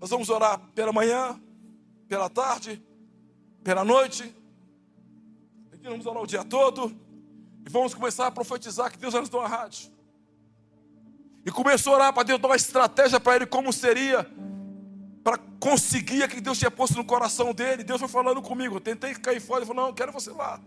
Nós 0.00 0.10
vamos 0.10 0.28
orar 0.28 0.58
pela 0.74 0.92
manhã, 0.92 1.40
pela 2.08 2.28
tarde, 2.28 2.82
pela 3.62 3.84
noite. 3.84 4.34
Aqui 5.72 5.84
vamos 5.84 6.06
orar 6.06 6.22
o 6.22 6.26
dia 6.26 6.44
todo. 6.44 6.94
E 7.66 7.70
vamos 7.70 7.94
começar 7.94 8.26
a 8.26 8.30
profetizar 8.30 8.90
que 8.90 8.98
Deus 8.98 9.12
vai 9.12 9.20
nos 9.20 9.30
dar 9.30 9.38
uma 9.38 9.48
rádio. 9.48 9.92
E 11.44 11.50
começou 11.50 11.92
a 11.92 11.96
orar 11.96 12.12
para 12.14 12.22
Deus 12.22 12.40
dar 12.40 12.48
uma 12.48 12.56
estratégia 12.56 13.20
para 13.20 13.36
ele, 13.36 13.46
como 13.46 13.72
seria 13.72 14.26
para 15.24 15.38
conseguir 15.58 16.22
aquilo 16.22 16.40
que 16.40 16.44
Deus 16.44 16.58
tinha 16.58 16.70
posto 16.70 16.96
no 16.98 17.04
coração 17.04 17.54
dele. 17.54 17.82
Deus 17.82 17.98
foi 17.98 18.08
falando 18.08 18.42
comigo. 18.42 18.76
Eu 18.76 18.80
tentei 18.80 19.14
cair 19.14 19.40
fora. 19.40 19.60
Ele 19.60 19.66
falou: 19.66 19.82
Não, 19.82 19.88
eu 19.88 19.94
quero 19.94 20.12
você 20.12 20.30
lá. 20.30 20.60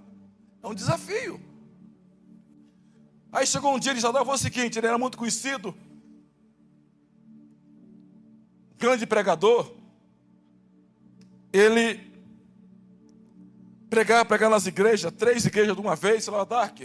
É 0.64 0.68
um 0.68 0.74
desafio. 0.74 1.40
Aí 3.32 3.46
chegou 3.46 3.76
um 3.76 3.78
dia, 3.78 3.92
ele 3.92 4.00
já 4.00 4.12
dava 4.12 4.32
o 4.32 4.38
seguinte: 4.38 4.80
ele 4.80 4.88
era 4.88 4.98
muito 4.98 5.16
conhecido, 5.18 5.76
grande 8.78 9.06
pregador. 9.06 9.72
Ele 11.54 12.12
pregava, 13.90 14.26
pregava 14.26 14.56
nas 14.56 14.66
igrejas, 14.66 15.12
três 15.12 15.46
igrejas 15.46 15.76
de 15.76 15.82
uma 15.82 15.96
vez, 15.96 16.24
sei 16.24 16.34
lá, 16.34 16.44
Dark. 16.44 16.80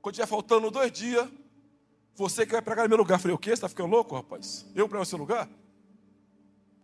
Quando 0.00 0.14
tiver 0.14 0.26
faltando 0.26 0.70
dois 0.70 0.90
dias, 0.92 1.28
você 2.14 2.46
que 2.46 2.52
vai 2.52 2.62
pregar 2.62 2.84
no 2.84 2.88
meu 2.88 2.98
lugar. 2.98 3.16
Eu 3.16 3.20
falei, 3.20 3.34
o 3.34 3.38
quê? 3.38 3.50
Você 3.50 3.54
está 3.54 3.68
ficando 3.68 3.90
louco, 3.90 4.14
rapaz? 4.14 4.66
Eu 4.74 4.88
prego 4.88 5.00
no 5.02 5.06
seu 5.06 5.18
lugar? 5.18 5.48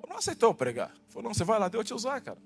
Não 0.09 0.16
aceitou 0.16 0.54
pregar. 0.54 0.92
Falou, 1.09 1.28
não, 1.28 1.34
você 1.34 1.44
vai 1.44 1.59
lá, 1.59 1.68
Deus 1.68 1.84
te 1.84 1.94
usar, 1.94 2.20
cara. 2.20 2.38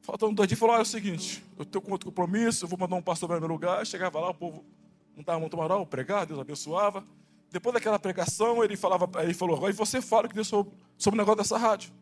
Faltando 0.00 0.34
dois 0.34 0.48
dias, 0.48 0.58
falou, 0.58 0.74
olha 0.74 0.80
é 0.80 0.82
o 0.82 0.86
seguinte, 0.86 1.42
eu 1.58 1.64
tenho 1.64 1.82
outro 1.90 2.10
compromisso, 2.10 2.64
eu 2.64 2.68
vou 2.68 2.78
mandar 2.78 2.96
um 2.96 3.02
pastor 3.02 3.28
para 3.28 3.40
meu 3.40 3.48
lugar. 3.48 3.86
Chegava 3.86 4.20
lá, 4.20 4.30
o 4.30 4.34
povo 4.34 4.64
não 5.14 5.20
estava 5.20 5.40
muito 5.40 5.56
moral, 5.56 5.86
pregar, 5.86 6.26
Deus 6.26 6.38
abençoava. 6.38 7.04
Depois 7.50 7.72
daquela 7.72 7.98
pregação, 7.98 8.62
ele 8.62 8.76
falava, 8.76 9.08
ele 9.22 9.32
falou, 9.32 9.56
agora 9.56 9.72
você 9.72 10.02
fala 10.02 10.28
que 10.28 10.34
Deus 10.34 10.48
sobre, 10.48 10.72
sobre 10.98 11.18
o 11.18 11.22
negócio 11.22 11.38
dessa 11.38 11.56
rádio. 11.56 11.92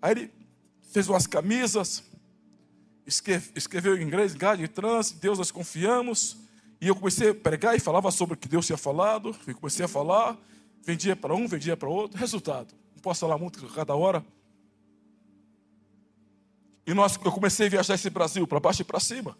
Aí 0.00 0.12
ele 0.12 0.32
fez 0.90 1.08
umas 1.08 1.26
camisas, 1.26 2.02
escreveu 3.06 3.96
em 3.96 4.02
inglês, 4.02 4.34
God 4.34 4.58
de 4.58 4.68
trans, 4.68 5.12
Deus 5.12 5.38
nós 5.38 5.50
confiamos. 5.50 6.38
E 6.80 6.88
eu 6.88 6.96
comecei 6.96 7.30
a 7.30 7.34
pregar 7.34 7.76
e 7.76 7.80
falava 7.80 8.10
sobre 8.10 8.34
o 8.34 8.36
que 8.36 8.48
Deus 8.48 8.66
tinha 8.66 8.76
falado. 8.76 9.36
E 9.46 9.54
comecei 9.54 9.84
a 9.84 9.88
falar, 9.88 10.36
vendia 10.82 11.14
para 11.14 11.34
um, 11.34 11.46
vendia 11.46 11.76
para 11.76 11.88
outro. 11.88 12.18
Resultado, 12.18 12.74
posso 13.06 13.20
falar 13.20 13.38
muito 13.38 13.64
cada 13.68 13.94
hora. 13.94 14.26
E 16.84 16.92
nós, 16.92 17.16
eu 17.24 17.30
comecei 17.30 17.68
a 17.68 17.70
viajar 17.70 17.94
esse 17.94 18.10
Brasil, 18.10 18.48
para 18.48 18.58
baixo 18.58 18.82
e 18.82 18.84
para 18.84 18.98
cima. 18.98 19.38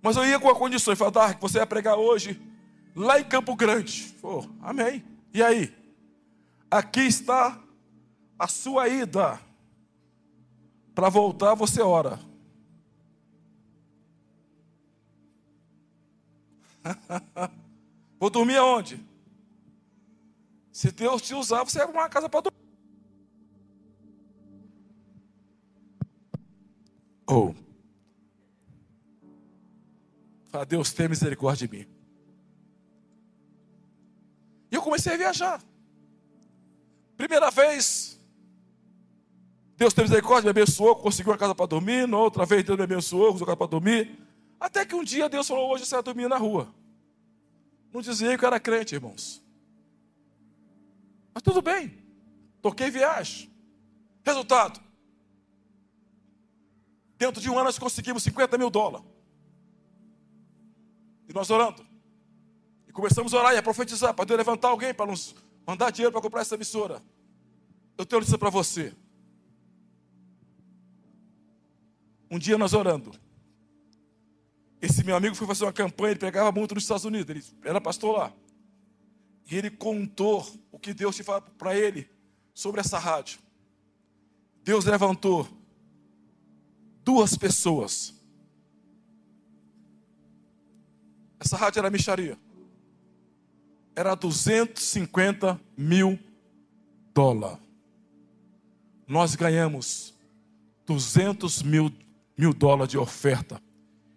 Mas 0.00 0.16
eu 0.16 0.24
ia 0.24 0.38
com 0.38 0.48
a 0.48 0.54
condição, 0.54 0.94
falar, 0.94 1.10
Dark, 1.10 1.40
você 1.40 1.58
vai 1.58 1.66
pregar 1.66 1.96
hoje, 1.96 2.40
lá 2.94 3.18
em 3.18 3.24
Campo 3.24 3.56
Grande. 3.56 4.16
Oh, 4.22 4.44
amém. 4.60 5.04
E 5.34 5.42
aí? 5.42 5.76
Aqui 6.70 7.00
está 7.00 7.60
a 8.38 8.46
sua 8.46 8.88
ida. 8.88 9.40
Para 10.94 11.08
voltar, 11.08 11.56
você 11.56 11.82
ora. 11.82 12.20
Vou 18.20 18.30
dormir 18.30 18.58
aonde? 18.58 19.04
Se 20.70 20.92
Deus 20.92 21.20
te 21.20 21.34
usar, 21.34 21.64
você 21.64 21.78
vai 21.78 21.88
uma 21.88 22.08
casa 22.08 22.28
para 22.28 22.42
dormir. 22.42 22.61
Ou, 27.32 27.54
fala, 30.50 30.66
Deus 30.66 30.92
tem 30.92 31.08
misericórdia 31.08 31.66
de 31.66 31.76
mim. 31.76 31.86
E 34.70 34.74
eu 34.74 34.82
comecei 34.82 35.14
a 35.14 35.16
viajar. 35.16 35.62
Primeira 37.16 37.50
vez, 37.50 38.20
Deus 39.76 39.94
tem 39.94 40.04
misericórdia, 40.04 40.44
me 40.44 40.50
abençoou, 40.50 40.94
conseguiu 40.96 41.32
uma 41.32 41.38
casa 41.38 41.54
para 41.54 41.66
dormir. 41.66 42.06
Na 42.06 42.18
outra 42.18 42.44
vez, 42.44 42.64
Deus 42.64 42.76
me 42.76 42.84
abençoou, 42.84 43.32
conseguiu 43.32 43.46
uma 43.46 43.46
casa 43.46 43.56
para 43.56 43.66
dormir. 43.66 44.18
Até 44.60 44.84
que 44.84 44.94
um 44.94 45.02
dia 45.02 45.28
Deus 45.28 45.48
falou: 45.48 45.72
hoje 45.72 45.86
você 45.86 45.94
vai 45.94 46.04
dormir 46.04 46.28
na 46.28 46.36
rua. 46.36 46.72
Não 47.92 48.00
dizia 48.00 48.36
que 48.36 48.44
eu 48.44 48.46
era 48.46 48.60
crente, 48.60 48.94
irmãos. 48.94 49.42
Mas 51.34 51.42
tudo 51.42 51.62
bem. 51.62 51.98
Toquei 52.60 52.90
viagem. 52.90 53.50
Resultado: 54.22 54.80
Dentro 57.22 57.40
de 57.40 57.48
um 57.48 57.52
ano 57.52 57.66
nós 57.66 57.78
conseguimos 57.78 58.20
50 58.24 58.58
mil 58.58 58.68
dólares. 58.68 59.06
E 61.28 61.32
nós 61.32 61.50
orando. 61.50 61.86
E 62.88 62.90
começamos 62.90 63.32
a 63.32 63.38
orar 63.38 63.54
e 63.54 63.58
a 63.58 63.62
profetizar 63.62 64.12
para 64.12 64.24
Deus 64.24 64.36
levantar 64.36 64.70
alguém 64.70 64.92
para 64.92 65.06
nos 65.06 65.32
mandar 65.64 65.92
dinheiro 65.92 66.10
para 66.10 66.20
comprar 66.20 66.40
essa 66.40 66.56
emissora. 66.56 67.00
Eu 67.96 68.04
tenho 68.04 68.18
notícia 68.18 68.36
para 68.36 68.50
você. 68.50 68.92
Um 72.28 72.40
dia 72.40 72.58
nós 72.58 72.72
orando. 72.72 73.12
Esse 74.80 75.04
meu 75.04 75.14
amigo 75.14 75.36
foi 75.36 75.46
fazer 75.46 75.64
uma 75.64 75.72
campanha, 75.72 76.10
ele 76.10 76.18
pegava 76.18 76.50
muito 76.50 76.74
nos 76.74 76.82
Estados 76.82 77.04
Unidos, 77.04 77.30
ele 77.30 77.44
era 77.64 77.80
pastor 77.80 78.18
lá. 78.18 78.32
E 79.48 79.56
ele 79.56 79.70
contou 79.70 80.44
o 80.72 80.78
que 80.78 80.92
Deus 80.92 81.14
tinha 81.14 81.24
falado 81.24 81.52
para 81.52 81.78
ele 81.78 82.10
sobre 82.52 82.80
essa 82.80 82.98
rádio. 82.98 83.38
Deus 84.64 84.86
levantou 84.86 85.61
duas 87.04 87.36
pessoas. 87.36 88.14
Essa 91.38 91.56
rádio 91.56 91.80
era 91.80 91.90
micharia. 91.90 92.38
Era 93.94 94.14
250 94.14 95.60
mil 95.76 96.18
dólares. 97.12 97.58
Nós 99.06 99.34
ganhamos 99.34 100.14
200 100.86 101.62
mil, 101.62 101.92
mil 102.38 102.54
dólares 102.54 102.90
de 102.90 102.98
oferta 102.98 103.60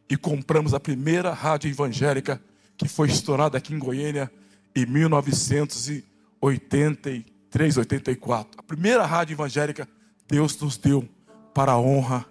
e 0.10 0.16
compramos 0.16 0.74
a 0.74 0.80
primeira 0.80 1.34
rádio 1.34 1.70
evangélica 1.70 2.42
que 2.78 2.88
foi 2.88 3.10
estourada 3.10 3.58
aqui 3.58 3.74
em 3.74 3.80
Goiânia 3.80 4.32
em 4.76 4.86
1983, 4.86 7.78
84. 7.78 8.60
A 8.60 8.64
primeira 8.64 9.06
rádio 9.06 9.34
evangélica 9.34 9.90
Deus 10.28 10.60
nos 10.60 10.78
deu 10.78 11.08
para 11.54 11.74
a 11.74 11.80
honra 11.80 12.26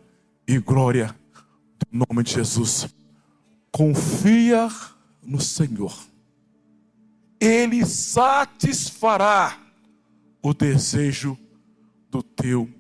e 0.47 0.59
glória 0.59 1.15
do 1.79 2.07
nome 2.07 2.23
de 2.23 2.33
Jesus. 2.33 2.89
Confia 3.73 4.69
no 5.23 5.41
Senhor. 5.41 5.95
Ele 7.41 7.85
satisfará 7.85 9.59
o 10.43 10.55
desejo 10.55 11.39
do 12.11 12.23
teu 12.23 12.71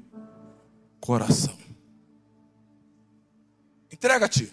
coração. 1.00 1.56
Entrega-te. 3.90 4.52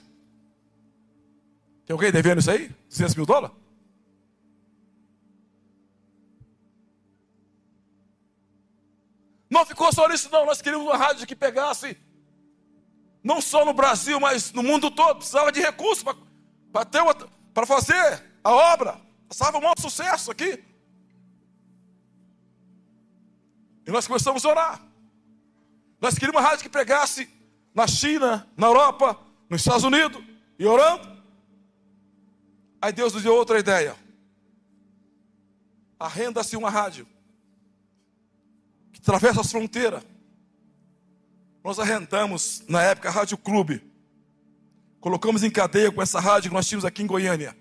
Tem 1.86 1.93
alguém 1.93 2.12
devendo 2.12 2.39
isso 2.39 2.51
aí? 2.51 2.70
200 2.89 3.16
mil 3.16 3.26
dólares? 3.26 3.55
Não 9.49 9.66
ficou 9.66 9.91
só 9.93 10.07
nisso, 10.07 10.30
não. 10.32 10.45
Nós 10.45 10.62
queríamos 10.62 10.88
uma 10.88 10.97
rádio 10.97 11.28
que 11.28 11.36
pegasse, 11.36 11.97
não 13.24 13.40
só 13.42 13.64
no 13.64 13.74
Brasil, 13.74 14.20
mas 14.20 14.52
no 14.52 14.64
mundo 14.64 14.90
todo. 14.90 15.18
Precisava 15.18 15.52
de 15.52 15.60
recursos 15.60 16.04
para 17.54 17.66
fazer 17.66 18.24
a 18.44 18.52
obra. 18.52 19.00
Passava 19.28 19.58
um 19.58 19.62
maior 19.62 19.80
sucesso 19.80 20.32
aqui. 20.32 20.64
E 23.86 23.92
nós 23.92 24.08
começamos 24.08 24.46
a 24.46 24.50
orar. 24.50 24.82
Nós 26.00 26.16
queríamos 26.16 26.42
uma 26.42 26.48
rádio 26.48 26.64
que 26.64 26.70
pregasse 26.70 27.30
na 27.74 27.88
China, 27.88 28.48
na 28.58 28.68
Europa, 28.68 29.20
nos 29.50 29.62
Estados 29.62 29.84
Unidos, 29.84 30.24
e 30.58 30.66
orando. 30.66 31.10
Aí 32.82 32.92
Deus 32.92 33.14
nos 33.14 33.22
deu 33.22 33.36
outra 33.36 33.60
ideia. 33.60 33.96
Arrenda-se 36.00 36.58
uma 36.58 36.70
rádio 36.70 37.08
que 38.92 39.00
atravessa 39.00 39.42
as 39.42 39.52
fronteiras. 39.52 40.04
Nós 41.64 41.80
arrendamos, 41.80 42.64
na 42.68 42.82
época, 42.82 43.09
a 43.09 43.12
Rádio 43.12 43.38
Clube. 43.38 43.84
Colocamos 44.99 45.43
em 45.43 45.49
cadeia 45.49 45.91
com 45.91 46.01
essa 46.01 46.20
rádio 46.20 46.49
que 46.49 46.55
nós 46.55 46.68
tínhamos 46.68 46.86
aqui 46.86 47.03
em 47.03 47.07
Goiânia. 47.07 47.55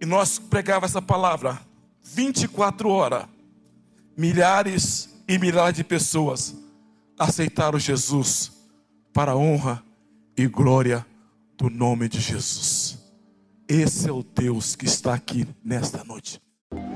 E 0.00 0.06
nós 0.06 0.38
pregava 0.38 0.86
essa 0.86 1.00
palavra 1.00 1.60
24 2.02 2.88
horas. 2.88 3.26
Milhares 4.16 5.08
e 5.26 5.38
milhares 5.38 5.76
de 5.76 5.84
pessoas 5.84 6.54
aceitaram 7.18 7.78
Jesus 7.78 8.52
para 9.12 9.32
a 9.32 9.36
honra 9.36 9.82
e 10.36 10.46
glória 10.46 11.04
do 11.56 11.70
nome 11.70 12.08
de 12.08 12.20
Jesus. 12.20 12.98
Esse 13.68 14.08
é 14.08 14.12
o 14.12 14.22
Deus 14.22 14.76
que 14.76 14.84
está 14.84 15.14
aqui 15.14 15.46
nesta 15.64 16.04
noite. 16.04 16.43